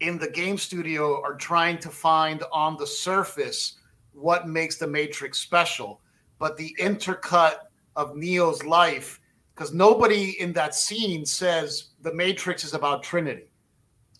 in 0.00 0.18
the 0.18 0.28
game 0.28 0.58
studio 0.58 1.22
are 1.22 1.34
trying 1.34 1.78
to 1.78 1.88
find 1.88 2.42
on 2.52 2.76
the 2.76 2.86
surface 2.86 3.78
what 4.12 4.48
makes 4.48 4.76
the 4.76 4.86
Matrix 4.86 5.38
special. 5.38 6.00
But 6.38 6.56
the 6.56 6.74
intercut 6.80 7.56
of 7.96 8.16
Neo's 8.16 8.64
life, 8.64 9.20
because 9.54 9.72
nobody 9.72 10.40
in 10.40 10.52
that 10.54 10.74
scene 10.74 11.24
says 11.24 11.90
the 12.02 12.12
Matrix 12.12 12.64
is 12.64 12.74
about 12.74 13.02
Trinity. 13.02 13.44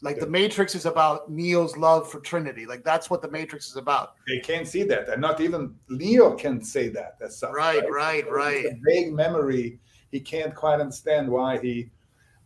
Like 0.02 0.20
the 0.20 0.26
Matrix 0.26 0.74
is 0.74 0.84
about 0.84 1.30
Neo's 1.30 1.78
love 1.78 2.10
for 2.10 2.20
Trinity. 2.20 2.66
Like 2.66 2.84
that's 2.84 3.08
what 3.08 3.22
the 3.22 3.30
Matrix 3.30 3.68
is 3.68 3.76
about. 3.76 4.14
They 4.28 4.38
can't 4.38 4.68
see 4.68 4.82
that, 4.84 5.08
and 5.08 5.20
not 5.20 5.40
even 5.40 5.74
Neo 5.88 6.34
can 6.34 6.62
say 6.62 6.88
that. 6.90 7.16
That's 7.18 7.42
right, 7.42 7.82
right, 7.90 8.28
right. 8.30 8.64
right. 8.64 8.66
vague 8.84 9.14
memory. 9.14 9.78
He 10.10 10.20
can't 10.20 10.54
quite 10.54 10.80
understand 10.80 11.28
why 11.28 11.58
he 11.58 11.90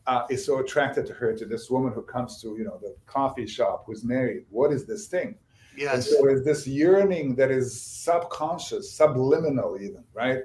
uh, 0.06 0.24
is 0.30 0.44
so 0.44 0.60
attracted 0.60 1.04
to 1.06 1.12
her, 1.12 1.34
to 1.34 1.44
this 1.44 1.68
woman 1.68 1.92
who 1.92 2.02
comes 2.02 2.40
to, 2.40 2.56
you 2.56 2.64
know, 2.64 2.78
the 2.80 2.96
coffee 3.06 3.46
shop, 3.46 3.84
who's 3.86 4.04
married. 4.04 4.44
What 4.50 4.72
is 4.72 4.86
this 4.86 5.06
thing? 5.06 5.34
Yes. 5.76 5.94
And 5.94 6.04
so 6.04 6.28
it's 6.28 6.44
this 6.44 6.66
yearning 6.66 7.34
that 7.36 7.50
is 7.50 7.78
subconscious, 7.80 8.90
subliminal, 8.90 9.76
even 9.80 10.02
right, 10.14 10.40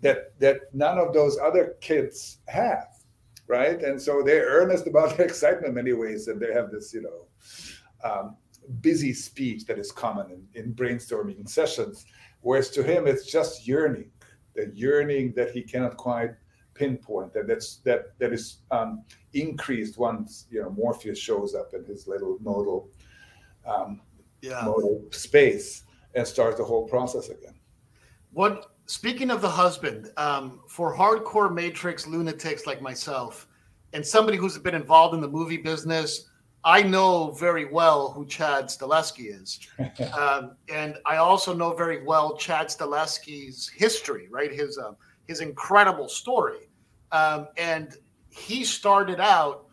that 0.00 0.38
that 0.38 0.72
none 0.72 0.98
of 0.98 1.12
those 1.12 1.38
other 1.38 1.76
kids 1.80 2.38
have, 2.46 2.88
right? 3.46 3.82
And 3.82 4.00
so 4.00 4.22
they're 4.22 4.46
earnest 4.46 4.86
about 4.86 5.16
their 5.16 5.26
excitement 5.26 5.68
in 5.68 5.74
many 5.74 5.92
ways, 5.92 6.28
and 6.28 6.40
they 6.40 6.52
have 6.52 6.70
this, 6.70 6.92
you 6.94 7.02
know, 7.02 8.08
um, 8.08 8.36
busy 8.80 9.12
speech 9.12 9.64
that 9.66 9.78
is 9.78 9.90
common 9.90 10.30
in, 10.54 10.64
in 10.64 10.74
brainstorming 10.74 11.48
sessions. 11.48 12.06
Whereas 12.40 12.70
to 12.70 12.82
him, 12.82 13.06
it's 13.06 13.26
just 13.26 13.66
yearning, 13.66 14.10
the 14.54 14.70
yearning 14.74 15.32
that 15.34 15.50
he 15.50 15.62
cannot 15.62 15.96
quite 15.96 16.30
pinpoint 16.78 17.34
that 17.34 17.48
that's 17.48 17.78
that 17.78 18.18
that 18.18 18.32
is 18.32 18.58
um, 18.70 19.02
increased 19.32 19.98
once 19.98 20.46
you 20.50 20.62
know 20.62 20.70
Morpheus 20.70 21.18
shows 21.18 21.54
up 21.54 21.74
in 21.74 21.84
his 21.84 22.06
little 22.06 22.38
modal 22.40 22.88
um, 23.66 24.00
yeah. 24.40 24.62
modal 24.64 25.04
space 25.10 25.82
and 26.14 26.26
starts 26.26 26.56
the 26.56 26.64
whole 26.64 26.88
process 26.88 27.28
again. 27.28 27.54
What 28.32 28.66
speaking 28.88 29.30
of 29.30 29.42
the 29.42 29.48
husband 29.48 30.10
um, 30.16 30.60
for 30.66 30.96
hardcore 30.96 31.52
Matrix 31.52 32.06
lunatics 32.06 32.66
like 32.66 32.80
myself 32.80 33.46
and 33.92 34.04
somebody 34.04 34.38
who's 34.38 34.56
been 34.58 34.74
involved 34.74 35.14
in 35.14 35.20
the 35.20 35.28
movie 35.28 35.58
business. 35.58 36.24
I 36.64 36.82
know 36.82 37.30
very 37.32 37.66
well 37.66 38.10
who 38.10 38.26
Chad 38.26 38.64
Stahelski 38.64 39.40
is. 39.40 39.60
um, 40.18 40.56
and 40.72 40.96
I 41.06 41.16
also 41.16 41.54
know 41.54 41.74
very 41.74 42.02
well 42.02 42.36
Chad 42.36 42.68
Stahelski's 42.68 43.68
history, 43.68 44.26
right? 44.30 44.50
His, 44.50 44.78
uh, 44.78 44.92
his 45.26 45.40
incredible 45.40 46.08
story. 46.08 46.68
Um, 47.12 47.48
and 47.58 47.94
he 48.30 48.64
started 48.64 49.20
out 49.20 49.66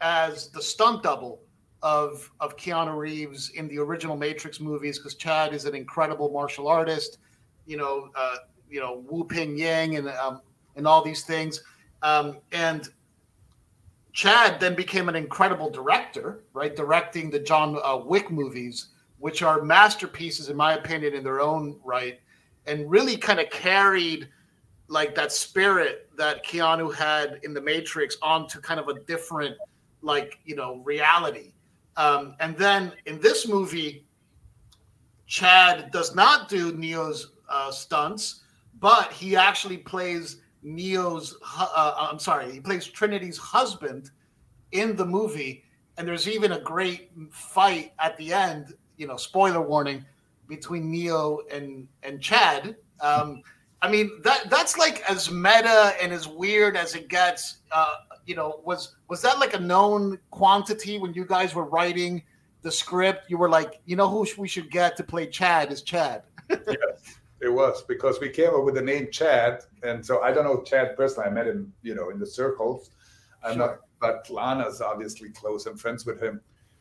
as 0.00 0.48
the 0.48 0.62
stunt 0.62 1.02
double 1.02 1.42
of 1.82 2.30
of 2.40 2.56
Keanu 2.56 2.96
Reeves 2.96 3.50
in 3.50 3.68
the 3.68 3.78
original 3.78 4.16
Matrix 4.16 4.60
movies 4.60 4.98
because 4.98 5.14
Chad 5.14 5.52
is 5.52 5.64
an 5.64 5.74
incredible 5.74 6.30
martial 6.30 6.68
artist, 6.68 7.18
you 7.66 7.76
know, 7.76 8.08
uh, 8.14 8.36
you 8.72 8.80
know 8.80 9.04
Wu 9.08 9.24
Ping 9.24 9.56
Yang 9.56 9.96
and 9.96 10.08
um, 10.08 10.40
and 10.74 10.86
all 10.86 11.04
these 11.04 11.22
things, 11.22 11.62
um, 12.02 12.38
and 12.50 12.88
Chad 14.12 14.58
then 14.58 14.74
became 14.74 15.08
an 15.08 15.16
incredible 15.16 15.70
director, 15.70 16.44
right, 16.54 16.74
directing 16.74 17.30
the 17.30 17.38
John 17.38 17.78
uh, 17.84 17.96
Wick 17.96 18.30
movies, 18.30 18.88
which 19.18 19.42
are 19.42 19.62
masterpieces 19.62 20.48
in 20.48 20.56
my 20.56 20.74
opinion 20.74 21.14
in 21.14 21.22
their 21.22 21.40
own 21.40 21.78
right, 21.84 22.20
and 22.66 22.90
really 22.90 23.16
kind 23.16 23.38
of 23.38 23.50
carried 23.50 24.28
like 24.88 25.14
that 25.14 25.32
spirit 25.32 26.10
that 26.16 26.44
Keanu 26.44 26.94
had 26.94 27.40
in 27.42 27.54
the 27.54 27.60
Matrix 27.60 28.16
onto 28.20 28.60
kind 28.60 28.80
of 28.80 28.88
a 28.88 29.00
different, 29.00 29.56
like 30.02 30.38
you 30.44 30.56
know, 30.56 30.76
reality. 30.84 31.52
Um, 31.96 32.36
and 32.40 32.56
then 32.56 32.92
in 33.06 33.20
this 33.20 33.46
movie, 33.46 34.06
Chad 35.26 35.90
does 35.92 36.14
not 36.14 36.48
do 36.48 36.72
Neo's 36.72 37.32
uh, 37.48 37.70
stunts, 37.70 38.41
but 38.82 39.12
he 39.12 39.36
actually 39.36 39.78
plays 39.78 40.42
Neo's. 40.62 41.38
Uh, 41.56 41.68
uh, 41.74 42.08
I'm 42.10 42.18
sorry, 42.18 42.52
he 42.52 42.60
plays 42.60 42.86
Trinity's 42.86 43.38
husband 43.38 44.10
in 44.72 44.96
the 44.96 45.06
movie, 45.06 45.64
and 45.96 46.06
there's 46.06 46.28
even 46.28 46.52
a 46.52 46.60
great 46.60 47.10
fight 47.30 47.92
at 48.00 48.18
the 48.18 48.34
end. 48.34 48.74
You 48.98 49.06
know, 49.06 49.16
spoiler 49.16 49.62
warning 49.62 50.04
between 50.48 50.90
Neo 50.90 51.38
and 51.50 51.88
and 52.02 52.20
Chad. 52.20 52.76
Um, 53.00 53.42
I 53.80 53.90
mean 53.90 54.20
that 54.24 54.50
that's 54.50 54.76
like 54.76 55.08
as 55.08 55.30
meta 55.30 55.94
and 56.02 56.12
as 56.12 56.28
weird 56.28 56.76
as 56.76 56.94
it 56.94 57.08
gets. 57.08 57.58
Uh, 57.70 57.94
you 58.26 58.34
know, 58.34 58.60
was 58.64 58.96
was 59.08 59.22
that 59.22 59.38
like 59.38 59.54
a 59.54 59.60
known 59.60 60.18
quantity 60.32 60.98
when 60.98 61.14
you 61.14 61.24
guys 61.24 61.54
were 61.54 61.64
writing 61.64 62.20
the 62.62 62.70
script? 62.70 63.30
You 63.30 63.38
were 63.38 63.48
like, 63.48 63.80
you 63.86 63.94
know, 63.94 64.08
who 64.08 64.26
we 64.36 64.48
should 64.48 64.72
get 64.72 64.96
to 64.96 65.04
play 65.04 65.28
Chad 65.28 65.70
is 65.70 65.82
Chad. 65.82 66.24
it 67.42 67.52
was 67.52 67.82
because 67.82 68.20
we 68.20 68.30
came 68.30 68.54
up 68.54 68.64
with 68.64 68.76
the 68.76 68.82
name 68.82 69.08
Chad, 69.10 69.64
and 69.82 70.04
so 70.04 70.22
I 70.22 70.32
don't 70.32 70.44
know 70.44 70.62
Chad 70.62 70.96
personally. 70.96 71.28
I 71.28 71.32
met 71.32 71.48
him, 71.48 71.72
you 71.82 71.94
know, 71.94 72.10
in 72.10 72.20
the 72.20 72.26
circles. 72.26 72.90
I'm 73.44 73.56
sure. 73.56 73.66
not, 73.66 73.78
but 74.00 74.30
Lana's 74.30 74.80
obviously 74.80 75.30
close 75.30 75.66
and 75.66 75.78
friends 75.78 76.06
with 76.06 76.22
him. 76.22 76.40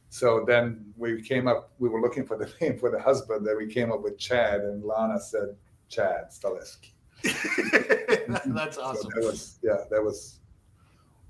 So 0.10 0.46
then 0.46 0.94
we 0.98 1.22
came 1.24 1.48
up. 1.48 1.72
We 1.80 1.90
were 1.90 2.00
looking 2.00 2.26
for 2.26 2.38
the 2.38 2.52
name 2.62 2.78
for 2.78 2.92
the 2.92 3.02
husband. 3.02 3.46
Then 3.46 3.58
we 3.58 3.66
came 3.66 3.92
up 3.92 4.04
with 4.04 4.20
Chad, 4.20 4.62
and 4.62 4.84
Lana 4.84 5.20
said 5.20 5.56
Chad 5.90 6.30
Stahelski. 6.30 6.92
That's 8.54 8.78
awesome. 8.78 9.10
So 9.12 9.20
that 9.20 9.26
was 9.26 9.60
yeah, 9.64 9.78
that 9.90 10.04
was 10.04 10.42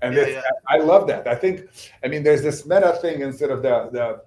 and 0.02 0.14
yeah, 0.14 0.26
yeah. 0.26 0.42
I, 0.68 0.78
love 0.78 1.06
that. 1.06 1.26
I 1.26 1.34
think 1.34 1.68
I 2.04 2.08
mean 2.08 2.22
there's 2.22 2.42
this 2.42 2.66
meta 2.66 2.98
thing 3.00 3.22
instead 3.22 3.50
of 3.50 3.62
the 3.62 3.88
the 3.92 4.22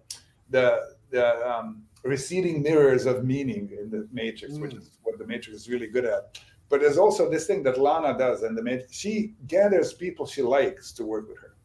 the 0.50 0.96
the 1.12 1.48
um, 1.48 1.84
receding 2.06 2.62
mirrors 2.62 3.06
of 3.06 3.26
meaning 3.26 3.70
in 3.80 3.90
the 3.90 4.08
matrix, 4.12 4.56
mm. 4.56 4.62
which 4.62 4.76
is 4.76 4.92
what 5.04 5.18
the 5.18 5.26
matrix 5.26 5.62
is 5.62 5.70
really 5.70 5.88
good 5.88 6.06
at. 6.06 6.40
But 6.70 6.82
there's 6.82 6.98
also 6.98 7.30
this 7.30 7.46
thing 7.48 7.64
that 7.64 7.80
Lana 7.80 8.18
does, 8.18 8.44
and 8.44 8.58
the 8.58 8.64
matrix, 8.64 8.94
she 8.94 9.34
gathers 9.48 9.94
people 9.94 10.26
she 10.26 10.42
likes 10.42 10.92
to 10.94 11.04
work 11.04 11.28
with 11.28 11.40
her. 11.40 11.56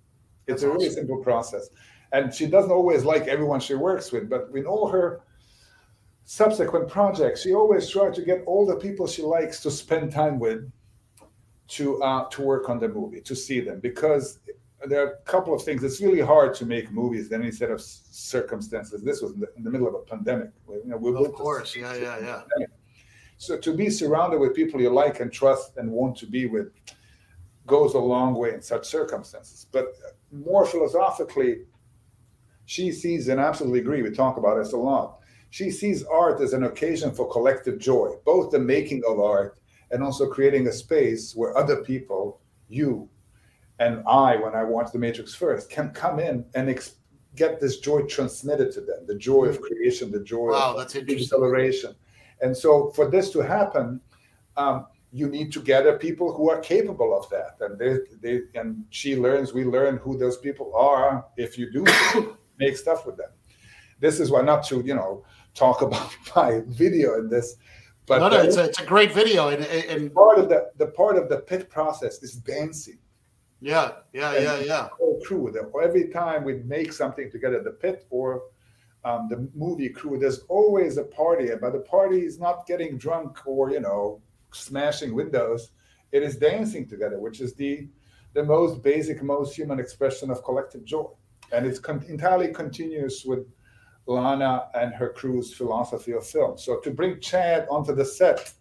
It's 0.47 0.63
That's 0.63 0.63
a 0.63 0.69
really 0.69 0.87
awesome. 0.87 1.07
simple 1.07 1.23
process, 1.23 1.69
and 2.13 2.35
she 2.35 2.47
doesn't 2.47 2.71
always 2.71 3.05
like 3.05 3.29
everyone 3.29 3.61
she 3.61 3.75
works 3.75 4.13
with, 4.13 4.29
but 4.29 4.49
in 4.55 4.67
all 4.67 4.89
her 4.89 5.23
subsequent 6.25 6.89
projects, 6.89 7.43
she 7.43 7.55
always 7.55 7.89
tries 7.89 8.15
to 8.17 8.23
get 8.23 8.43
all 8.47 8.67
the 8.67 8.77
people 8.77 9.07
she 9.07 9.23
likes 9.23 9.61
to 9.63 9.71
spend 9.71 10.11
time 10.13 10.39
with 10.39 10.71
to 11.69 12.03
uh, 12.03 12.29
to 12.31 12.43
work 12.43 12.69
on 12.69 12.79
the 12.79 12.89
movie, 12.89 13.21
to 13.21 13.37
see 13.37 13.61
them, 13.61 13.79
because 13.81 14.41
there 14.87 15.07
are 15.07 15.13
a 15.13 15.17
couple 15.25 15.55
of 15.55 15.63
things. 15.63 15.83
It's 15.85 16.01
really 16.01 16.21
hard 16.21 16.55
to 16.55 16.67
make 16.67 16.91
movies 16.91 17.31
in 17.31 17.43
any 17.43 17.51
set 17.51 17.71
of 17.71 17.81
circumstances. 17.81 19.03
This 19.03 19.21
was 19.21 19.33
in 19.33 19.41
the, 19.41 19.49
in 19.57 19.63
the 19.63 19.71
middle 19.71 19.89
of 19.89 19.95
a 19.95 19.99
pandemic. 19.99 20.51
You 20.69 20.83
know, 20.87 20.97
we 20.97 21.15
of 21.15 21.33
course, 21.33 21.77
yeah, 21.77 21.95
yeah, 21.95 22.19
yeah. 22.19 22.43
Pandemic. 22.53 22.71
So 23.37 23.59
to 23.59 23.75
be 23.75 23.91
surrounded 23.91 24.39
with 24.39 24.55
people 24.55 24.81
you 24.81 24.91
like 24.91 25.21
and 25.21 25.33
trust 25.33 25.77
and 25.77 25.91
want 25.91 26.17
to 26.19 26.27
be 26.27 26.47
with 26.47 26.73
goes 27.67 27.95
a 27.95 27.99
long 27.99 28.35
way 28.35 28.55
in 28.55 28.63
such 28.63 28.87
circumstances. 28.87 29.67
But 29.71 29.85
uh, 29.85 30.11
more 30.33 30.67
philosophically, 30.67 31.63
she 32.67 32.93
sees 32.93 33.29
and 33.29 33.41
absolutely 33.41 33.81
agree. 33.81 34.03
We 34.03 34.11
talk 34.11 34.37
about 34.37 34.57
this 34.57 34.73
a 34.73 34.77
lot 34.77 35.21
she 35.51 35.71
sees 35.71 36.05
art 36.05 36.41
as 36.41 36.53
an 36.53 36.65
occasion 36.65 37.13
for 37.13 37.29
collective 37.29 37.79
joy, 37.79 38.15
both 38.25 38.51
the 38.51 38.59
making 38.59 39.03
of 39.07 39.19
art 39.19 39.59
and 39.91 40.03
also 40.03 40.31
creating 40.31 40.69
a 40.69 40.73
space 40.73 41.35
where 41.35 41.57
other 41.57 41.83
people, 41.83 42.41
you 42.69 43.09
and 43.81 44.03
I, 44.07 44.37
when 44.37 44.55
I 44.55 44.63
watch 44.63 44.93
The 44.93 44.99
Matrix 44.99 45.35
first, 45.35 45.71
can 45.71 45.91
come 45.91 46.21
in 46.21 46.45
and 46.55 46.69
ex- 46.69 46.97
get 47.35 47.61
this 47.61 47.79
joy 47.79 48.03
transmitted 48.03 48.71
to 48.73 48.83
them 48.83 49.07
the 49.07 49.15
joy 49.15 49.47
of 49.47 49.61
creation, 49.61 50.13
the 50.13 50.21
joy 50.21 50.51
wow, 50.51 50.73
of 50.73 50.77
that's 50.77 50.95
acceleration. 50.97 51.95
And 52.43 52.57
so, 52.57 52.91
for 52.91 53.11
this 53.11 53.31
to 53.31 53.41
happen, 53.41 54.01
um, 54.57 54.87
you 55.13 55.29
need 55.29 55.51
to 55.53 55.61
gather 55.61 55.99
people 55.99 56.33
who 56.33 56.51
are 56.51 56.61
capable 56.61 57.17
of 57.17 57.29
that. 57.31 57.57
And 57.61 57.79
they, 57.79 57.99
they, 58.23 58.43
and 58.55 58.85
she 58.91 59.17
learns, 59.17 59.53
we 59.53 59.65
learn 59.65 59.97
who 59.97 60.17
those 60.17 60.37
people 60.37 60.75
are 60.77 61.27
if 61.37 61.59
you 61.59 61.73
do 61.73 61.85
make 62.59 62.77
stuff 62.77 63.07
with 63.07 63.17
them. 63.17 63.31
This 63.99 64.21
is 64.21 64.31
why 64.31 64.43
not 64.43 64.63
to, 64.67 64.81
you 64.83 64.95
know, 64.95 65.25
talk 65.55 65.83
about 65.89 66.11
my 66.37 66.61
video 66.67 67.19
in 67.19 67.29
this. 67.29 67.57
But 68.07 68.19
no, 68.19 68.29
no, 68.29 68.43
it's 68.43 68.57
a, 68.57 68.65
it's 68.65 68.81
a 68.81 68.85
great 68.85 69.13
video, 69.13 69.49
and, 69.49 69.65
and 69.65 70.13
part 70.13 70.39
of 70.39 70.49
the 70.49 70.71
the 70.79 70.87
part 70.87 71.17
of 71.17 71.29
the 71.29 71.39
pit 71.39 71.71
process 71.71 72.23
is 72.25 72.35
dancing. 72.35 72.99
Yeah, 73.61 73.93
yeah, 74.13 74.33
and 74.33 74.45
yeah, 74.45 74.59
yeah. 74.61 74.89
Whole 74.99 75.21
crew. 75.25 75.51
That 75.53 75.71
every 75.83 76.09
time 76.09 76.45
we 76.45 76.55
make 76.65 76.93
something 76.93 77.31
together, 77.31 77.63
the 77.63 77.73
pit 77.73 78.07
or 78.11 78.43
um, 79.05 79.29
the 79.29 79.49
movie 79.55 79.91
crew, 79.91 80.19
there's 80.19 80.41
always 80.49 80.97
a 80.97 81.05
party, 81.05 81.49
but 81.61 81.73
the 81.73 81.81
party 81.81 82.21
is 82.21 82.39
not 82.39 82.67
getting 82.67 82.97
drunk 82.97 83.39
or 83.47 83.71
you 83.71 83.81
know 83.81 84.21
smashing 84.53 85.15
windows. 85.15 85.71
It 86.13 86.23
is 86.23 86.37
dancing 86.37 86.89
together, 86.89 87.19
which 87.19 87.41
is 87.41 87.55
the 87.55 87.89
the 88.33 88.43
most 88.45 88.83
basic, 88.83 89.23
most 89.23 89.55
human 89.55 89.79
expression 89.79 90.31
of 90.31 90.43
collective 90.45 90.85
joy, 90.85 91.07
and 91.53 91.67
it's 91.67 91.79
con- 91.79 92.05
entirely 92.09 92.53
continuous 92.53 93.25
with 93.25 93.47
Lana 94.07 94.69
and 94.75 94.95
her 94.95 95.11
crew's 95.11 95.53
philosophy 95.53 96.13
of 96.13 96.27
film. 96.27 96.57
So 96.59 96.79
to 96.81 96.91
bring 96.91 97.21
Chad 97.21 97.67
onto 97.71 97.95
the 97.95 98.05
set, 98.05 98.53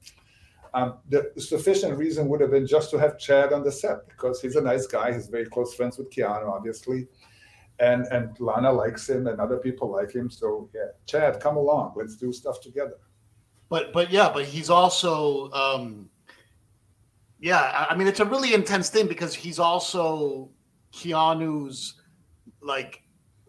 um, 0.73 0.97
the 1.09 1.31
sufficient 1.37 1.97
reason 1.97 2.27
would 2.29 2.41
have 2.41 2.51
been 2.51 2.67
just 2.67 2.91
to 2.91 2.97
have 2.97 3.17
Chad 3.17 3.53
on 3.53 3.63
the 3.63 3.71
set 3.71 4.07
because 4.07 4.41
he's 4.41 4.55
a 4.55 4.61
nice 4.61 4.87
guy. 4.87 5.13
He's 5.13 5.27
very 5.27 5.45
close 5.45 5.73
friends 5.73 5.97
with 5.97 6.09
Keanu, 6.11 6.49
obviously, 6.49 7.07
and 7.79 8.05
and 8.11 8.39
Lana 8.39 8.71
likes 8.71 9.09
him, 9.09 9.27
and 9.27 9.39
other 9.39 9.57
people 9.57 9.89
like 9.89 10.11
him. 10.13 10.29
So 10.29 10.69
yeah, 10.73 10.91
Chad, 11.05 11.39
come 11.39 11.57
along. 11.57 11.93
Let's 11.95 12.15
do 12.15 12.31
stuff 12.31 12.61
together. 12.61 12.97
But 13.69 13.93
but 13.93 14.11
yeah, 14.11 14.31
but 14.33 14.45
he's 14.45 14.69
also 14.69 15.51
um, 15.51 16.09
yeah. 17.39 17.85
I 17.89 17.95
mean, 17.95 18.07
it's 18.07 18.19
a 18.19 18.25
really 18.25 18.53
intense 18.53 18.89
thing 18.89 19.07
because 19.07 19.33
he's 19.33 19.59
also 19.59 20.49
Keanu's 20.93 21.95
like 22.61 23.01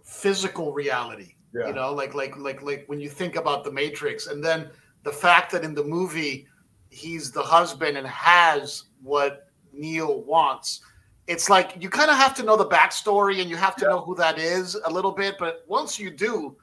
physical 0.04 0.72
reality 0.72 1.34
yeah. 1.52 1.68
You 1.68 1.74
know, 1.74 1.92
like 1.92 2.14
like 2.14 2.36
like 2.36 2.62
like 2.62 2.84
when 2.86 3.00
you 3.00 3.08
think 3.08 3.36
about 3.36 3.64
the 3.64 3.72
Matrix, 3.72 4.28
and 4.28 4.42
then 4.42 4.70
the 5.02 5.10
fact 5.10 5.50
that 5.52 5.64
in 5.64 5.74
the 5.74 5.82
movie 5.82 6.46
he's 6.90 7.30
the 7.30 7.42
husband 7.42 7.96
and 7.96 8.06
has 8.06 8.84
what 9.02 9.48
Neo 9.72 10.18
wants. 10.18 10.80
it's 11.26 11.48
like 11.48 11.76
you 11.80 11.88
kind 11.88 12.10
of 12.10 12.16
have 12.16 12.34
to 12.34 12.42
know 12.42 12.56
the 12.56 12.66
backstory 12.66 13.40
and 13.40 13.48
you 13.48 13.56
have 13.56 13.76
to 13.76 13.84
yeah. 13.84 13.90
know 13.90 14.00
who 14.00 14.14
that 14.16 14.38
is 14.38 14.74
a 14.84 14.90
little 14.90 15.12
bit. 15.12 15.36
But 15.38 15.64
once 15.68 15.98
you 15.98 16.10
do, 16.10 16.56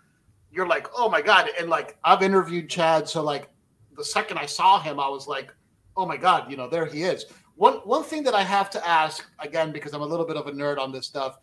you're 0.51 0.67
like, 0.67 0.87
oh 0.95 1.09
my 1.09 1.21
god! 1.21 1.49
And 1.59 1.69
like 1.69 1.97
I've 2.03 2.21
interviewed 2.21 2.69
Chad, 2.69 3.07
so 3.07 3.23
like 3.23 3.49
the 3.95 4.03
second 4.03 4.37
I 4.37 4.45
saw 4.45 4.79
him, 4.79 4.99
I 4.99 5.07
was 5.07 5.27
like, 5.27 5.53
oh 5.95 6.05
my 6.05 6.17
god, 6.17 6.51
you 6.51 6.57
know, 6.57 6.69
there 6.69 6.85
he 6.85 7.03
is. 7.03 7.25
One 7.55 7.75
one 7.85 8.03
thing 8.03 8.23
that 8.23 8.35
I 8.35 8.43
have 8.43 8.69
to 8.71 8.87
ask 8.87 9.25
again 9.39 9.71
because 9.71 9.93
I'm 9.93 10.01
a 10.01 10.05
little 10.05 10.25
bit 10.25 10.37
of 10.37 10.47
a 10.47 10.51
nerd 10.51 10.77
on 10.77 10.91
this 10.91 11.07
stuff 11.07 11.39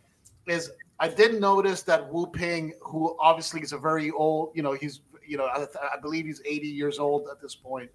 is 0.47 0.71
I 0.99 1.09
did 1.09 1.41
notice 1.41 1.81
that 1.83 2.07
Wu 2.11 2.27
Ping, 2.27 2.73
who 2.81 3.17
obviously 3.19 3.61
is 3.61 3.73
a 3.73 3.77
very 3.77 4.11
old, 4.11 4.51
you 4.53 4.61
know, 4.61 4.73
he's 4.73 5.01
you 5.27 5.37
know 5.37 5.45
I, 5.45 5.65
I 5.93 5.99
believe 5.99 6.25
he's 6.25 6.41
80 6.45 6.67
years 6.67 6.99
old 6.99 7.27
at 7.31 7.41
this 7.41 7.55
point. 7.55 7.89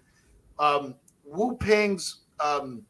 Um, 0.59 0.95
Wu 1.25 1.55
Ping's 1.55 2.21
um, 2.39 2.83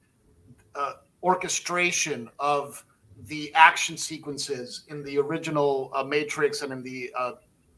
uh, 0.76 0.94
orchestration 1.24 2.30
of 2.40 2.84
the 3.28 3.54
action 3.54 3.98
sequences 3.98 4.84
in 4.88 5.04
the 5.04 5.18
original 5.18 5.92
uh, 5.94 6.04
Matrix 6.04 6.62
and 6.62 6.74
in 6.74 6.82
the 6.82 7.12
uh, 7.18 7.34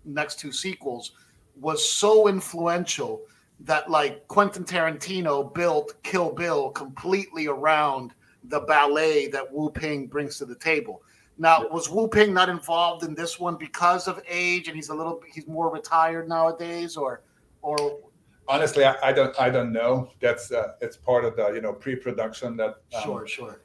next 0.05 0.39
two 0.39 0.51
sequels 0.51 1.11
was 1.59 1.87
so 1.87 2.27
influential 2.27 3.21
that 3.59 3.89
like 3.89 4.27
Quentin 4.27 4.63
Tarantino 4.63 5.53
built 5.53 6.01
Kill 6.03 6.31
Bill 6.31 6.69
completely 6.71 7.47
around 7.47 8.13
the 8.45 8.61
ballet 8.61 9.27
that 9.27 9.51
Wu 9.51 9.69
Ping 9.69 10.07
brings 10.07 10.37
to 10.39 10.45
the 10.45 10.55
table. 10.55 11.01
Now, 11.37 11.67
was 11.69 11.89
Wu 11.89 12.07
Ping 12.07 12.33
not 12.33 12.49
involved 12.49 13.03
in 13.03 13.15
this 13.15 13.39
one 13.39 13.55
because 13.55 14.07
of 14.07 14.21
age 14.27 14.67
and 14.67 14.75
he's 14.75 14.89
a 14.89 14.95
little 14.95 15.21
he's 15.31 15.47
more 15.47 15.71
retired 15.71 16.27
nowadays 16.27 16.97
or 16.97 17.21
or 17.61 17.99
honestly, 18.47 18.85
I, 18.85 18.95
I, 19.03 19.11
don't 19.11 19.39
I 19.39 19.49
don't 19.49 19.71
know. 19.71 20.11
That's 20.19 20.51
uh, 20.51 20.73
it's 20.81 20.97
part 20.97 21.25
of 21.25 21.35
the 21.35 21.51
you 21.53 21.61
know 21.61 21.73
pre-production 21.73 22.57
that 22.57 22.77
um, 22.95 23.03
sure 23.03 23.27
sure. 23.27 23.61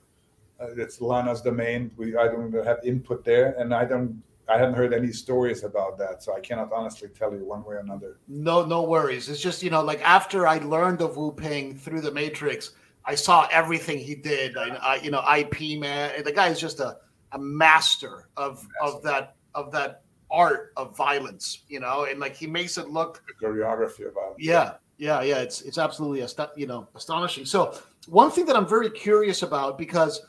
Uh, 0.60 0.68
it's 0.76 1.00
Lana's 1.00 1.40
domain. 1.40 1.90
We 1.96 2.16
I 2.16 2.26
don't 2.26 2.48
even 2.48 2.64
have 2.64 2.78
input 2.84 3.24
there, 3.24 3.54
and 3.58 3.74
I 3.74 3.84
don't 3.84 4.22
I 4.48 4.56
haven't 4.56 4.74
heard 4.74 4.94
any 4.94 5.12
stories 5.12 5.62
about 5.62 5.98
that, 5.98 6.22
so 6.22 6.34
I 6.34 6.40
cannot 6.40 6.72
honestly 6.72 7.08
tell 7.08 7.32
you 7.34 7.44
one 7.44 7.62
way 7.64 7.76
or 7.76 7.78
another. 7.78 8.18
No, 8.28 8.64
no 8.64 8.82
worries. 8.82 9.28
It's 9.28 9.40
just 9.40 9.62
you 9.62 9.70
know, 9.70 9.82
like 9.82 10.00
after 10.02 10.46
I 10.46 10.58
learned 10.58 11.02
of 11.02 11.16
Wu 11.16 11.32
Ping 11.32 11.76
through 11.76 12.00
the 12.00 12.10
Matrix, 12.10 12.72
I 13.04 13.14
saw 13.14 13.46
everything 13.52 13.98
he 13.98 14.14
did. 14.14 14.56
I, 14.56 14.68
I 14.68 14.94
you 14.96 15.10
know, 15.10 15.22
Ip 15.36 15.60
Man, 15.78 16.22
the 16.24 16.32
guy 16.32 16.48
is 16.48 16.58
just 16.58 16.80
a, 16.80 16.96
a 17.32 17.38
master 17.38 18.28
of 18.36 18.66
master. 18.80 18.96
of 18.96 19.02
that 19.02 19.36
of 19.54 19.72
that 19.72 20.02
art 20.30 20.72
of 20.76 20.96
violence, 20.96 21.62
you 21.68 21.80
know, 21.80 22.04
and 22.04 22.20
like 22.20 22.36
he 22.36 22.46
makes 22.46 22.78
it 22.78 22.88
look 22.88 23.22
the 23.26 23.46
choreography 23.46 24.06
of 24.06 24.14
violence. 24.14 24.38
Yeah, 24.38 24.74
yeah, 24.98 25.22
yeah. 25.22 25.38
It's 25.38 25.62
it's 25.62 25.78
absolutely 25.78 26.22
ast- 26.22 26.40
you 26.56 26.66
know 26.66 26.88
astonishing. 26.94 27.44
So 27.44 27.78
one 28.08 28.30
thing 28.30 28.46
that 28.46 28.56
I'm 28.56 28.66
very 28.66 28.90
curious 28.90 29.42
about 29.42 29.78
because 29.78 30.20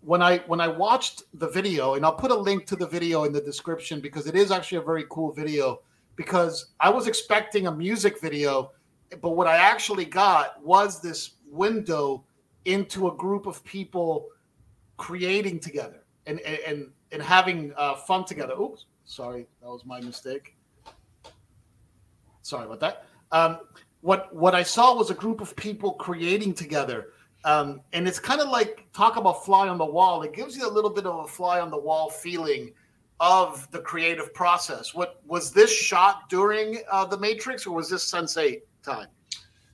when 0.00 0.22
I 0.22 0.38
when 0.46 0.60
I 0.60 0.68
watched 0.68 1.22
the 1.34 1.48
video, 1.48 1.94
and 1.94 2.04
I'll 2.04 2.14
put 2.14 2.30
a 2.30 2.34
link 2.34 2.66
to 2.66 2.76
the 2.76 2.86
video 2.86 3.24
in 3.24 3.32
the 3.32 3.40
description 3.40 4.00
because 4.00 4.26
it 4.26 4.34
is 4.34 4.50
actually 4.50 4.78
a 4.78 4.82
very 4.82 5.04
cool 5.10 5.32
video. 5.32 5.80
Because 6.16 6.72
I 6.80 6.90
was 6.90 7.06
expecting 7.06 7.68
a 7.68 7.72
music 7.72 8.20
video, 8.20 8.72
but 9.22 9.30
what 9.30 9.46
I 9.46 9.56
actually 9.56 10.04
got 10.04 10.60
was 10.64 11.00
this 11.00 11.34
window 11.48 12.24
into 12.64 13.06
a 13.06 13.14
group 13.14 13.46
of 13.46 13.62
people 13.64 14.26
creating 14.96 15.60
together 15.60 16.02
and 16.26 16.40
and 16.40 16.90
and 17.12 17.22
having 17.22 17.72
uh, 17.76 17.94
fun 17.94 18.24
together. 18.24 18.54
Oops, 18.54 18.84
Sorry, 19.08 19.46
that 19.62 19.68
was 19.68 19.86
my 19.86 20.02
mistake. 20.02 20.54
Sorry 22.42 22.66
about 22.66 22.80
that. 22.80 23.06
Um, 23.32 23.60
what 24.02 24.34
what 24.34 24.54
I 24.54 24.62
saw 24.62 24.94
was 24.94 25.10
a 25.10 25.14
group 25.14 25.40
of 25.40 25.56
people 25.56 25.92
creating 25.92 26.52
together, 26.52 27.08
um, 27.44 27.80
and 27.94 28.06
it's 28.06 28.18
kind 28.18 28.42
of 28.42 28.48
like 28.50 28.86
talk 28.92 29.16
about 29.16 29.46
fly 29.46 29.66
on 29.66 29.78
the 29.78 29.84
wall. 29.84 30.22
It 30.22 30.34
gives 30.34 30.56
you 30.56 30.68
a 30.68 30.70
little 30.70 30.90
bit 30.90 31.06
of 31.06 31.24
a 31.24 31.26
fly 31.26 31.58
on 31.58 31.70
the 31.70 31.78
wall 31.78 32.10
feeling 32.10 32.70
of 33.18 33.68
the 33.70 33.80
creative 33.80 34.32
process. 34.34 34.94
What 34.94 35.22
was 35.26 35.52
this 35.52 35.74
shot 35.74 36.28
during 36.28 36.82
uh, 36.92 37.06
the 37.06 37.18
Matrix, 37.18 37.66
or 37.66 37.74
was 37.74 37.88
this 37.88 38.08
Sense8 38.12 38.60
time? 38.82 39.08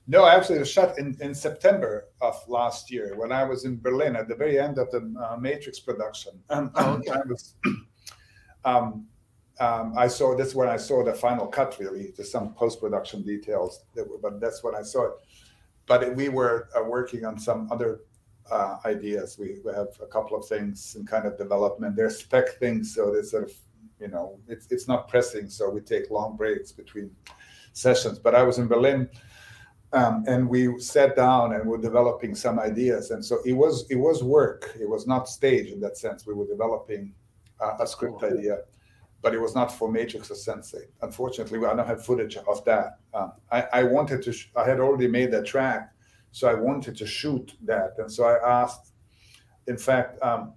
No, 0.07 0.25
actually, 0.25 0.57
it 0.57 0.59
was 0.59 0.71
shot 0.71 0.97
in, 0.97 1.17
in 1.19 1.35
September 1.35 2.05
of 2.21 2.41
last 2.47 2.89
year 2.89 3.15
when 3.17 3.33
I 3.33 3.43
was 3.43 3.65
in 3.65 3.81
Berlin 3.81 4.15
at 4.15 4.29
the 4.29 4.35
very 4.35 4.57
end 4.59 4.77
of 4.77 4.89
the 4.91 5.13
uh, 5.19 5.35
Matrix 5.35 5.79
production. 5.79 6.39
Um, 6.49 6.71
oh. 6.75 7.01
I 7.11 7.19
was, 7.27 7.55
um, 8.65 9.07
um, 9.59 9.93
I 9.97 10.07
saw 10.07 10.35
this 10.35 10.53
when 10.53 10.67
I 10.67 10.77
saw 10.77 11.03
the 11.03 11.13
final 11.13 11.47
cut. 11.47 11.77
Really, 11.79 12.11
just 12.15 12.31
some 12.31 12.53
post 12.53 12.81
production 12.81 13.23
details. 13.23 13.83
That 13.95 14.09
were, 14.09 14.17
but 14.17 14.39
that's 14.41 14.63
when 14.63 14.75
I 14.75 14.81
saw 14.81 15.05
it. 15.05 15.13
But 15.85 16.03
it, 16.03 16.15
we 16.15 16.29
were 16.29 16.69
uh, 16.75 16.83
working 16.83 17.25
on 17.25 17.39
some 17.39 17.69
other 17.71 18.01
uh, 18.51 18.77
ideas. 18.85 19.37
We, 19.39 19.57
we 19.63 19.71
have 19.73 19.89
a 20.01 20.07
couple 20.07 20.37
of 20.37 20.45
things 20.47 20.95
in 20.95 21.05
kind 21.05 21.25
of 21.25 21.37
development. 21.37 21.95
They're 21.95 22.09
spec 22.09 22.59
things, 22.59 22.93
so 22.93 23.11
they 23.11 23.21
sort 23.21 23.43
of, 23.45 23.53
you 23.99 24.07
know, 24.07 24.39
it's 24.47 24.67
it's 24.71 24.87
not 24.87 25.07
pressing. 25.07 25.49
So 25.49 25.69
we 25.69 25.81
take 25.81 26.09
long 26.11 26.35
breaks 26.35 26.71
between 26.71 27.11
sessions. 27.73 28.19
But 28.19 28.35
I 28.35 28.43
was 28.43 28.57
in 28.57 28.67
Berlin. 28.67 29.09
Um, 29.93 30.25
and 30.27 30.49
we 30.49 30.77
sat 30.79 31.15
down 31.15 31.53
and 31.53 31.65
were 31.65 31.77
developing 31.77 32.35
some 32.35 32.59
ideas, 32.59 33.11
and 33.11 33.23
so 33.23 33.37
it 33.45 33.53
was 33.53 33.89
it 33.89 33.95
was 33.95 34.23
work. 34.23 34.75
It 34.77 34.89
was 34.89 35.07
not 35.07 35.29
stage 35.29 35.71
in 35.71 35.79
that 35.81 35.95
sense. 35.95 36.27
We 36.27 36.33
were 36.33 36.47
developing 36.47 37.13
uh, 37.61 37.77
a 37.79 37.87
script 37.87 38.21
idea, 38.23 38.59
but 39.25 39.33
it 39.33 39.41
was 39.41 39.55
not 39.55 39.71
for 39.71 39.91
Matrix 39.91 40.29
or 40.29 40.35
Sense8. 40.35 40.83
Unfortunately, 41.01 41.57
I 41.57 41.75
don't 41.75 41.87
have 41.87 42.05
footage 42.05 42.37
of 42.37 42.63
that. 42.65 42.99
Um, 43.11 43.31
I, 43.51 43.63
I, 43.73 43.83
wanted 43.83 44.21
to, 44.21 44.31
sh- 44.31 44.51
I 44.55 44.63
had 44.63 44.79
already 44.79 45.07
made 45.07 45.31
that 45.31 45.47
track, 45.47 45.91
so 46.31 46.47
I 46.47 46.53
wanted 46.53 46.95
to 46.97 47.07
shoot 47.07 47.55
that. 47.63 47.95
And 47.97 48.11
so 48.11 48.25
I 48.25 48.61
asked, 48.61 48.91
in 49.65 49.79
fact, 49.79 50.21
um, 50.21 50.53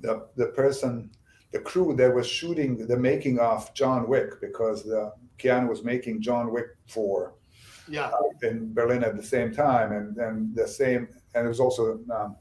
the, 0.00 0.26
the 0.34 0.46
person, 0.46 1.10
the 1.52 1.58
crew 1.58 1.94
that 1.96 2.14
was 2.14 2.26
shooting 2.26 2.86
the 2.86 2.96
making 2.96 3.38
of 3.38 3.72
John 3.74 4.08
Wick, 4.08 4.40
because 4.40 4.82
the, 4.82 5.12
Keanu 5.38 5.68
was 5.68 5.84
making 5.84 6.22
John 6.22 6.54
Wick 6.54 6.68
4 6.86 7.34
yeah. 7.86 8.06
Uh, 8.06 8.48
in 8.48 8.72
Berlin 8.72 9.04
at 9.04 9.14
the 9.14 9.22
same 9.22 9.54
time. 9.54 9.92
And, 9.92 10.16
and 10.16 10.56
the 10.56 10.66
same, 10.66 11.06
and 11.34 11.44
it 11.44 11.48
was 11.48 11.60
also 11.60 12.00
um, 12.10 12.36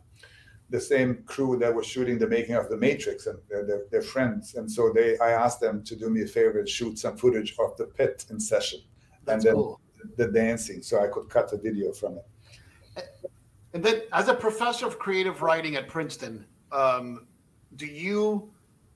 the 0.74 0.82
same 0.82 1.21
crew 1.28 1.55
that 1.55 1.71
was 1.71 1.86
shooting 1.86 2.17
the 2.17 2.26
making 2.28 2.55
of 2.55 2.67
the 2.67 2.76
Matrix, 2.76 3.28
and 3.28 3.38
they're, 3.47 3.63
they're, 3.63 3.84
they're, 3.91 4.01
friends. 4.01 4.55
And 4.55 4.69
so 4.69 4.91
they, 4.91 5.19
I 5.19 5.30
asked 5.30 5.61
them 5.61 5.84
to 5.84 5.95
do 5.95 6.09
me 6.09 6.24
a 6.24 6.26
favor 6.26 6.57
and 6.57 6.67
shoot 6.67 6.97
some 6.97 7.15
footage 7.15 7.55
of 7.59 7.78
the 7.78 7.86
pit 7.86 8.26
in 8.32 8.39
session, 8.39 8.80
That's 9.24 9.45
and 9.45 9.51
then 9.51 9.53
cool. 9.53 9.80
the 10.17 10.30
dancing, 10.30 10.82
so 10.82 10.99
I 10.99 11.09
could 11.09 11.30
cut 11.30 11.53
a 11.53 11.57
video 11.57 11.91
from 11.91 12.17
it. 12.17 13.07
And 13.76 13.86
then, 13.86 14.01
as 14.13 14.30
a 14.30 14.34
professor 14.34 14.88
of 14.88 14.97
creative 14.97 15.43
writing 15.43 15.76
at 15.76 15.88
Princeton, 15.88 16.43
um, 16.71 17.28
do 17.76 17.86
you 17.86 18.51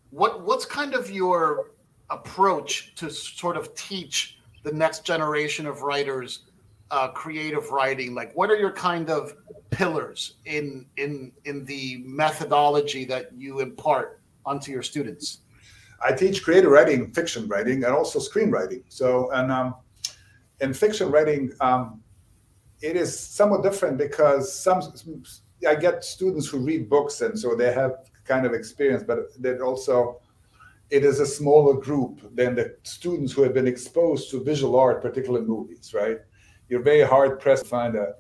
what 0.09 0.41
what's 0.41 0.65
kind 0.65 0.95
of 0.95 1.11
your 1.11 1.73
approach 2.09 2.95
to 2.95 3.11
sort 3.11 3.55
of 3.55 3.75
teach 3.75 4.39
the 4.63 4.71
next 4.71 5.05
generation 5.05 5.67
of 5.67 5.84
writers 5.84 6.46
uh, 6.91 7.09
creative 7.09 7.69
writing? 7.69 8.13
Like, 8.13 8.35
what 8.35 8.49
are 8.49 8.55
your 8.55 8.71
kind 8.71 9.09
of 9.09 9.33
pillars 9.69 10.35
in 10.45 10.85
in 10.97 11.31
in 11.45 11.65
the 11.65 12.03
methodology 12.05 13.05
that 13.05 13.31
you 13.35 13.59
impart 13.59 14.21
onto 14.45 14.71
your 14.71 14.83
students? 14.83 15.39
I 16.01 16.11
teach 16.13 16.43
creative 16.43 16.71
writing, 16.71 17.11
fiction 17.11 17.47
writing, 17.47 17.83
and 17.83 17.93
also 17.93 18.19
screenwriting. 18.19 18.83
So, 18.88 19.31
and 19.31 19.51
um, 19.51 19.75
in 20.61 20.73
fiction 20.73 21.09
writing, 21.11 21.51
um, 21.59 22.03
it 22.81 22.95
is 22.95 23.17
somewhat 23.19 23.63
different 23.63 23.97
because 23.97 24.53
some 24.53 24.81
I 25.67 25.75
get 25.75 26.03
students 26.03 26.47
who 26.47 26.59
read 26.59 26.89
books, 26.89 27.21
and 27.21 27.38
so 27.38 27.55
they 27.55 27.73
have 27.73 28.09
kind 28.25 28.45
of 28.45 28.53
experience, 28.53 29.03
but 29.03 29.19
that 29.41 29.61
also 29.61 30.21
it 30.89 31.03
is 31.03 31.19
a 31.19 31.25
smaller 31.25 31.73
group 31.73 32.21
than 32.35 32.55
the 32.55 32.75
students 32.83 33.33
who 33.33 33.41
have 33.43 33.53
been 33.53 33.67
exposed 33.67 34.29
to 34.31 34.43
visual 34.43 34.79
art, 34.79 35.01
particularly 35.01 35.45
movies, 35.45 35.93
right? 35.93 36.19
You're 36.70 36.84
very 36.84 37.01
hard 37.01 37.39
pressed 37.39 37.63
to 37.63 37.70
find 37.70 37.95
a 37.95 38.15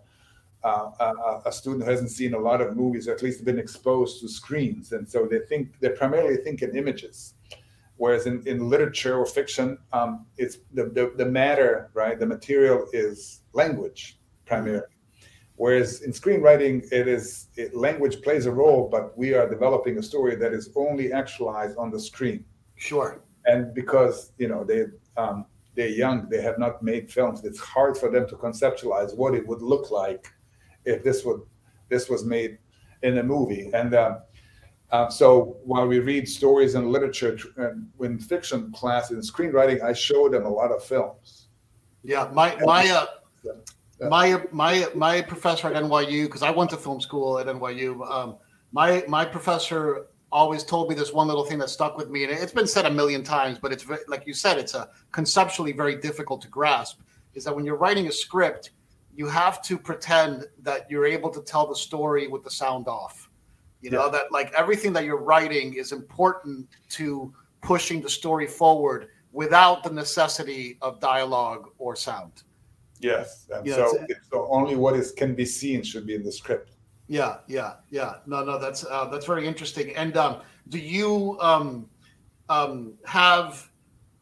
uh, 0.63 0.91
a, 0.99 1.49
a, 1.49 1.51
student 1.51 1.83
who 1.85 1.89
hasn't 1.89 2.09
seen 2.09 2.33
a 2.33 2.37
lot 2.37 2.61
of 2.61 2.75
movies, 2.75 3.07
or 3.07 3.13
at 3.13 3.21
least 3.21 3.45
been 3.45 3.59
exposed 3.59 4.19
to 4.19 4.27
screens, 4.27 4.91
and 4.91 5.07
so 5.07 5.25
they 5.25 5.39
think 5.39 5.79
they 5.79 5.89
primarily 5.89 6.35
think 6.37 6.61
in 6.61 6.75
images. 6.75 7.35
Whereas 7.97 8.27
in, 8.27 8.45
in 8.45 8.69
literature 8.69 9.17
or 9.17 9.25
fiction, 9.25 9.77
um, 9.91 10.25
it's 10.37 10.57
the, 10.73 10.85
the, 10.85 11.13
the 11.15 11.25
matter, 11.25 11.89
right? 11.93 12.19
The 12.19 12.25
material 12.25 12.87
is 12.93 13.41
language 13.53 14.19
primarily. 14.45 14.93
Whereas 15.55 16.03
in 16.03 16.11
screenwriting, 16.11 16.91
it 16.91 17.07
is 17.07 17.47
it, 17.55 17.75
language 17.75 18.21
plays 18.21 18.45
a 18.45 18.51
role, 18.51 18.87
but 18.87 19.17
we 19.17 19.33
are 19.33 19.49
developing 19.49 19.97
a 19.97 20.03
story 20.03 20.35
that 20.35 20.53
is 20.53 20.69
only 20.75 21.11
actualized 21.11 21.75
on 21.77 21.89
the 21.89 21.99
screen. 21.99 22.45
Sure. 22.75 23.23
And 23.45 23.73
because 23.73 24.31
you 24.37 24.47
know 24.47 24.63
they 24.63 24.85
um, 25.17 25.45
they're 25.77 25.87
young, 25.87 26.27
they 26.27 26.41
have 26.41 26.57
not 26.57 26.81
made 26.81 27.09
films. 27.09 27.45
It's 27.45 27.59
hard 27.59 27.95
for 27.97 28.09
them 28.09 28.27
to 28.27 28.35
conceptualize 28.35 29.15
what 29.15 29.35
it 29.35 29.47
would 29.47 29.61
look 29.61 29.91
like 29.91 30.27
if 30.83 31.03
this 31.03 31.23
would 31.23 31.41
this 31.87 32.09
was 32.09 32.25
made 32.25 32.57
in 33.03 33.19
a 33.19 33.23
movie. 33.23 33.69
And 33.73 33.93
uh, 33.93 34.17
uh, 34.91 35.09
so 35.09 35.57
while 35.63 35.87
we 35.87 35.99
read 35.99 36.27
stories 36.27 36.75
and 36.75 36.91
literature 36.91 37.37
and 37.57 37.87
in 38.01 38.19
fiction 38.19 38.71
class 38.73 39.11
in 39.11 39.19
screenwriting, 39.19 39.81
I 39.83 39.93
show 39.93 40.27
them 40.27 40.45
a 40.45 40.49
lot 40.49 40.71
of 40.71 40.83
films. 40.83 41.47
Yeah, 42.03 42.29
my 42.33 42.57
my 42.61 42.89
uh, 42.89 43.05
my 44.09 44.43
my 44.51 44.87
my 44.95 45.21
professor 45.21 45.67
at 45.67 45.81
NYU 45.83 46.25
because 46.25 46.41
I 46.41 46.49
went 46.49 46.71
to 46.71 46.77
film 46.77 46.99
school 46.99 47.37
at 47.37 47.45
NYU. 47.45 48.09
Um, 48.09 48.37
my 48.71 49.03
my 49.07 49.23
professor 49.25 50.07
always 50.31 50.63
told 50.63 50.89
me 50.89 50.95
this 50.95 51.13
one 51.13 51.27
little 51.27 51.45
thing 51.45 51.57
that 51.59 51.69
stuck 51.69 51.97
with 51.97 52.09
me, 52.09 52.23
and 52.23 52.31
it's 52.31 52.51
been 52.51 52.67
said 52.67 52.85
a 52.85 52.91
million 52.91 53.23
times, 53.23 53.57
but 53.59 53.71
it's 53.71 53.85
like 54.07 54.25
you 54.27 54.33
said, 54.33 54.57
it's 54.57 54.73
a 54.73 54.89
conceptually 55.11 55.71
very 55.71 55.95
difficult 55.95 56.41
to 56.41 56.47
grasp. 56.47 56.99
Is 57.33 57.43
that 57.45 57.55
when 57.55 57.65
you're 57.65 57.77
writing 57.77 58.07
a 58.07 58.11
script, 58.11 58.71
you 59.15 59.27
have 59.27 59.61
to 59.63 59.77
pretend 59.77 60.45
that 60.61 60.89
you're 60.89 61.05
able 61.05 61.29
to 61.29 61.41
tell 61.41 61.67
the 61.67 61.75
story 61.75 62.27
with 62.27 62.43
the 62.43 62.51
sound 62.51 62.87
off. 62.87 63.29
You 63.81 63.91
know 63.91 64.05
yeah. 64.05 64.11
that 64.11 64.31
like 64.31 64.53
everything 64.53 64.93
that 64.93 65.05
you're 65.05 65.21
writing 65.21 65.73
is 65.75 65.91
important 65.91 66.67
to 66.89 67.33
pushing 67.61 68.01
the 68.01 68.09
story 68.09 68.47
forward 68.47 69.09
without 69.31 69.83
the 69.83 69.91
necessity 69.91 70.77
of 70.81 70.99
dialogue 70.99 71.69
or 71.77 71.95
sound. 71.95 72.43
Yes, 72.99 73.47
and 73.53 73.67
so, 73.69 74.05
so 74.31 74.47
only 74.49 74.75
what 74.75 74.95
is 74.95 75.11
can 75.11 75.35
be 75.35 75.45
seen 75.45 75.83
should 75.83 76.07
be 76.07 76.15
in 76.15 76.23
the 76.23 76.31
script. 76.31 76.76
Yeah, 77.07 77.37
yeah, 77.47 77.75
yeah. 77.89 78.15
No, 78.25 78.43
no, 78.43 78.59
that's 78.59 78.85
uh, 78.85 79.05
that's 79.05 79.25
very 79.25 79.47
interesting. 79.47 79.95
And 79.95 80.17
um, 80.17 80.41
do 80.69 80.77
you 80.77 81.37
um, 81.39 81.89
um, 82.49 82.93
have 83.05 83.69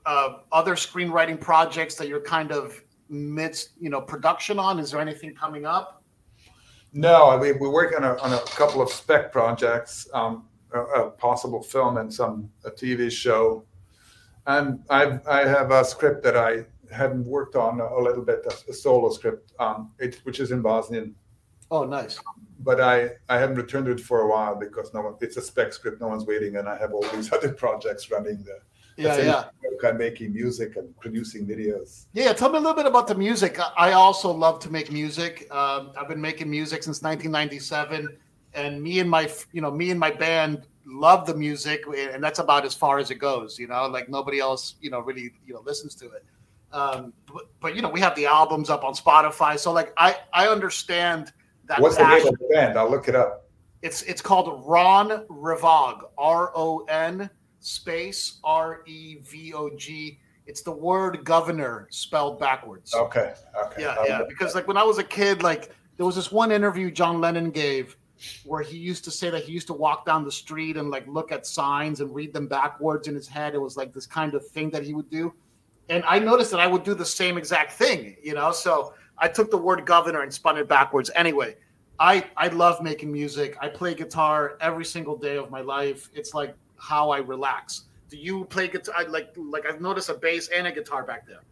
uh, 0.06 0.36
other 0.52 0.76
screenwriting 0.76 1.40
projects 1.40 1.96
that 1.96 2.08
you're 2.08 2.22
kind 2.22 2.52
of 2.52 2.80
midst, 3.10 3.72
you 3.80 3.90
know, 3.90 4.02
production 4.02 4.60
on? 4.60 4.80
Is 4.80 4.92
there 4.92 5.02
anything 5.02 5.34
coming 5.34 5.66
up? 5.66 6.04
No, 6.94 7.30
I 7.30 7.42
mean 7.42 7.58
we're 7.60 7.72
working 7.72 8.04
on 8.04 8.04
a, 8.04 8.22
on 8.22 8.34
a 8.34 8.40
couple 8.56 8.82
of 8.82 8.90
spec 8.90 9.32
projects, 9.32 10.08
um, 10.14 10.48
a, 10.74 10.80
a, 10.80 11.12
possible 11.12 11.62
film 11.62 11.98
and 11.98 12.14
some 12.14 12.50
a 12.64 12.72
TV 12.72 13.12
show, 13.12 13.66
and 14.46 14.80
I 14.90 15.20
I 15.28 15.46
have 15.46 15.72
a 15.72 15.84
script 15.84 16.24
that 16.24 16.38
I 16.38 16.66
hadn't 16.94 17.26
worked 17.26 17.56
on 17.56 17.82
a 17.82 18.00
little 18.00 18.24
bit, 18.24 18.46
a, 18.46 18.72
a 18.72 18.74
solo 18.74 19.10
script, 19.10 19.52
um, 19.60 19.92
it, 20.00 20.22
which 20.24 20.40
is 20.40 20.52
in 20.52 20.62
Bosnian. 20.62 21.16
Oh, 21.70 21.84
nice 21.84 22.20
but 22.60 22.80
I, 22.80 23.12
I 23.30 23.38
haven't 23.38 23.58
returned 23.58 23.88
it 23.88 24.00
for 24.00 24.22
a 24.22 24.28
while 24.28 24.56
because 24.56 24.94
no 24.94 25.02
one 25.02 25.16
it's 25.22 25.38
a 25.38 25.42
spec 25.42 25.74
script, 25.74 26.02
no 26.02 26.08
one's 26.08 26.26
waiting, 26.26 26.58
and 26.58 26.68
I 26.68 26.78
have 26.78 26.94
all 26.94 27.06
these 27.14 27.32
other 27.34 27.52
projects 27.54 28.12
running 28.12 28.44
there. 28.44 28.64
Yeah, 28.98 29.18
yeah. 29.18 29.44
I'm 29.84 29.98
making 29.98 30.34
music 30.34 30.78
and 30.78 30.98
producing 31.00 31.46
videos. 31.46 32.06
Yeah, 32.14 32.32
tell 32.34 32.50
me 32.50 32.58
a 32.58 32.62
little 32.62 32.76
bit 32.76 32.86
about 32.86 33.08
the 33.08 33.16
music. 33.16 33.60
I 33.78 33.92
also 33.92 34.32
love 34.32 34.60
to 34.60 34.72
make 34.72 34.92
music. 34.92 35.48
Um, 35.52 35.92
I've 35.98 36.08
been 36.08 36.22
making 36.22 36.50
music 36.50 36.82
since 36.82 37.02
1997, 37.02 38.18
and 38.54 38.82
me 38.82 39.00
and 39.00 39.10
my 39.10 39.30
you 39.52 39.62
know 39.62 39.72
me 39.72 39.92
and 39.92 40.00
my 40.00 40.12
band 40.12 40.66
love 40.86 41.26
the 41.26 41.36
music, 41.36 41.84
and 41.88 42.24
that's 42.24 42.40
about 42.40 42.66
as 42.66 42.74
far 42.74 42.98
as 43.00 43.12
it 43.12 43.16
goes. 43.16 43.60
You 43.60 43.68
know, 43.68 43.86
like 43.88 44.08
nobody 44.08 44.40
else 44.40 44.76
you 44.80 44.90
know 44.90 45.02
really 45.02 45.34
you 45.46 45.54
know 45.54 45.62
listens 45.62 45.94
to 45.96 46.06
it. 46.06 46.26
Um, 46.72 47.14
but, 47.32 47.44
but 47.60 47.76
you 47.76 47.82
know 47.82 47.90
we 47.90 48.00
have 48.00 48.16
the 48.16 48.26
albums 48.26 48.70
up 48.70 48.84
on 48.84 48.94
Spotify, 48.94 49.60
so 49.60 49.74
like 49.74 49.94
I 49.98 50.16
I 50.34 50.48
understand 50.48 51.34
that 51.68 51.80
What's 51.80 51.98
the 51.98 52.08
name 52.08 52.28
of 52.28 52.38
the 52.38 52.48
band? 52.54 52.78
I'll 52.78 52.90
look 52.90 53.08
it 53.08 53.16
up. 53.16 53.48
It's 53.82 54.02
it's 54.04 54.22
called 54.22 54.64
Ron 54.66 55.26
Revog. 55.28 56.02
R 56.18 56.52
O 56.56 56.86
N 56.86 57.30
space 57.60 58.40
R 58.44 58.82
E 58.86 59.18
V 59.22 59.54
O 59.54 59.70
G. 59.76 60.20
It's 60.48 60.62
the 60.62 60.72
word 60.72 61.24
governor 61.24 61.88
spelled 61.92 62.40
backwards. 62.40 62.94
Okay. 62.94 63.34
Okay. 63.66 63.82
Yeah, 63.82 63.96
I'll 64.00 64.08
yeah. 64.08 64.22
Because 64.28 64.56
like 64.56 64.68
when 64.68 64.78
I 64.78 64.84
was 64.84 64.98
a 64.98 65.04
kid, 65.04 65.44
like 65.44 65.72
there 65.98 66.06
was 66.06 66.16
this 66.16 66.32
one 66.32 66.52
interview 66.52 66.92
John 66.92 67.20
Lennon 67.20 67.52
gave 67.52 67.98
where 68.46 68.62
he 68.62 68.78
used 68.78 69.04
to 69.04 69.12
say 69.12 69.30
that 69.30 69.44
he 69.44 69.52
used 69.52 69.68
to 69.68 69.74
walk 69.74 70.06
down 70.06 70.24
the 70.24 70.32
street 70.32 70.78
and 70.78 70.90
like 70.90 71.06
look 71.08 71.32
at 71.32 71.46
signs 71.46 72.00
and 72.02 72.14
read 72.14 72.34
them 72.34 72.48
backwards 72.48 73.08
in 73.08 73.16
his 73.16 73.28
head. 73.28 73.54
It 73.56 73.62
was 73.62 73.76
like 73.76 73.94
this 73.94 74.06
kind 74.06 74.34
of 74.34 74.48
thing 74.48 74.70
that 74.72 74.84
he 74.84 74.94
would 74.94 75.10
do. 75.10 75.34
And 75.90 76.04
I 76.08 76.20
noticed 76.20 76.52
that 76.52 76.60
I 76.60 76.68
would 76.68 76.84
do 76.84 76.96
the 76.96 77.06
same 77.06 77.38
exact 77.38 77.74
thing, 77.74 78.16
you 78.24 78.34
know. 78.34 78.52
So 78.52 78.94
I 79.18 79.28
took 79.28 79.52
the 79.52 79.58
word 79.58 79.86
governor 79.86 80.22
and 80.22 80.34
spun 80.34 80.58
it 80.58 80.68
backwards. 80.68 81.10
Anyway, 81.16 81.56
I 82.00 82.26
I 82.36 82.48
love 82.50 82.82
making 82.82 83.12
music. 83.12 83.58
I 83.62 83.70
play 83.70 83.94
guitar 83.94 84.58
every 84.62 84.86
single 84.86 85.18
day 85.18 85.38
of 85.38 85.50
my 85.50 85.62
life. 85.62 86.10
It's 86.14 86.34
like 86.34 86.56
how 86.78 87.10
I 87.10 87.20
relax. 87.20 87.86
Do 88.10 88.18
you 88.18 88.46
play 88.46 88.68
guitar? 88.68 89.06
Like 89.08 89.34
like 89.38 89.66
I've 89.66 89.82
noticed 89.82 90.10
a 90.10 90.16
bass 90.16 90.50
and 90.50 90.68
a 90.68 90.72
guitar 90.72 91.04
back 91.04 91.28
there. 91.28 91.44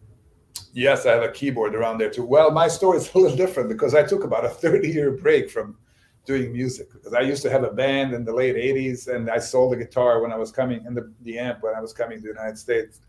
Yes, 0.73 1.05
I 1.05 1.11
have 1.11 1.23
a 1.23 1.31
keyboard 1.31 1.75
around 1.75 1.99
there 1.99 2.09
too. 2.09 2.25
Well, 2.25 2.51
my 2.51 2.67
story 2.67 2.97
is 2.97 3.11
a 3.15 3.17
little 3.17 3.37
different 3.37 3.69
because 3.69 3.95
I 3.95 4.03
took 4.03 4.23
about 4.23 4.45
a 4.45 4.49
30 4.63 4.89
year 4.89 5.11
break 5.11 5.49
from 5.49 5.77
doing 6.25 6.53
music 6.53 6.91
because 6.91 7.13
I 7.13 7.21
used 7.21 7.41
to 7.43 7.49
have 7.49 7.63
a 7.63 7.71
band 7.71 8.13
in 8.13 8.23
the 8.23 8.33
late 8.33 8.55
80s 8.55 9.13
and 9.13 9.29
I 9.29 9.39
sold 9.39 9.73
the 9.73 9.77
guitar 9.77 10.21
when 10.21 10.31
I 10.31 10.37
was 10.37 10.51
coming 10.51 10.85
and 10.85 10.95
the, 10.95 11.11
the 11.23 11.37
amp 11.37 11.61
when 11.61 11.75
I 11.75 11.81
was 11.81 11.91
coming 11.91 12.17
to 12.17 12.21
the 12.21 12.29
United 12.29 12.57
States 12.57 13.01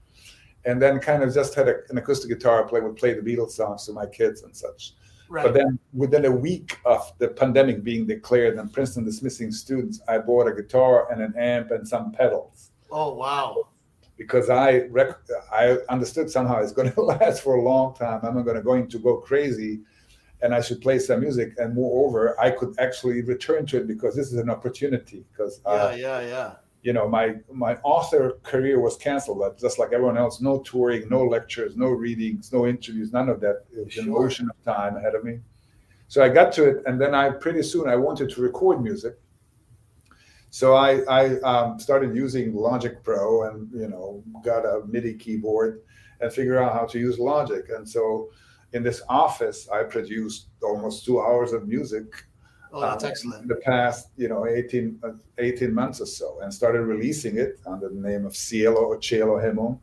and 0.66 0.80
then 0.80 0.98
kind 0.98 1.22
of 1.22 1.32
just 1.32 1.54
had 1.54 1.68
a, 1.68 1.76
an 1.90 1.98
acoustic 1.98 2.30
guitar. 2.30 2.64
Play 2.64 2.80
would 2.80 2.96
play 2.96 3.14
the 3.14 3.20
Beatles 3.20 3.50
songs 3.50 3.86
to 3.86 3.92
my 3.92 4.06
kids 4.06 4.42
and 4.42 4.56
such. 4.56 4.94
Right. 5.28 5.44
But 5.44 5.54
then 5.54 5.78
within 5.92 6.26
a 6.26 6.30
week 6.30 6.78
of 6.84 7.12
the 7.18 7.28
pandemic 7.28 7.82
being 7.82 8.06
declared 8.06 8.58
and 8.58 8.72
Princeton 8.72 9.04
dismissing 9.04 9.50
students, 9.52 10.00
I 10.06 10.18
bought 10.18 10.46
a 10.46 10.54
guitar 10.54 11.10
and 11.10 11.22
an 11.22 11.34
amp 11.36 11.70
and 11.70 11.86
some 11.86 12.12
pedals. 12.12 12.70
Oh 12.90 13.14
wow! 13.14 13.68
Because 14.16 14.50
I 14.50 14.82
rec- 14.90 15.18
I 15.52 15.78
understood 15.88 16.30
somehow 16.30 16.62
it's 16.62 16.72
going 16.72 16.92
to 16.94 17.00
last 17.00 17.42
for 17.42 17.56
a 17.56 17.62
long 17.62 17.94
time. 17.94 18.20
I'm 18.22 18.34
not 18.36 18.44
going 18.44 18.56
to 18.56 18.62
going 18.62 18.88
to 18.88 18.98
go 18.98 19.16
crazy, 19.16 19.80
and 20.42 20.54
I 20.54 20.60
should 20.60 20.80
play 20.80 20.98
some 20.98 21.20
music. 21.20 21.54
And 21.56 21.74
moreover, 21.74 22.38
I 22.38 22.50
could 22.50 22.78
actually 22.78 23.22
return 23.22 23.66
to 23.66 23.78
it 23.78 23.88
because 23.88 24.14
this 24.14 24.28
is 24.32 24.38
an 24.38 24.50
opportunity. 24.50 25.24
Because 25.32 25.60
uh, 25.64 25.94
yeah, 25.96 26.20
yeah, 26.20 26.28
yeah 26.28 26.52
you 26.84 26.92
know 26.92 27.08
my 27.08 27.34
my 27.50 27.76
author 27.82 28.38
career 28.42 28.78
was 28.78 28.96
canceled. 28.96 29.38
But 29.40 29.58
just 29.58 29.78
like 29.78 29.92
everyone 29.92 30.18
else 30.18 30.40
no 30.40 30.60
touring 30.60 31.08
no 31.08 31.24
lectures 31.24 31.76
no 31.76 31.88
readings 31.88 32.52
no 32.52 32.66
interviews 32.66 33.12
none 33.12 33.28
of 33.28 33.40
that. 33.40 33.64
It 33.76 33.86
was 33.86 33.94
sure. 33.94 34.04
an 34.04 34.14
ocean 34.14 34.50
of 34.50 34.62
time 34.64 34.96
ahead 34.96 35.14
of 35.14 35.24
me. 35.24 35.40
So 36.08 36.22
i 36.22 36.28
got 36.28 36.52
to 36.52 36.68
it 36.68 36.82
and 36.86 37.00
then 37.00 37.14
i 37.14 37.30
pretty 37.30 37.62
soon 37.62 37.88
i 37.88 37.96
wanted 37.96 38.30
to 38.30 38.42
record 38.42 38.82
music. 38.82 39.14
So 40.50 40.74
i 40.74 41.00
i 41.08 41.40
um, 41.40 41.80
started 41.80 42.14
using 42.14 42.54
Logic 42.54 43.02
Pro 43.02 43.44
and 43.44 43.70
you 43.72 43.88
know 43.88 44.22
got 44.44 44.66
a 44.66 44.82
MIDI 44.86 45.14
keyboard 45.14 45.80
and 46.20 46.30
figure 46.30 46.62
out 46.62 46.74
how 46.74 46.84
to 46.84 46.98
use 46.98 47.18
Logic. 47.18 47.64
And 47.70 47.88
so 47.88 48.28
in 48.74 48.82
this 48.82 49.00
office 49.08 49.68
i 49.70 49.82
produced 49.82 50.48
almost 50.62 51.06
two 51.06 51.18
hours 51.20 51.52
of 51.54 51.66
music 51.66 52.26
Oh, 52.74 52.80
that's 52.80 53.04
um, 53.04 53.10
excellent. 53.10 53.42
In 53.42 53.48
the 53.48 53.56
past, 53.56 54.08
you 54.16 54.28
know, 54.28 54.46
18, 54.46 54.98
uh, 55.04 55.12
18 55.38 55.72
months 55.72 56.00
or 56.00 56.06
so, 56.06 56.40
and 56.40 56.52
started 56.52 56.82
releasing 56.82 57.38
it 57.38 57.60
under 57.66 57.88
the 57.88 58.00
name 58.00 58.26
of 58.26 58.34
Cielo 58.34 58.80
or 58.80 59.00
Cielo 59.00 59.38
Hemo, 59.38 59.78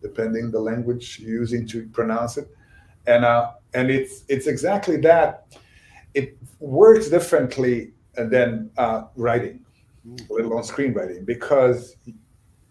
depending 0.00 0.50
the 0.50 0.58
language 0.58 1.20
you're 1.20 1.38
using 1.38 1.66
to 1.68 1.86
pronounce 1.88 2.38
it. 2.38 2.48
And 3.06 3.26
uh, 3.26 3.52
and 3.74 3.90
it's 3.90 4.24
it's 4.28 4.46
exactly 4.46 4.96
that. 4.98 5.54
It 6.14 6.38
works 6.60 7.10
differently 7.10 7.92
than 8.14 8.70
uh, 8.78 9.04
writing, 9.16 9.64
mm. 10.06 10.20
let 10.30 10.44
alone 10.46 10.62
screenwriting, 10.62 11.26
because 11.26 11.96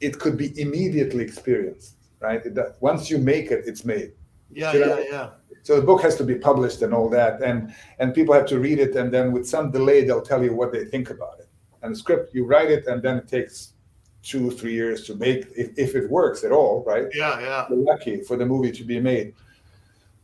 it 0.02 0.20
could 0.20 0.36
be 0.36 0.60
immediately 0.60 1.24
experienced, 1.24 1.96
right? 2.20 2.44
It, 2.44 2.58
once 2.80 3.10
you 3.10 3.20
make 3.20 3.52
it, 3.52 3.64
it's 3.68 3.86
made. 3.86 4.14
Yeah, 4.52 4.74
yeah, 4.74 5.04
yeah 5.12 5.30
so 5.64 5.76
the 5.76 5.86
book 5.86 6.02
has 6.02 6.16
to 6.16 6.24
be 6.24 6.36
published 6.36 6.82
and 6.82 6.94
all 6.94 7.10
that 7.10 7.42
and 7.42 7.74
and 8.00 8.14
people 8.14 8.34
have 8.34 8.46
to 8.48 8.60
read 8.60 8.80
it 8.80 8.96
and 8.96 9.14
then 9.14 9.32
with 9.32 9.48
some 9.48 9.72
delay 9.72 10.04
they'll 10.04 10.22
tell 10.22 10.44
you 10.44 10.54
what 10.54 10.72
they 10.72 10.86
think 10.86 11.10
about 11.10 11.40
it. 11.40 11.48
And 11.82 11.94
the 11.94 11.98
script 11.98 12.34
you 12.34 12.46
write 12.46 12.72
it 12.72 12.88
and 12.88 13.02
then 13.02 13.18
it 13.18 13.28
takes 13.28 13.74
two 14.22 14.52
three 14.52 14.74
years 14.74 15.06
to 15.08 15.16
make 15.16 15.46
if, 15.56 15.78
if 15.78 15.96
it 15.96 16.10
works 16.10 16.44
at 16.44 16.52
all 16.52 16.84
right? 16.86 17.08
Yeah 17.14 17.40
yeah. 17.40 17.66
You're 17.70 17.80
lucky 17.80 18.22
for 18.22 18.36
the 18.38 18.46
movie 18.46 18.72
to 18.72 18.84
be 18.84 19.00
made. 19.00 19.34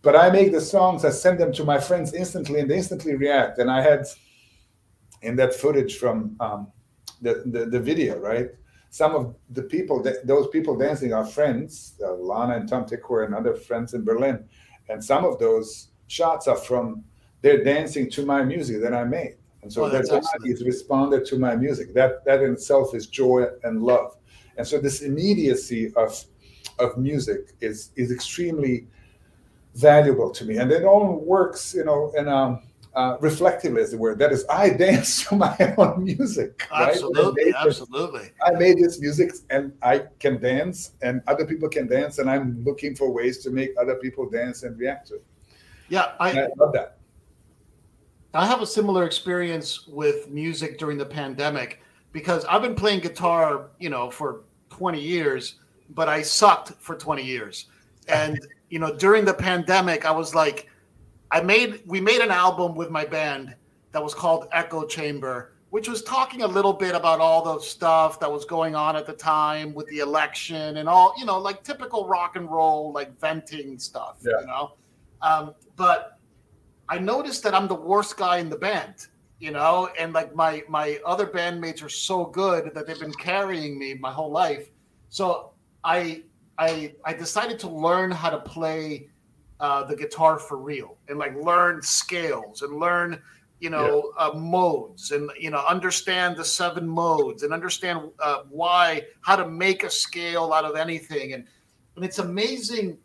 But 0.02 0.16
i 0.16 0.30
make 0.30 0.52
the 0.52 0.62
songs 0.62 1.04
i 1.06 1.10
send 1.10 1.40
them 1.40 1.52
to 1.54 1.64
my 1.64 1.80
friends 1.80 2.14
instantly 2.14 2.60
and 2.60 2.70
they 2.70 2.78
instantly 2.78 3.16
react. 3.16 3.60
And 3.60 3.70
i 3.70 3.82
had 3.82 4.06
in 5.22 5.36
that 5.38 5.54
footage 5.54 5.98
from 5.98 6.36
um, 6.40 6.68
the, 7.22 7.44
the, 7.46 7.66
the 7.66 7.80
video 7.80 8.20
right? 8.20 8.50
Some 8.90 9.14
of 9.14 9.36
the 9.50 9.64
people 9.64 10.02
that 10.04 10.26
those 10.26 10.48
people 10.48 10.78
dancing 10.78 11.12
are 11.14 11.26
friends 11.26 11.96
uh, 12.02 12.14
Lana 12.14 12.56
and 12.56 12.70
Tom 12.70 12.86
Tykwer 12.86 13.26
and 13.26 13.36
other 13.36 13.54
friends 13.54 13.94
in 13.94 14.04
Berlin 14.06 14.46
and 14.90 15.04
some 15.04 15.26
of 15.26 15.40
those 15.40 15.90
shots 16.08 16.48
are 16.48 16.58
from 16.58 17.04
they're 17.42 17.64
dancing 17.64 18.10
to 18.12 18.26
my 18.26 18.44
music 18.44 18.82
that 18.82 18.94
I 18.94 19.04
made. 19.04 19.36
And 19.62 19.72
so 19.72 19.86
oh, 19.86 19.90
their 19.90 20.06
bodies 20.06 20.64
responded 20.64 21.26
to 21.26 21.40
my 21.40 21.56
music. 21.56 21.94
That 21.94 22.24
that 22.26 22.42
in 22.42 22.54
itself 22.54 22.94
is 22.94 23.08
joy 23.08 23.46
and 23.64 23.84
love. 23.84 24.16
And 24.58 24.68
so 24.68 24.80
this 24.80 25.02
immediacy 25.02 25.94
of 25.96 26.24
of 26.80 26.98
music 26.98 27.54
is 27.62 27.92
is 27.96 28.12
extremely 28.12 28.88
valuable 29.76 30.30
to 30.32 30.46
me. 30.46 30.58
And 30.58 30.72
it 30.72 30.84
all 30.84 31.20
works, 31.20 31.74
you 31.74 31.84
know, 31.84 32.12
in 32.16 32.28
a 32.28 32.36
um, 32.36 32.64
uh, 32.96 33.18
reflectively, 33.20 33.82
as 33.82 33.94
it 33.94 34.00
were. 34.00 34.16
That 34.16 34.32
is, 34.32 34.46
I 34.50 34.70
dance 34.86 35.28
to 35.28 35.36
my 35.36 35.76
own 35.78 36.04
music. 36.04 36.68
Absolutely, 36.74 37.46
right? 37.46 37.56
I 37.56 37.66
absolutely. 37.66 38.20
This, 38.20 38.32
I 38.46 38.52
made 38.52 38.78
this 38.78 39.00
music, 39.00 39.32
and 39.50 39.74
I 39.82 40.04
can 40.20 40.40
dance, 40.40 40.92
and 41.02 41.22
other 41.28 41.46
people 41.46 41.70
can 41.70 41.88
dance, 41.88 42.20
and 42.20 42.30
I'm 42.30 42.64
looking 42.64 42.96
for 42.96 43.12
ways 43.12 43.40
to 43.40 43.52
make 43.52 43.72
other 43.80 43.96
people 43.96 44.30
dance 44.30 44.64
and 44.64 44.78
react 44.80 45.08
to 45.10 45.16
it. 45.16 45.26
Yeah, 45.90 46.14
I, 46.20 46.32
I 46.32 46.48
love 46.58 46.74
that. 46.74 46.98
I 48.34 48.46
have 48.46 48.62
a 48.62 48.68
similar 48.68 49.06
experience 49.06 49.88
with 49.88 50.30
music 50.30 50.78
during 50.78 50.98
the 50.98 51.06
pandemic 51.06 51.82
because 52.12 52.44
I've 52.46 52.62
been 52.62 52.76
playing 52.76 53.00
guitar, 53.00 53.68
you 53.80 53.90
know, 53.90 54.10
for 54.10 54.42
20 54.70 55.00
years, 55.00 55.56
but 55.90 56.10
I 56.10 56.22
sucked 56.22 56.74
for 56.80 56.96
20 56.96 57.24
years. 57.24 57.68
And, 58.08 58.40
you 58.70 58.80
know, 58.80 58.94
during 58.94 59.24
the 59.26 59.34
pandemic, 59.34 60.06
I 60.06 60.12
was 60.12 60.36
like, 60.36 60.70
I 61.32 61.42
made 61.42 61.82
we 61.86 62.00
made 62.00 62.22
an 62.22 62.32
album 62.32 62.76
with 62.76 62.90
my 62.90 63.06
band 63.06 63.56
that 63.92 64.04
was 64.04 64.14
called 64.14 64.48
Echo 64.52 64.86
Chamber, 64.86 65.54
which 65.70 65.88
was 65.88 66.04
talking 66.04 66.42
a 66.42 66.48
little 66.48 66.74
bit 66.74 66.96
about 66.96 67.20
all 67.20 67.44
the 67.44 67.60
stuff 67.62 68.20
that 68.20 68.32
was 68.32 68.46
going 68.46 68.76
on 68.76 68.96
at 68.96 69.06
the 69.06 69.14
time 69.14 69.74
with 69.74 69.88
the 69.88 70.00
election 70.00 70.78
and 70.78 70.88
all, 70.88 71.14
you 71.18 71.26
know, 71.26 71.40
like 71.40 71.64
typical 71.64 72.08
rock 72.08 72.36
and 72.36 72.50
roll, 72.50 72.92
like 72.92 73.20
venting 73.20 73.80
stuff, 73.80 74.18
yeah. 74.22 74.40
you 74.42 74.48
know. 74.48 74.74
Um, 75.22 75.54
but 75.76 76.20
I 76.88 77.00
noticed 77.00 77.42
that 77.44 77.56
I'm 77.56 77.68
the 77.68 77.76
worst 77.76 78.18
guy 78.18 78.38
in 78.38 78.50
the 78.50 78.58
band, 78.58 79.08
you 79.40 79.52
know, 79.52 79.90
and 79.98 80.14
like 80.14 80.36
my 80.36 80.64
my 80.68 81.00
other 81.06 81.26
bandmates 81.26 81.84
are 81.84 81.90
so 81.90 82.26
good 82.26 82.74
that 82.74 82.86
they've 82.86 83.00
been 83.00 83.14
carrying 83.14 83.80
me 83.80 83.96
my 83.96 84.12
whole 84.12 84.32
life. 84.32 84.70
So 85.10 85.52
I 85.84 86.24
I 86.58 86.94
I 87.04 87.14
decided 87.14 87.60
to 87.60 87.70
learn 87.70 88.12
how 88.12 88.30
to 88.30 88.40
play 88.40 89.10
uh, 89.60 89.84
the 89.84 89.96
guitar 89.96 90.38
for 90.38 90.58
real 90.58 90.98
and 91.08 91.18
like 91.18 91.36
learn 91.36 91.82
scales 91.82 92.62
and 92.62 92.78
learn 92.78 93.22
you 93.60 93.70
know 93.70 94.12
yeah. 94.18 94.28
uh, 94.28 94.34
modes 94.34 95.12
and 95.12 95.32
you 95.40 95.50
know 95.50 95.64
understand 95.66 96.36
the 96.36 96.44
seven 96.44 96.88
modes 96.88 97.44
and 97.44 97.54
understand 97.54 98.00
uh, 98.20 98.40
why 98.50 99.02
how 99.22 99.36
to 99.36 99.48
make 99.48 99.84
a 99.84 99.90
scale 99.90 100.52
out 100.52 100.66
of 100.66 100.76
anything 100.76 101.34
and 101.34 101.46
and 101.96 102.04
it's 102.04 102.20
amazing 102.20 102.98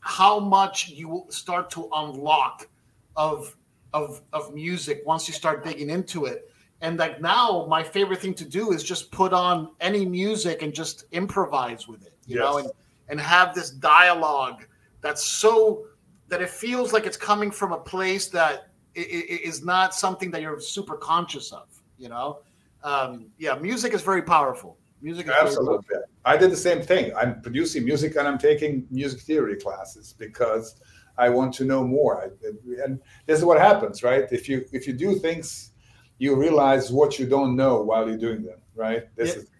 how 0.00 0.38
much 0.38 0.90
you 0.90 1.24
start 1.30 1.70
to 1.70 1.88
unlock 1.94 2.68
of 3.16 3.56
of 3.94 4.20
of 4.32 4.54
music 4.54 5.02
once 5.06 5.26
you 5.26 5.34
start 5.34 5.64
digging 5.64 5.90
into 5.90 6.26
it 6.26 6.50
and 6.82 6.98
like 6.98 7.20
now 7.20 7.66
my 7.68 7.82
favorite 7.82 8.20
thing 8.20 8.34
to 8.34 8.44
do 8.44 8.72
is 8.72 8.84
just 8.84 9.10
put 9.10 9.32
on 9.32 9.70
any 9.80 10.04
music 10.04 10.62
and 10.62 10.74
just 10.74 11.04
improvise 11.12 11.88
with 11.88 12.06
it 12.06 12.12
you 12.26 12.36
yes. 12.36 12.42
know 12.44 12.58
and 12.58 12.70
and 13.08 13.20
have 13.20 13.54
this 13.54 13.70
dialogue 13.70 14.66
that's 15.00 15.24
so 15.24 15.86
that 16.28 16.40
it 16.40 16.50
feels 16.50 16.92
like 16.92 17.06
it's 17.06 17.16
coming 17.16 17.50
from 17.50 17.72
a 17.72 17.78
place 17.78 18.28
that 18.28 18.68
is 18.94 19.64
not 19.64 19.94
something 19.94 20.30
that 20.30 20.42
you're 20.42 20.60
super 20.60 20.96
conscious 20.96 21.52
of. 21.52 21.68
You 21.98 22.08
know, 22.08 22.40
um, 22.82 23.26
yeah, 23.38 23.54
music 23.56 23.92
is 23.92 24.02
very 24.02 24.22
powerful. 24.22 24.78
Music 25.02 25.26
is 25.26 25.32
absolutely. 25.32 25.96
I 26.24 26.36
did 26.36 26.50
the 26.50 26.56
same 26.56 26.82
thing. 26.82 27.12
I'm 27.16 27.40
producing 27.40 27.84
music 27.84 28.16
and 28.16 28.28
I'm 28.28 28.38
taking 28.38 28.86
music 28.90 29.20
theory 29.20 29.56
classes 29.56 30.14
because 30.18 30.76
I 31.16 31.28
want 31.28 31.54
to 31.54 31.64
know 31.64 31.82
more. 31.84 32.22
I, 32.22 32.82
and 32.84 33.00
this 33.26 33.38
is 33.38 33.44
what 33.44 33.58
happens, 33.58 34.02
right? 34.02 34.24
If 34.30 34.48
you 34.48 34.64
if 34.72 34.86
you 34.86 34.92
do 34.92 35.18
things, 35.18 35.72
you 36.18 36.36
realize 36.36 36.92
what 36.92 37.18
you 37.18 37.26
don't 37.26 37.56
know 37.56 37.82
while 37.82 38.08
you're 38.08 38.18
doing 38.18 38.42
them, 38.42 38.58
right? 38.74 39.04
This 39.16 39.34
yeah. 39.34 39.42
is 39.42 39.50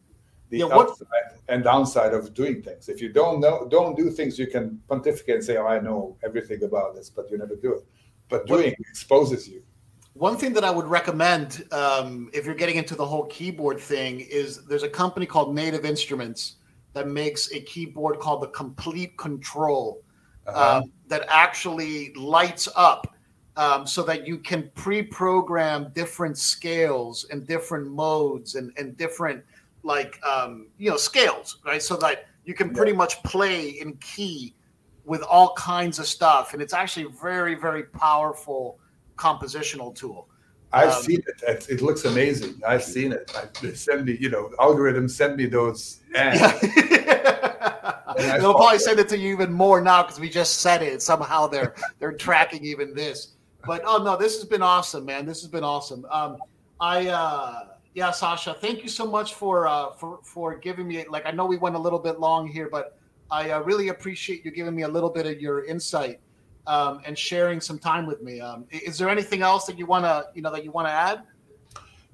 the 0.50 0.58
yeah, 0.58 0.66
upside 0.66 1.08
and 1.48 1.64
downside 1.64 2.12
of 2.12 2.34
doing 2.34 2.62
things. 2.62 2.88
If 2.88 3.00
you 3.00 3.08
don't 3.12 3.40
know, 3.40 3.66
don't 3.70 3.96
do 3.96 4.10
things, 4.10 4.38
you 4.38 4.46
can 4.46 4.80
pontificate 4.88 5.36
and 5.36 5.44
say, 5.44 5.56
"Oh, 5.56 5.66
I 5.66 5.80
know 5.80 6.16
everything 6.22 6.62
about 6.62 6.94
this," 6.94 7.08
but 7.08 7.30
you 7.30 7.38
never 7.38 7.56
do 7.56 7.74
it 7.74 7.84
but 8.30 8.46
doing 8.46 8.70
what, 8.70 8.88
exposes 8.88 9.46
you. 9.46 9.62
One 10.14 10.38
thing 10.38 10.54
that 10.54 10.64
I 10.64 10.70
would 10.70 10.86
recommend 10.86 11.64
um, 11.72 12.30
if 12.32 12.46
you're 12.46 12.54
getting 12.54 12.76
into 12.76 12.94
the 12.94 13.04
whole 13.04 13.26
keyboard 13.26 13.78
thing 13.78 14.20
is 14.20 14.64
there's 14.64 14.82
a 14.82 14.88
company 14.88 15.26
called 15.26 15.54
Native 15.54 15.84
Instruments 15.84 16.56
that 16.94 17.06
makes 17.06 17.52
a 17.52 17.60
keyboard 17.60 18.18
called 18.18 18.42
the 18.42 18.48
Komplete 18.48 19.16
Kontrol 19.16 19.98
uh-huh. 20.46 20.78
um, 20.78 20.92
that 21.08 21.26
actually 21.28 22.14
lights 22.14 22.68
up 22.74 23.14
um, 23.56 23.86
so 23.86 24.02
that 24.02 24.26
you 24.26 24.38
can 24.38 24.70
pre-program 24.74 25.92
different 25.94 26.38
scales 26.38 27.26
and 27.30 27.46
different 27.46 27.90
modes 27.90 28.54
and, 28.54 28.72
and 28.76 28.96
different 28.96 29.44
like 29.82 30.18
um, 30.24 30.68
you 30.78 30.90
know 30.90 30.96
scales, 30.96 31.58
right? 31.64 31.82
So 31.82 31.96
that 31.96 32.26
you 32.44 32.54
can 32.54 32.72
pretty 32.72 32.92
much 32.92 33.22
play 33.22 33.68
in 33.68 33.94
key 33.96 34.54
with 35.04 35.22
all 35.22 35.54
kinds 35.54 35.98
of 35.98 36.06
stuff, 36.06 36.52
and 36.52 36.62
it's 36.62 36.74
actually 36.74 37.06
a 37.06 37.20
very, 37.20 37.54
very 37.54 37.84
powerful 37.84 38.78
compositional 39.16 39.94
tool. 39.94 40.28
I've 40.72 40.92
um, 40.92 41.02
seen 41.02 41.22
it. 41.26 41.68
It 41.68 41.82
looks 41.82 42.04
amazing. 42.04 42.60
I've 42.66 42.84
seen 42.84 43.12
it. 43.12 43.32
I, 43.36 43.72
send 43.72 44.06
me, 44.06 44.16
you 44.20 44.30
know, 44.30 44.50
algorithms 44.58 45.10
send 45.10 45.36
me 45.36 45.46
those 45.46 46.00
ads. 46.14 46.60
They'll 48.40 48.54
probably 48.54 48.78
send 48.78 49.00
it 49.00 49.08
to 49.08 49.18
you 49.18 49.32
even 49.32 49.52
more 49.52 49.80
now 49.80 50.02
because 50.02 50.20
we 50.20 50.28
just 50.28 50.60
said 50.60 50.82
it. 50.82 51.02
Somehow 51.02 51.46
they're 51.46 51.74
they're 51.98 52.12
tracking 52.12 52.64
even 52.64 52.94
this. 52.94 53.34
But 53.66 53.82
oh 53.84 54.02
no, 54.02 54.16
this 54.16 54.36
has 54.36 54.44
been 54.44 54.62
awesome, 54.62 55.04
man. 55.04 55.26
This 55.26 55.40
has 55.40 55.50
been 55.50 55.64
awesome. 55.64 56.04
Um, 56.10 56.36
I 56.80 57.08
uh, 57.08 57.64
yeah, 57.94 58.10
Sasha, 58.10 58.54
thank 58.54 58.82
you 58.82 58.88
so 58.88 59.06
much 59.06 59.34
for 59.34 59.66
uh, 59.66 59.90
for 59.92 60.20
for 60.22 60.56
giving 60.56 60.86
me 60.86 61.04
like 61.08 61.26
I 61.26 61.32
know 61.32 61.46
we 61.46 61.56
went 61.56 61.74
a 61.74 61.78
little 61.78 61.98
bit 61.98 62.20
long 62.20 62.46
here, 62.46 62.68
but 62.70 62.96
I 63.30 63.50
uh, 63.50 63.60
really 63.60 63.88
appreciate 63.88 64.44
you 64.44 64.50
giving 64.50 64.74
me 64.74 64.82
a 64.82 64.88
little 64.88 65.10
bit 65.10 65.26
of 65.26 65.40
your 65.40 65.64
insight 65.64 66.20
um, 66.66 67.00
and 67.04 67.18
sharing 67.18 67.60
some 67.60 67.78
time 67.78 68.06
with 68.06 68.22
me. 68.22 68.40
Um, 68.40 68.66
is 68.70 68.98
there 68.98 69.08
anything 69.08 69.42
else 69.42 69.66
that 69.66 69.78
you 69.78 69.86
want 69.86 70.04
to, 70.04 70.26
you 70.34 70.42
know, 70.42 70.52
that 70.52 70.64
you 70.64 70.70
want 70.70 70.86
to 70.88 70.92
add? 70.92 71.22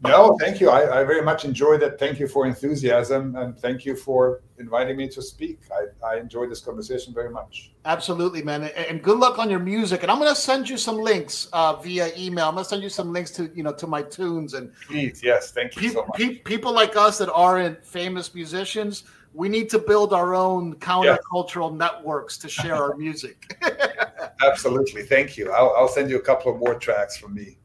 No, 0.03 0.37
thank 0.39 0.61
you. 0.61 0.69
I, 0.69 1.01
I, 1.01 1.05
very 1.05 1.23
much 1.23 1.45
enjoyed 1.45 1.83
it. 1.83 1.99
Thank 1.99 2.21
you 2.21 2.29
for 2.29 2.47
enthusiasm 2.47 3.35
and 3.37 3.59
thank 3.59 3.87
you 3.87 3.97
for 3.97 4.43
inviting 4.59 4.97
me 4.97 5.09
to 5.09 5.23
speak. 5.23 5.61
I, 5.73 6.07
I 6.07 6.19
enjoyed 6.19 6.51
this 6.51 6.61
conversation 6.61 7.15
very 7.15 7.31
much. 7.31 7.73
Absolutely, 7.87 8.43
man. 8.43 8.65
And 8.65 9.03
good 9.03 9.19
luck 9.19 9.39
on 9.39 9.49
your 9.49 9.59
music. 9.59 10.03
And 10.03 10.13
I'm 10.13 10.19
going 10.19 10.33
to 10.33 10.41
send 10.41 10.69
you 10.69 10.77
some 10.77 10.99
links 10.99 11.49
uh, 11.55 11.77
via 11.77 12.11
email. 12.17 12.47
I'm 12.47 12.55
going 12.55 12.65
to 12.65 12.69
send 12.69 12.83
you 12.83 12.91
some 12.91 13.11
links 13.11 13.31
to 13.33 13.51
you 13.55 13.63
know 13.63 13.73
to 13.73 13.87
my 13.87 14.03
tunes 14.03 14.53
and 14.53 14.71
please, 14.87 15.23
yes, 15.23 15.53
thank 15.53 15.75
you 15.77 15.83
pe- 15.89 15.95
so 15.95 16.05
much. 16.07 16.19
Pe- 16.19 16.35
people 16.41 16.73
like 16.73 16.95
us 16.95 17.17
that 17.19 17.33
aren't 17.33 17.85
famous 17.85 18.35
musicians 18.35 19.05
we 19.37 19.51
need 19.51 19.69
to 19.69 19.79
build 19.79 20.15
our 20.15 20.35
own 20.35 20.75
countercultural 20.77 21.71
yeah. 21.71 21.77
networks 21.77 22.39
to 22.39 22.49
share 22.49 22.75
our 22.75 22.97
music. 22.97 23.55
Absolutely. 24.47 25.03
Thank 25.03 25.37
you. 25.37 25.53
I'll, 25.53 25.75
I'll, 25.77 25.89
send 25.89 26.09
you 26.09 26.17
a 26.17 26.23
couple 26.23 26.53
of 26.53 26.59
more 26.59 26.75
tracks 26.75 27.19
from 27.19 27.35
me. 27.35 27.59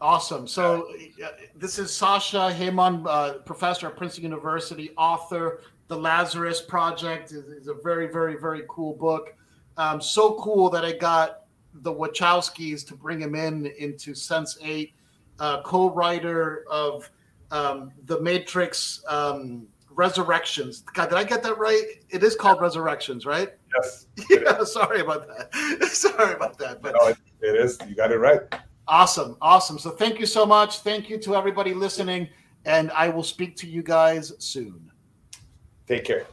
Awesome. 0.00 0.46
So, 0.46 0.88
uh, 1.24 1.28
this 1.56 1.78
is 1.78 1.92
Sasha 1.92 2.54
Hemon, 2.56 3.04
uh, 3.08 3.38
professor 3.38 3.88
at 3.88 3.96
Princeton 3.96 4.24
University, 4.24 4.90
author. 4.96 5.60
The 5.88 5.96
Lazarus 5.96 6.62
Project 6.62 7.32
is, 7.32 7.46
is 7.46 7.66
a 7.66 7.74
very, 7.74 8.06
very, 8.06 8.36
very 8.38 8.62
cool 8.68 8.94
book. 8.94 9.34
Um, 9.76 10.00
so 10.00 10.34
cool 10.34 10.70
that 10.70 10.84
I 10.84 10.92
got 10.92 11.46
the 11.72 11.92
Wachowskis 11.92 12.86
to 12.86 12.94
bring 12.94 13.20
him 13.20 13.34
in 13.34 13.66
into 13.78 14.12
Sense8, 14.12 14.92
uh, 15.40 15.62
co 15.62 15.90
writer 15.90 16.64
of 16.70 17.10
um, 17.50 17.90
The 18.04 18.20
Matrix. 18.20 19.02
Um, 19.08 19.66
Resurrections. 19.90 20.82
God, 20.94 21.08
did 21.08 21.18
I 21.18 21.24
get 21.24 21.42
that 21.42 21.58
right? 21.58 21.82
It 22.08 22.22
is 22.22 22.36
called 22.36 22.60
Resurrections, 22.60 23.26
right? 23.26 23.48
Yes. 23.74 24.06
Yeah. 24.30 24.62
Sorry 24.62 25.00
about 25.00 25.26
that. 25.26 25.82
sorry 25.92 26.34
about 26.34 26.56
that. 26.58 26.80
But 26.80 26.94
no, 27.00 27.08
it, 27.08 27.16
it 27.40 27.56
is. 27.56 27.78
You 27.88 27.96
got 27.96 28.12
it 28.12 28.18
right. 28.18 28.42
Awesome. 28.88 29.36
Awesome. 29.42 29.78
So 29.78 29.90
thank 29.90 30.18
you 30.18 30.26
so 30.26 30.46
much. 30.46 30.78
Thank 30.78 31.10
you 31.10 31.18
to 31.18 31.36
everybody 31.36 31.74
listening. 31.74 32.28
And 32.64 32.90
I 32.92 33.08
will 33.08 33.22
speak 33.22 33.54
to 33.56 33.66
you 33.66 33.82
guys 33.82 34.32
soon. 34.38 34.90
Take 35.86 36.04
care. 36.04 36.26